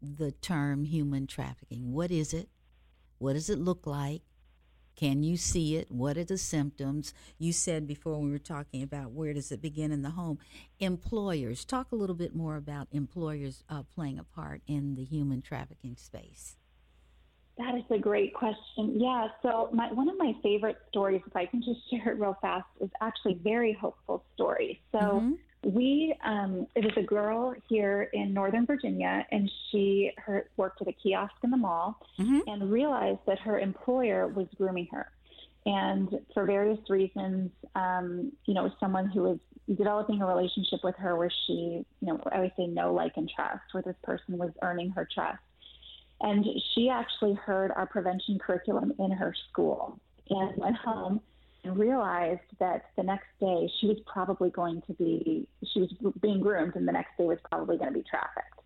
the 0.00 0.32
term 0.32 0.84
human 0.84 1.26
trafficking. 1.26 1.92
What 1.92 2.10
is 2.10 2.34
it? 2.34 2.48
What 3.18 3.34
does 3.34 3.48
it 3.48 3.58
look 3.58 3.86
like? 3.86 4.22
Can 4.96 5.22
you 5.22 5.36
see 5.36 5.76
it? 5.76 5.90
What 5.90 6.16
are 6.16 6.24
the 6.24 6.38
symptoms? 6.38 7.12
You 7.38 7.52
said 7.52 7.86
before 7.86 8.20
we 8.20 8.30
were 8.30 8.38
talking 8.38 8.82
about 8.82 9.10
where 9.10 9.32
does 9.32 9.50
it 9.50 9.60
begin 9.60 9.90
in 9.90 10.02
the 10.02 10.10
home. 10.10 10.38
Employers, 10.78 11.64
talk 11.64 11.90
a 11.90 11.96
little 11.96 12.14
bit 12.14 12.34
more 12.34 12.56
about 12.56 12.88
employers 12.92 13.64
uh, 13.68 13.82
playing 13.82 14.18
a 14.18 14.24
part 14.24 14.62
in 14.66 14.94
the 14.94 15.04
human 15.04 15.42
trafficking 15.42 15.96
space. 15.96 16.56
That 17.56 17.76
is 17.76 17.84
a 17.90 17.98
great 17.98 18.34
question. 18.34 18.98
Yeah, 19.00 19.28
so 19.42 19.68
my, 19.72 19.92
one 19.92 20.08
of 20.08 20.18
my 20.18 20.34
favorite 20.42 20.76
stories, 20.88 21.22
if 21.24 21.36
I 21.36 21.46
can 21.46 21.62
just 21.62 21.88
share 21.90 22.12
it 22.12 22.18
real 22.18 22.36
fast, 22.42 22.66
is 22.80 22.90
actually 23.00 23.32
a 23.32 23.42
very 23.42 23.72
hopeful 23.72 24.24
story. 24.34 24.82
So 24.90 24.98
mm-hmm. 24.98 25.32
We, 25.64 26.14
um, 26.24 26.66
it 26.74 26.84
was 26.84 26.92
a 26.96 27.02
girl 27.02 27.54
here 27.68 28.08
in 28.12 28.34
Northern 28.34 28.66
Virginia, 28.66 29.26
and 29.30 29.50
she 29.70 30.10
her, 30.18 30.48
worked 30.56 30.82
at 30.82 30.88
a 30.88 30.92
kiosk 30.92 31.34
in 31.42 31.50
the 31.50 31.56
mall 31.56 32.00
mm-hmm. 32.18 32.40
and 32.46 32.70
realized 32.70 33.20
that 33.26 33.38
her 33.40 33.58
employer 33.58 34.28
was 34.28 34.46
grooming 34.56 34.88
her. 34.92 35.10
And 35.66 36.20
for 36.34 36.44
various 36.44 36.78
reasons, 36.90 37.50
um, 37.74 38.32
you 38.44 38.54
know, 38.54 38.70
someone 38.78 39.08
who 39.08 39.22
was 39.22 39.38
developing 39.76 40.20
a 40.20 40.26
relationship 40.26 40.80
with 40.84 40.94
her 40.96 41.16
where 41.16 41.32
she, 41.46 41.52
you 41.52 41.86
know, 42.02 42.20
I 42.30 42.40
would 42.40 42.52
say 42.56 42.66
no 42.66 42.92
like 42.92 43.12
and 43.16 43.30
trust, 43.34 43.62
where 43.72 43.82
this 43.82 43.96
person 44.02 44.36
was 44.36 44.50
earning 44.62 44.90
her 44.90 45.08
trust. 45.12 45.38
And 46.20 46.44
she 46.74 46.90
actually 46.90 47.34
heard 47.34 47.72
our 47.72 47.86
prevention 47.86 48.38
curriculum 48.38 48.92
in 48.98 49.10
her 49.10 49.34
school 49.48 49.98
and 50.28 50.56
went 50.56 50.76
home 50.76 51.20
and 51.64 51.78
realized 51.78 52.40
that 52.60 52.86
the 52.96 53.02
next 53.02 53.26
day 53.40 53.70
she 53.80 53.86
was 53.86 53.98
probably 54.06 54.50
going 54.50 54.82
to 54.86 54.92
be, 54.94 55.48
she 55.72 55.80
was 55.80 55.90
being 56.20 56.40
groomed, 56.40 56.76
and 56.76 56.86
the 56.86 56.92
next 56.92 57.16
day 57.18 57.24
was 57.24 57.38
probably 57.50 57.76
going 57.76 57.92
to 57.92 57.98
be 57.98 58.04
trafficked. 58.08 58.60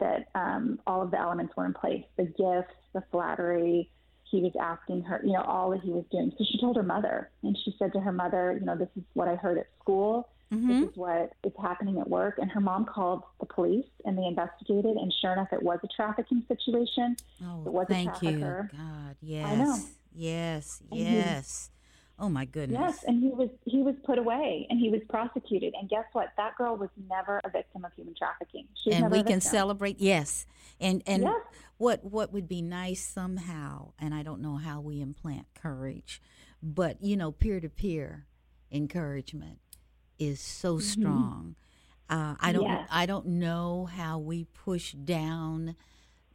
That 0.00 0.28
um, 0.34 0.80
all 0.86 1.02
of 1.02 1.10
the 1.10 1.18
elements 1.20 1.54
were 1.56 1.66
in 1.66 1.72
place 1.72 2.04
the 2.16 2.24
gifts, 2.24 2.74
the 2.92 3.02
flattery. 3.10 3.90
He 4.30 4.40
was 4.40 4.52
asking 4.60 5.02
her, 5.02 5.20
you 5.24 5.32
know, 5.32 5.42
all 5.42 5.70
that 5.70 5.80
he 5.80 5.90
was 5.90 6.04
doing. 6.10 6.32
So 6.36 6.44
she 6.44 6.58
told 6.58 6.76
her 6.76 6.82
mother, 6.82 7.30
and 7.42 7.56
she 7.64 7.74
said 7.78 7.92
to 7.92 8.00
her 8.00 8.12
mother, 8.12 8.56
you 8.58 8.66
know, 8.66 8.76
this 8.76 8.88
is 8.96 9.04
what 9.12 9.28
I 9.28 9.36
heard 9.36 9.58
at 9.58 9.66
school. 9.80 10.28
Mm-hmm. 10.52 10.68
This 10.68 10.90
is 10.90 10.96
what 10.96 11.32
is 11.44 11.52
happening 11.60 11.98
at 12.00 12.08
work. 12.08 12.38
And 12.38 12.50
her 12.50 12.60
mom 12.60 12.84
called 12.84 13.22
the 13.40 13.46
police 13.46 13.86
and 14.04 14.18
they 14.18 14.24
investigated. 14.24 14.96
And 14.96 15.12
sure 15.20 15.32
enough, 15.32 15.52
it 15.52 15.62
was 15.62 15.78
a 15.82 15.88
trafficking 15.88 16.44
situation. 16.48 17.16
Oh, 17.44 17.62
it 17.66 17.72
was 17.72 17.86
thank 17.88 18.22
a 18.22 18.26
you. 18.26 18.38
God, 18.40 19.16
yes. 19.20 19.46
I 19.46 19.54
know. 19.56 19.78
Yes, 20.16 20.82
and 20.90 21.00
yes. 21.00 21.70
Oh 22.18 22.28
my 22.28 22.44
goodness. 22.44 22.80
Yes, 22.80 23.04
and 23.04 23.20
he 23.22 23.30
was 23.30 23.48
he 23.64 23.82
was 23.82 23.96
put 24.04 24.18
away 24.18 24.66
and 24.70 24.78
he 24.78 24.88
was 24.88 25.00
prosecuted. 25.08 25.74
And 25.78 25.88
guess 25.88 26.04
what? 26.12 26.28
That 26.36 26.56
girl 26.56 26.76
was 26.76 26.90
never 27.10 27.40
a 27.44 27.50
victim 27.50 27.84
of 27.84 27.92
human 27.94 28.14
trafficking. 28.14 28.68
and 28.90 29.10
we 29.10 29.24
can 29.24 29.40
celebrate. 29.40 29.98
Yes, 29.98 30.46
and 30.80 31.02
and 31.06 31.24
yes. 31.24 31.34
what 31.76 32.04
what 32.04 32.32
would 32.32 32.48
be 32.48 32.62
nice 32.62 33.02
somehow, 33.02 33.92
and 33.98 34.14
I 34.14 34.22
don't 34.22 34.40
know 34.40 34.56
how 34.56 34.80
we 34.80 35.00
implant 35.00 35.46
courage, 35.54 36.22
but 36.62 37.02
you 37.02 37.16
know, 37.16 37.32
peer 37.32 37.58
to 37.58 37.68
peer 37.68 38.26
encouragement 38.70 39.58
is 40.18 40.40
so 40.40 40.76
mm-hmm. 40.76 40.80
strong. 40.80 41.56
Uh, 42.08 42.36
I 42.38 42.52
don't 42.52 42.64
yes. 42.64 42.88
I 42.92 43.06
don't 43.06 43.26
know 43.26 43.86
how 43.86 44.18
we 44.18 44.44
push 44.44 44.92
down 44.92 45.74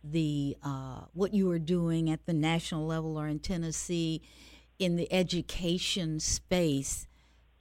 the 0.03 0.57
uh, 0.61 1.01
what 1.13 1.33
you 1.33 1.49
are 1.51 1.59
doing 1.59 2.09
at 2.09 2.25
the 2.25 2.33
national 2.33 2.85
level 2.85 3.17
or 3.17 3.27
in 3.27 3.39
Tennessee 3.39 4.21
in 4.79 4.95
the 4.95 5.11
education 5.13 6.19
space. 6.19 7.07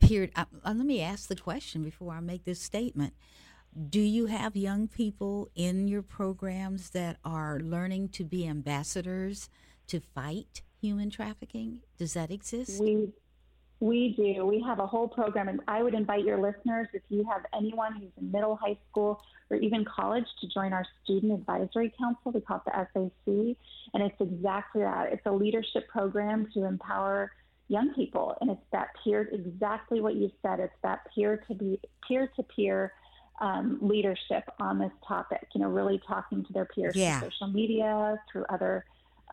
Period. 0.01 0.31
Uh, 0.37 0.45
uh, 0.65 0.73
let 0.73 0.87
me 0.87 1.03
ask 1.03 1.29
the 1.29 1.37
question 1.37 1.83
before 1.83 2.15
I 2.15 2.21
make 2.21 2.45
this 2.45 2.63
statement. 2.63 3.15
Do 3.91 4.01
you 4.01 4.27
have 4.27 4.57
young 4.57 4.89
people 4.89 5.51
in 5.55 5.89
your 5.89 6.03
programs 6.03 6.91
that 6.91 7.19
are 7.25 7.61
learning 7.61 8.09
to 8.11 8.25
be 8.25 8.47
ambassadors 8.47 9.51
to 9.89 10.01
fight 10.01 10.63
human 10.81 11.11
trafficking? 11.11 11.81
Does 11.99 12.15
that 12.15 12.31
exist? 12.31 12.81
We 12.81 13.09
we 13.81 14.15
do. 14.17 14.45
We 14.45 14.61
have 14.63 14.81
a 14.81 14.87
whole 14.87 15.09
program, 15.09 15.49
and 15.49 15.61
I 15.69 15.83
would 15.83 15.95
invite 15.95 16.25
your 16.25 16.41
listeners, 16.41 16.89
if 16.93 17.03
you 17.09 17.25
have 17.31 17.43
anyone 17.55 17.95
who's 17.95 18.11
in 18.21 18.33
middle, 18.33 18.57
high 18.57 18.77
school, 18.91 19.23
or 19.51 19.57
even 19.57 19.85
college, 19.85 20.25
to 20.41 20.49
join 20.49 20.73
our 20.73 20.85
Student 21.05 21.33
Advisory 21.33 21.93
Council. 21.99 22.33
We 22.33 22.41
call 22.41 22.63
it 22.67 22.73
the 22.73 22.87
SAC, 22.93 23.57
and 23.95 24.03
it's 24.03 24.21
exactly 24.21 24.83
that. 24.83 25.13
It's 25.13 25.27
a 25.27 25.33
leadership 25.33 25.89
program 25.89 26.49
to 26.55 26.65
empower 26.65 27.31
young 27.69 27.95
people, 27.95 28.37
and 28.41 28.51
it's 28.51 28.65
that 28.73 28.89
peer, 29.05 29.29
exactly 29.33 30.01
what 30.01 30.17
you 30.17 30.31
said. 30.43 30.59
It's 30.59 30.75
that 30.83 31.01
peer 31.15 31.43
to 31.49 31.55
be 31.55 31.81
peer 32.07 32.29
to 32.35 32.43
peer 32.43 32.93
um, 33.41 33.79
leadership 33.81 34.43
on 34.59 34.81
this 34.81 34.93
topic. 35.07 35.47
You 35.55 35.61
know, 35.61 35.69
really 35.69 36.01
talking 36.07 36.45
to 36.45 36.53
their 36.53 36.65
peers 36.65 36.97
yeah. 36.97 37.21
through 37.21 37.31
social 37.31 37.53
media, 37.53 38.21
through 38.33 38.45
other 38.49 38.85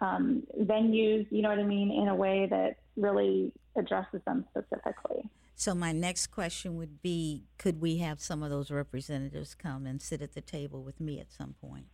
um, 0.01 0.43
venues. 0.61 1.27
You 1.29 1.41
know 1.41 1.49
what 1.49 1.59
I 1.59 1.63
mean, 1.63 1.91
in 1.91 2.07
a 2.07 2.15
way 2.15 2.47
that 2.49 2.77
really 2.95 3.51
addresses 3.75 4.21
them 4.25 4.45
specifically. 4.51 5.29
So 5.55 5.73
my 5.73 5.91
next 5.91 6.27
question 6.27 6.75
would 6.77 7.01
be: 7.01 7.43
Could 7.57 7.81
we 7.81 7.97
have 7.97 8.19
some 8.19 8.43
of 8.43 8.49
those 8.49 8.71
representatives 8.71 9.55
come 9.55 9.85
and 9.85 10.01
sit 10.01 10.21
at 10.21 10.33
the 10.33 10.41
table 10.41 10.83
with 10.83 10.99
me 10.99 11.19
at 11.19 11.31
some 11.31 11.55
point? 11.61 11.85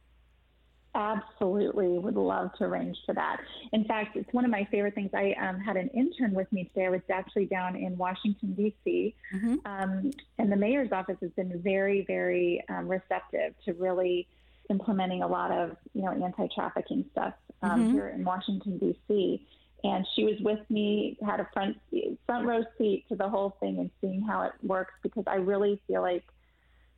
Absolutely, 0.94 2.00
would 2.00 2.16
love 2.16 2.54
to 2.56 2.66
arrange 2.66 2.98
for 3.06 3.14
that. 3.16 3.38
In 3.72 3.86
fact, 3.86 4.18
it's 4.18 4.32
one 4.34 4.44
of 4.44 4.52
my 4.52 4.68
favorite 4.70 4.94
things. 4.94 5.12
I 5.14 5.34
um, 5.42 5.60
had 5.60 5.78
an 5.78 5.88
intern 5.90 6.34
with 6.34 6.52
me 6.52 6.66
today. 6.66 6.88
I 6.88 6.90
was 6.90 7.02
actually 7.10 7.46
down 7.46 7.78
in 7.78 7.98
Washington 7.98 8.54
D.C., 8.56 9.16
mm-hmm. 9.34 9.56
um, 9.66 10.12
and 10.38 10.52
the 10.52 10.58
mayor's 10.58 10.92
office 10.92 11.16
has 11.22 11.32
been 11.32 11.62
very, 11.62 12.04
very 12.06 12.62
um, 12.68 12.90
receptive 12.90 13.54
to 13.64 13.74
really 13.74 14.28
implementing 14.70 15.22
a 15.22 15.28
lot 15.28 15.52
of 15.52 15.78
you 15.94 16.02
know 16.02 16.12
anti-trafficking 16.12 17.06
stuff 17.12 17.34
um, 17.62 17.82
mm-hmm. 17.82 17.94
here 17.94 18.08
in 18.10 18.24
Washington 18.24 18.78
D.C. 18.78 19.48
And 19.84 20.06
she 20.16 20.24
was 20.24 20.36
with 20.42 20.60
me, 20.70 21.18
had 21.26 21.40
a 21.40 21.48
front 21.54 21.78
front 22.26 22.46
row 22.46 22.64
seat 22.78 23.06
to 23.10 23.16
the 23.16 23.28
whole 23.28 23.56
thing 23.60 23.80
and 23.80 23.90
seeing 24.00 24.22
how 24.22 24.44
it 24.44 24.54
works 24.62 24.94
because 25.02 25.24
I 25.28 25.36
really 25.36 25.82
feel 25.88 26.02
like 26.02 26.24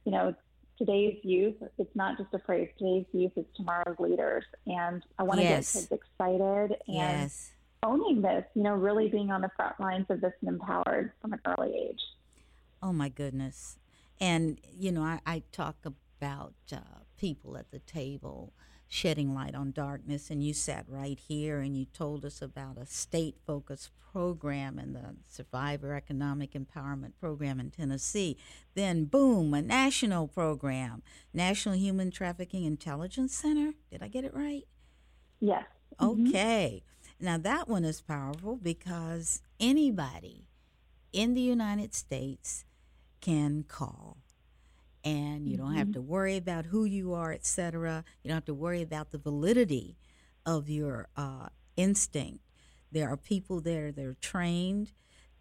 you 0.05 0.11
know 0.11 0.35
today's 0.77 1.17
youth, 1.23 1.55
it's 1.77 1.95
not 1.95 2.17
just 2.17 2.33
a 2.33 2.39
phrase, 2.39 2.69
today's 2.77 3.05
youth 3.11 3.31
is 3.35 3.45
tomorrow's 3.55 3.97
leaders. 3.99 4.43
And 4.65 5.03
I 5.17 5.23
want 5.23 5.39
to 5.39 5.45
yes. 5.45 5.73
get 5.73 5.79
kids 5.79 5.91
excited 5.91 6.77
and 6.87 6.95
yes. 6.95 7.51
owning 7.83 8.21
this, 8.21 8.45
you 8.55 8.63
know, 8.63 8.73
really 8.73 9.09
being 9.09 9.31
on 9.31 9.41
the 9.41 9.51
front 9.55 9.79
lines 9.79 10.05
of 10.09 10.21
this 10.21 10.33
and 10.41 10.49
empowered 10.49 11.11
from 11.21 11.33
an 11.33 11.39
early 11.45 11.73
age. 11.89 12.01
Oh, 12.81 12.93
my 12.93 13.09
goodness. 13.09 13.77
And, 14.19 14.59
you 14.77 14.91
know, 14.91 15.03
I, 15.03 15.19
I 15.25 15.43
talk 15.51 15.77
about 15.85 16.53
uh, 16.71 16.77
people 17.17 17.57
at 17.57 17.71
the 17.71 17.79
table 17.79 18.53
shedding 18.93 19.33
light 19.33 19.55
on 19.55 19.71
darkness. 19.71 20.29
And 20.29 20.43
you 20.43 20.53
sat 20.53 20.85
right 20.87 21.19
here 21.19 21.59
and 21.59 21.75
you 21.75 21.85
told 21.85 22.23
us 22.23 22.41
about 22.41 22.77
a 22.77 22.85
state 22.85 23.37
focused 23.45 23.89
program 24.11 24.77
and 24.77 24.95
the 24.95 25.15
Survivor 25.27 25.95
Economic 25.95 26.53
Empowerment 26.53 27.13
Program 27.19 27.59
in 27.59 27.71
Tennessee. 27.71 28.37
Then, 28.75 29.05
boom, 29.05 29.53
a 29.55 29.61
national 29.61 30.27
program, 30.27 31.01
National 31.33 31.75
Human 31.75 32.11
Trafficking 32.11 32.65
Intelligence 32.65 33.33
Center. 33.33 33.73
Did 33.91 34.03
I 34.03 34.07
get 34.07 34.25
it 34.25 34.33
right? 34.33 34.67
Yes. 35.39 35.65
Mm-hmm. 35.99 36.29
Okay. 36.29 36.83
Mm-hmm. 36.83 37.25
Now, 37.25 37.37
that 37.39 37.67
one 37.67 37.85
is 37.85 38.01
powerful 38.01 38.57
because 38.57 39.41
anybody 39.59 40.47
in 41.11 41.33
the 41.33 41.41
United 41.41 41.95
States 41.95 42.65
can 43.21 43.63
call 43.63 44.17
and 45.03 45.47
you 45.47 45.57
mm-hmm. 45.57 45.65
don't 45.65 45.75
have 45.75 45.87
mm-hmm. 45.87 45.93
to 45.93 46.01
worry 46.01 46.37
about 46.37 46.65
who 46.65 46.85
you 46.85 47.13
are, 47.13 47.31
etc. 47.31 48.03
You 48.23 48.29
don't 48.29 48.35
have 48.35 48.45
to 48.45 48.53
worry 48.53 48.81
about 48.81 49.11
the 49.11 49.17
validity 49.17 49.97
of 50.45 50.69
your 50.69 51.09
uh, 51.15 51.49
instinct. 51.75 52.39
There 52.91 53.09
are 53.09 53.17
people 53.17 53.59
there 53.59 53.91
that 53.91 54.05
are 54.05 54.15
trained 54.15 54.91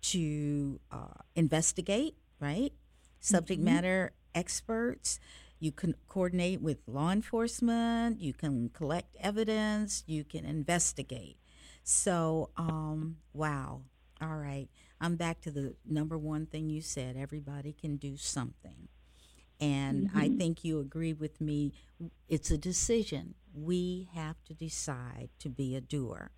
to 0.02 0.80
uh, 0.90 1.22
investigate, 1.36 2.16
right? 2.40 2.72
Subject 3.20 3.60
mm-hmm. 3.60 3.74
matter 3.74 4.12
experts. 4.34 5.20
You 5.60 5.70
can 5.70 5.94
coordinate 6.08 6.60
with 6.60 6.78
law 6.86 7.10
enforcement. 7.10 8.20
You 8.20 8.32
can 8.32 8.70
collect 8.70 9.16
evidence. 9.20 10.02
You 10.06 10.24
can 10.24 10.44
investigate. 10.44 11.36
So, 11.84 12.50
um, 12.56 13.18
wow. 13.32 13.82
All 14.20 14.36
right. 14.36 14.68
I'm 15.00 15.16
back 15.16 15.40
to 15.42 15.50
the 15.50 15.74
number 15.88 16.16
one 16.16 16.46
thing 16.46 16.68
you 16.68 16.80
said 16.80 17.16
everybody 17.16 17.72
can 17.72 17.96
do 17.96 18.16
something. 18.16 18.88
And 19.62 20.08
mm-hmm. 20.08 20.18
I 20.18 20.28
think 20.28 20.64
you 20.64 20.80
agree 20.80 21.12
with 21.12 21.40
me. 21.40 21.72
It's 22.28 22.50
a 22.50 22.58
decision. 22.58 23.34
We 23.54 24.08
have 24.12 24.42
to 24.46 24.54
decide 24.54 25.28
to 25.38 25.48
be 25.48 25.76
a 25.76 25.80
doer. 25.80 26.32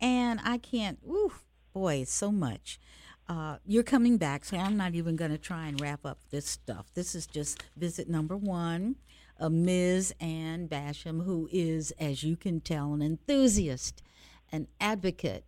And 0.00 0.40
I 0.42 0.56
can't, 0.56 0.98
ooh, 1.06 1.32
boy, 1.74 1.96
it's 1.96 2.14
so 2.14 2.32
much. 2.32 2.80
Uh, 3.28 3.56
you're 3.66 3.82
coming 3.82 4.16
back, 4.16 4.46
so 4.46 4.56
I'm 4.56 4.76
not 4.76 4.94
even 4.94 5.16
going 5.16 5.32
to 5.32 5.38
try 5.38 5.66
and 5.66 5.78
wrap 5.78 6.06
up 6.06 6.20
this 6.30 6.46
stuff. 6.46 6.86
This 6.94 7.14
is 7.14 7.26
just 7.26 7.62
visit 7.76 8.08
number 8.08 8.36
one 8.36 8.96
of 9.38 9.52
Ms. 9.52 10.14
Anne 10.18 10.66
Basham, 10.66 11.24
who 11.24 11.48
is, 11.52 11.90
as 11.98 12.22
you 12.22 12.36
can 12.36 12.60
tell, 12.60 12.94
an 12.94 13.02
enthusiast, 13.02 14.02
an 14.50 14.68
advocate, 14.80 15.44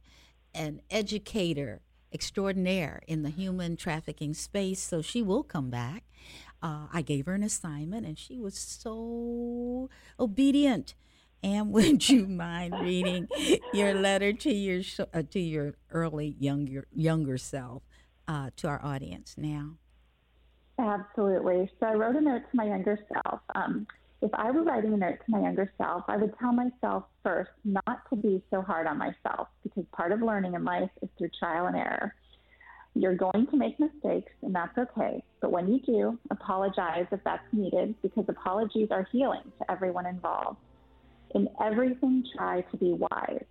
an 0.55 0.83
educator 0.91 1.81
extraordinaire 2.13 3.01
in 3.07 3.23
the 3.23 3.31
human 3.31 3.77
trafficking 3.77 4.35
space. 4.35 4.81
So 4.81 5.01
she 5.01 5.23
will 5.23 5.43
come 5.43 5.71
back. 5.71 6.05
Uh, 6.63 6.87
I 6.93 7.03
gave 7.03 7.27
her 7.27 7.35
an 7.35 7.43
assignment, 7.43 8.07
and 8.07 8.19
she 8.19 8.39
was 8.39 8.59
so 8.59 9.89
obedient. 10.19 10.95
And 11.43 11.73
would 11.73 12.09
you 12.09 12.27
mind 12.27 12.75
reading 12.81 13.29
your 13.73 13.95
letter 13.95 14.33
to 14.33 14.53
your 14.53 14.83
uh, 15.15 15.23
to 15.31 15.41
your 15.41 15.75
early 15.91 16.37
younger 16.39 16.87
younger 16.93 17.39
self 17.39 17.83
uh, 18.27 18.51
to 18.57 18.69
our 18.69 18.85
audience 18.85 19.35
now? 19.37 19.75
Absolutely. 20.79 21.71
So 21.81 21.87
I 21.87 21.95
wrote 21.95 22.17
a 22.17 22.21
note 22.21 22.43
to 22.51 22.57
my 22.57 22.65
younger 22.65 22.99
self. 23.13 23.41
Um, 23.55 23.87
if 24.21 24.31
I 24.35 24.51
were 24.51 24.63
writing 24.63 24.95
a 24.95 24.97
note 24.97 25.19
to 25.25 25.31
my 25.31 25.41
younger 25.41 25.73
self, 25.79 26.05
I 26.09 26.17
would 26.17 26.35
tell 26.39 26.53
myself 26.53 27.05
first 27.23 27.51
not 27.65 28.09
to 28.11 28.17
be 28.17 28.43
so 28.51 28.63
hard 28.63 28.87
on 28.87 28.99
myself 28.99 29.49
because 29.63 29.85
part 29.93 30.13
of 30.13 30.23
learning 30.23 30.55
in 30.55 30.65
life 30.65 30.91
is 31.03 31.09
through 31.19 31.31
trial 31.39 31.67
and 31.67 31.77
error. 31.77 32.15
You're 32.99 33.15
going 33.15 33.47
to 33.47 33.57
make 33.57 33.79
mistakes, 33.79 34.33
and 34.43 34.53
that's 34.53 34.77
okay. 34.77 35.23
But 35.41 35.53
when 35.53 35.69
you 35.69 35.79
do, 35.87 36.19
apologize 36.33 37.07
if 37.13 37.21
that's 37.23 37.45
needed 37.53 37.95
because 38.03 38.25
apologies 38.27 38.89
are 38.91 39.07
healing 39.13 39.53
to 39.59 39.71
everyone 39.71 40.05
involved. 40.05 40.59
In 41.33 41.49
everything, 41.65 42.25
try 42.37 42.63
to 42.63 42.77
be 42.77 42.95
wise. 42.95 43.45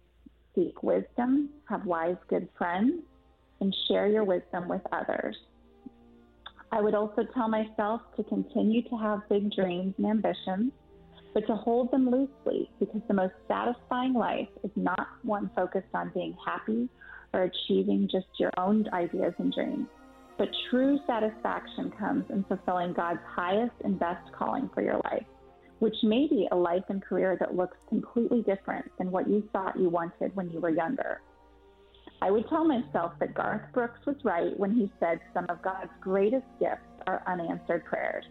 Seek 0.54 0.84
wisdom, 0.84 1.50
have 1.70 1.86
wise, 1.86 2.18
good 2.28 2.50
friends, 2.58 3.02
and 3.62 3.74
share 3.88 4.08
your 4.08 4.26
wisdom 4.26 4.68
with 4.68 4.82
others. 4.92 5.38
I 6.74 6.82
would 6.82 6.94
also 6.94 7.24
tell 7.34 7.48
myself 7.48 8.02
to 8.18 8.26
continue 8.26 8.82
to 8.90 8.98
have 8.98 9.30
big 9.30 9.54
dreams 9.54 9.94
and 9.98 10.08
ambitions, 10.08 10.74
but 11.34 11.48
to 11.48 11.56
hold 11.56 11.90
them 11.92 12.10
loosely 12.10 12.70
because 12.82 13.00
the 13.08 13.14
most 13.14 13.34
satisfying 13.48 14.14
life 14.14 14.50
is 14.66 14.72
not 14.76 15.08
one 15.24 15.50
focused 15.56 15.94
on 15.94 16.12
being 16.14 16.36
happy 16.46 16.90
or 17.34 17.44
achieving 17.44 18.08
just 18.12 18.28
your 18.40 18.52
own 18.58 18.88
ideas 18.94 19.34
and 19.38 19.54
dreams. 19.54 19.88
But 20.38 20.50
true 20.70 21.00
satisfaction 21.08 21.92
comes 21.98 22.26
in 22.30 22.44
fulfilling 22.44 22.94
God's 22.94 23.20
highest 23.28 23.74
and 23.84 24.00
best 24.00 24.32
calling 24.38 24.70
for 24.74 24.82
your 24.82 25.02
life, 25.06 25.26
which 25.80 25.96
may 26.04 26.28
be 26.28 26.48
a 26.52 26.56
life 26.56 26.84
and 26.90 27.02
career 27.02 27.38
that 27.40 27.56
looks 27.56 27.78
completely 27.90 28.44
different 28.44 28.86
than 28.98 29.12
what 29.12 29.28
you 29.28 29.48
thought 29.52 29.80
you 29.80 29.90
wanted 29.90 30.36
when 30.36 30.52
you 30.52 30.60
were 30.60 30.70
younger. 30.70 31.22
I 32.22 32.32
would 32.32 32.48
tell 32.50 32.66
myself 32.66 33.14
that 33.20 33.34
Garth 33.34 33.72
Brooks 33.74 34.00
was 34.06 34.16
right 34.24 34.58
when 34.58 34.74
he 34.74 34.92
said 35.00 35.20
some 35.34 35.46
of 35.50 35.62
God's 35.62 35.92
greatest 36.02 36.46
gifts 36.60 36.82
are 37.06 37.24
unanswered 37.28 37.86
prayers. 37.86 38.26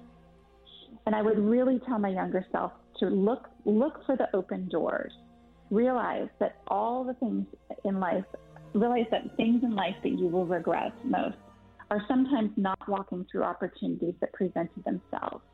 And 1.06 1.14
I 1.14 1.22
would 1.22 1.38
really 1.38 1.80
tell 1.86 1.98
my 1.98 2.08
younger 2.08 2.44
self 2.50 2.72
to 2.98 3.06
look 3.06 3.48
look 3.64 4.04
for 4.04 4.16
the 4.16 4.28
open 4.34 4.68
doors. 4.68 5.12
Realize 5.70 6.28
that 6.40 6.56
all 6.68 7.04
the 7.04 7.14
things 7.14 7.46
in 7.84 8.00
life 8.00 8.24
realize 8.76 9.06
that 9.10 9.36
things 9.36 9.62
in 9.62 9.74
life 9.74 9.96
that 10.02 10.18
you 10.18 10.26
will 10.26 10.46
regret 10.46 10.92
most 11.04 11.36
are 11.90 12.02
sometimes 12.08 12.50
not 12.56 12.78
walking 12.88 13.26
through 13.30 13.44
opportunities 13.44 14.14
that 14.20 14.32
presented 14.32 14.84
themselves. 14.84 15.44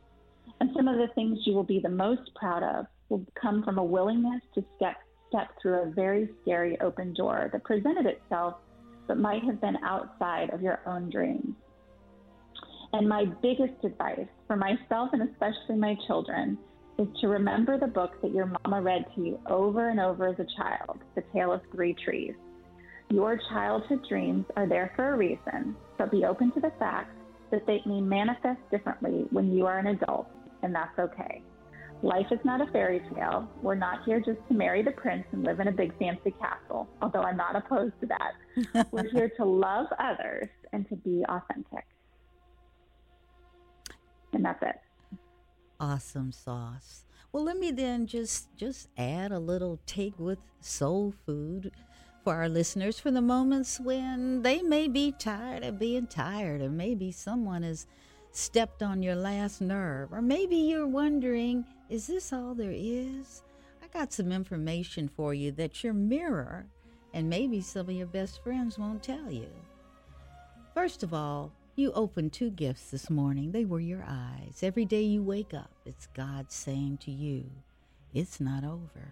And 0.59 0.69
some 0.75 0.87
of 0.87 0.97
the 0.97 1.13
things 1.15 1.39
you 1.45 1.53
will 1.53 1.63
be 1.63 1.79
the 1.79 1.89
most 1.89 2.33
proud 2.35 2.63
of 2.63 2.85
will 3.09 3.25
come 3.39 3.63
from 3.63 3.77
a 3.77 3.83
willingness 3.83 4.41
to 4.55 4.63
step, 4.75 4.95
step 5.29 5.49
through 5.61 5.81
a 5.81 5.91
very 5.91 6.29
scary 6.41 6.79
open 6.81 7.13
door 7.13 7.49
that 7.51 7.63
presented 7.63 8.05
itself 8.05 8.55
but 9.07 9.17
might 9.17 9.43
have 9.43 9.59
been 9.59 9.77
outside 9.83 10.49
of 10.51 10.61
your 10.61 10.79
own 10.85 11.09
dreams. 11.09 11.55
And 12.93 13.09
my 13.09 13.25
biggest 13.41 13.83
advice 13.83 14.27
for 14.47 14.55
myself 14.55 15.09
and 15.13 15.29
especially 15.29 15.75
my 15.75 15.95
children 16.07 16.57
is 16.99 17.07
to 17.21 17.27
remember 17.27 17.77
the 17.79 17.87
book 17.87 18.21
that 18.21 18.31
your 18.31 18.51
mama 18.63 18.81
read 18.81 19.05
to 19.15 19.21
you 19.21 19.39
over 19.47 19.89
and 19.89 19.99
over 19.99 20.27
as 20.27 20.39
a 20.39 20.45
child, 20.55 20.99
The 21.15 21.23
Tale 21.33 21.51
of 21.51 21.61
Three 21.71 21.95
Trees. 22.05 22.35
Your 23.13 23.39
childhood 23.51 24.03
dreams 24.09 24.43
are 24.55 24.67
there 24.67 24.91
for 24.95 25.13
a 25.13 25.17
reason, 25.17 25.75
but 25.99 26.09
be 26.09 26.25
open 26.25 26.51
to 26.53 26.59
the 26.59 26.71
fact 26.79 27.15
that 27.51 27.63
they 27.67 27.79
may 27.85 28.01
manifest 28.01 28.59
differently 28.71 29.27
when 29.29 29.55
you 29.55 29.67
are 29.67 29.77
an 29.77 29.85
adult, 29.85 30.25
and 30.63 30.73
that's 30.73 30.97
okay. 30.97 31.43
Life 32.01 32.25
is 32.31 32.39
not 32.43 32.59
a 32.59 32.71
fairy 32.71 33.03
tale. 33.13 33.47
We're 33.61 33.75
not 33.75 34.03
here 34.03 34.19
just 34.19 34.39
to 34.47 34.55
marry 34.55 34.81
the 34.81 34.93
prince 34.93 35.25
and 35.31 35.43
live 35.43 35.59
in 35.59 35.67
a 35.67 35.71
big 35.71 35.95
fancy 35.99 36.33
castle, 36.41 36.89
although 37.03 37.21
I'm 37.21 37.37
not 37.37 37.55
opposed 37.55 37.93
to 38.01 38.07
that. 38.07 38.87
We're 38.91 39.11
here 39.11 39.31
to 39.37 39.45
love 39.45 39.85
others 39.99 40.49
and 40.71 40.89
to 40.89 40.95
be 40.95 41.23
authentic. 41.29 41.85
And 44.33 44.43
that's 44.43 44.63
it. 44.63 45.19
Awesome 45.79 46.31
sauce. 46.31 47.05
Well, 47.31 47.43
let 47.43 47.57
me 47.57 47.69
then 47.69 48.07
just 48.07 48.55
just 48.57 48.89
add 48.97 49.31
a 49.31 49.39
little 49.39 49.79
take 49.85 50.17
with 50.17 50.39
soul 50.61 51.13
food 51.27 51.71
for 52.23 52.35
our 52.35 52.49
listeners 52.49 52.99
for 52.99 53.11
the 53.11 53.21
moments 53.21 53.79
when 53.79 54.41
they 54.41 54.61
may 54.61 54.87
be 54.87 55.11
tired 55.11 55.63
of 55.63 55.79
being 55.79 56.07
tired, 56.07 56.61
or 56.61 56.69
maybe 56.69 57.11
someone 57.11 57.63
has 57.63 57.85
stepped 58.31 58.81
on 58.81 59.03
your 59.03 59.15
last 59.15 59.61
nerve. 59.61 60.11
Or 60.11 60.21
maybe 60.21 60.55
you're 60.55 60.87
wondering, 60.87 61.65
is 61.89 62.07
this 62.07 62.31
all 62.31 62.53
there 62.53 62.73
is? 62.73 63.43
I 63.83 63.87
got 63.87 64.13
some 64.13 64.31
information 64.31 65.07
for 65.07 65.33
you 65.33 65.51
that 65.53 65.83
your 65.83 65.93
mirror 65.93 66.65
and 67.13 67.29
maybe 67.29 67.61
some 67.61 67.89
of 67.89 67.95
your 67.95 68.07
best 68.07 68.41
friends 68.43 68.79
won't 68.79 69.03
tell 69.03 69.31
you. 69.31 69.49
First 70.73 71.03
of 71.03 71.13
all, 71.13 71.51
you 71.75 71.91
opened 71.91 72.33
two 72.33 72.49
gifts 72.49 72.91
this 72.91 73.09
morning. 73.09 73.51
They 73.51 73.65
were 73.65 73.79
your 73.79 74.03
eyes. 74.07 74.59
Every 74.61 74.85
day 74.85 75.01
you 75.01 75.21
wake 75.21 75.53
up, 75.53 75.71
it's 75.85 76.07
God 76.07 76.51
saying 76.51 76.97
to 77.01 77.11
you, 77.11 77.45
It's 78.13 78.39
not 78.39 78.63
over. 78.63 79.11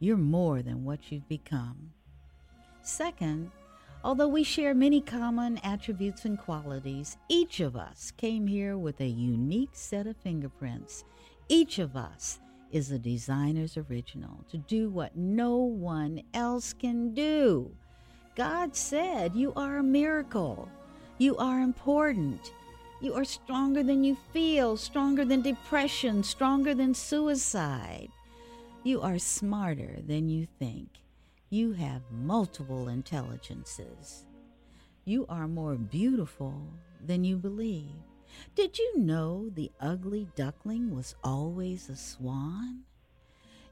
You're 0.00 0.16
more 0.16 0.62
than 0.62 0.84
what 0.84 1.10
you've 1.10 1.28
become. 1.28 1.92
Second, 2.88 3.50
although 4.02 4.28
we 4.28 4.42
share 4.42 4.72
many 4.72 5.02
common 5.02 5.58
attributes 5.58 6.24
and 6.24 6.38
qualities, 6.38 7.18
each 7.28 7.60
of 7.60 7.76
us 7.76 8.12
came 8.16 8.46
here 8.46 8.78
with 8.78 8.98
a 9.02 9.06
unique 9.06 9.74
set 9.74 10.06
of 10.06 10.16
fingerprints. 10.16 11.04
Each 11.50 11.78
of 11.78 11.96
us 11.96 12.40
is 12.72 12.90
a 12.90 12.98
designer's 12.98 13.76
original 13.76 14.42
to 14.50 14.56
do 14.56 14.88
what 14.88 15.14
no 15.14 15.56
one 15.56 16.22
else 16.32 16.72
can 16.72 17.12
do. 17.12 17.70
God 18.34 18.74
said, 18.74 19.36
You 19.36 19.52
are 19.54 19.76
a 19.76 19.82
miracle. 19.82 20.66
You 21.18 21.36
are 21.36 21.60
important. 21.60 22.54
You 23.02 23.12
are 23.12 23.24
stronger 23.24 23.82
than 23.82 24.02
you 24.02 24.16
feel, 24.32 24.78
stronger 24.78 25.26
than 25.26 25.42
depression, 25.42 26.22
stronger 26.22 26.74
than 26.74 26.94
suicide. 26.94 28.08
You 28.82 29.02
are 29.02 29.18
smarter 29.18 29.98
than 30.06 30.30
you 30.30 30.48
think. 30.58 30.88
You 31.50 31.72
have 31.72 32.02
multiple 32.10 32.90
intelligences. 32.90 34.26
You 35.06 35.24
are 35.30 35.48
more 35.48 35.76
beautiful 35.76 36.62
than 37.02 37.24
you 37.24 37.38
believe. 37.38 37.96
Did 38.54 38.78
you 38.78 38.98
know 38.98 39.48
the 39.48 39.72
ugly 39.80 40.28
duckling 40.36 40.94
was 40.94 41.14
always 41.24 41.88
a 41.88 41.96
swan? 41.96 42.82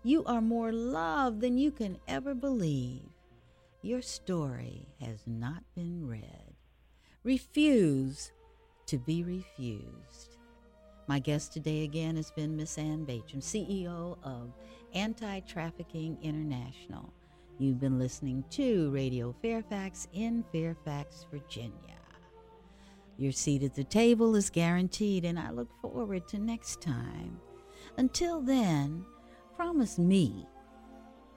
You 0.03 0.25
are 0.25 0.41
more 0.41 0.73
loved 0.73 1.43
than 1.43 1.59
you 1.59 1.71
can 1.71 1.99
ever 2.09 2.35
believe. 2.35 3.03
Your 3.83 4.01
story 4.01 4.89
has 4.99 5.27
not 5.27 5.63
been 5.75 6.09
read. 6.09 6.55
Refuse 7.25 8.33
to 8.87 8.97
be 8.97 9.23
refused. 9.23 10.39
My 11.09 11.19
guest 11.19 11.53
today 11.53 11.85
again 11.85 12.17
has 12.17 12.31
been 12.31 12.57
Miss 12.57 12.79
Anne 12.79 13.05
Basham, 13.05 13.43
CEO 13.43 14.17
of 14.23 14.55
Anti 14.95 15.41
Trafficking 15.41 16.17
International. 16.23 17.13
You've 17.59 17.81
been 17.81 17.99
listening 17.99 18.45
to 18.51 18.91
Radio 18.91 19.35
Fairfax 19.41 20.09
in 20.13 20.45
Fairfax, 20.53 21.25
Virginia. 21.31 21.73
Your 23.17 23.33
seat 23.33 23.63
at 23.63 23.75
the 23.75 23.83
table 23.83 24.37
is 24.37 24.51
guaranteed, 24.51 25.25
and 25.25 25.39
I 25.39 25.51
look 25.51 25.71
forward 25.81 26.29
to 26.29 26.39
next 26.39 26.83
time. 26.83 27.41
Until 27.97 28.43
then, 28.43 29.07
promise 29.57 29.99
me 29.99 30.47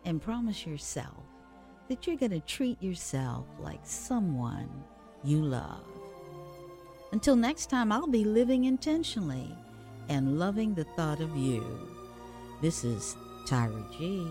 and 0.04 0.22
promise 0.22 0.66
yourself 0.66 1.24
that 1.88 2.06
you're 2.06 2.18
going 2.18 2.32
to 2.32 2.42
treat 2.42 2.84
yourself 2.84 3.46
like 3.58 3.80
someone 3.84 4.70
you 5.24 5.42
love. 5.42 5.86
Until 7.14 7.38
next 7.38 7.70
time, 7.70 7.94
I'll 7.94 8.08
be 8.08 8.26
living 8.26 8.66
intentionally 8.66 9.56
and 10.10 10.38
loving 10.38 10.74
the 10.74 10.84
thought 10.84 11.22
of 11.22 11.38
you. 11.38 11.64
This 12.62 12.84
is 12.84 13.16
Tyra 13.46 13.90
G 13.98 14.28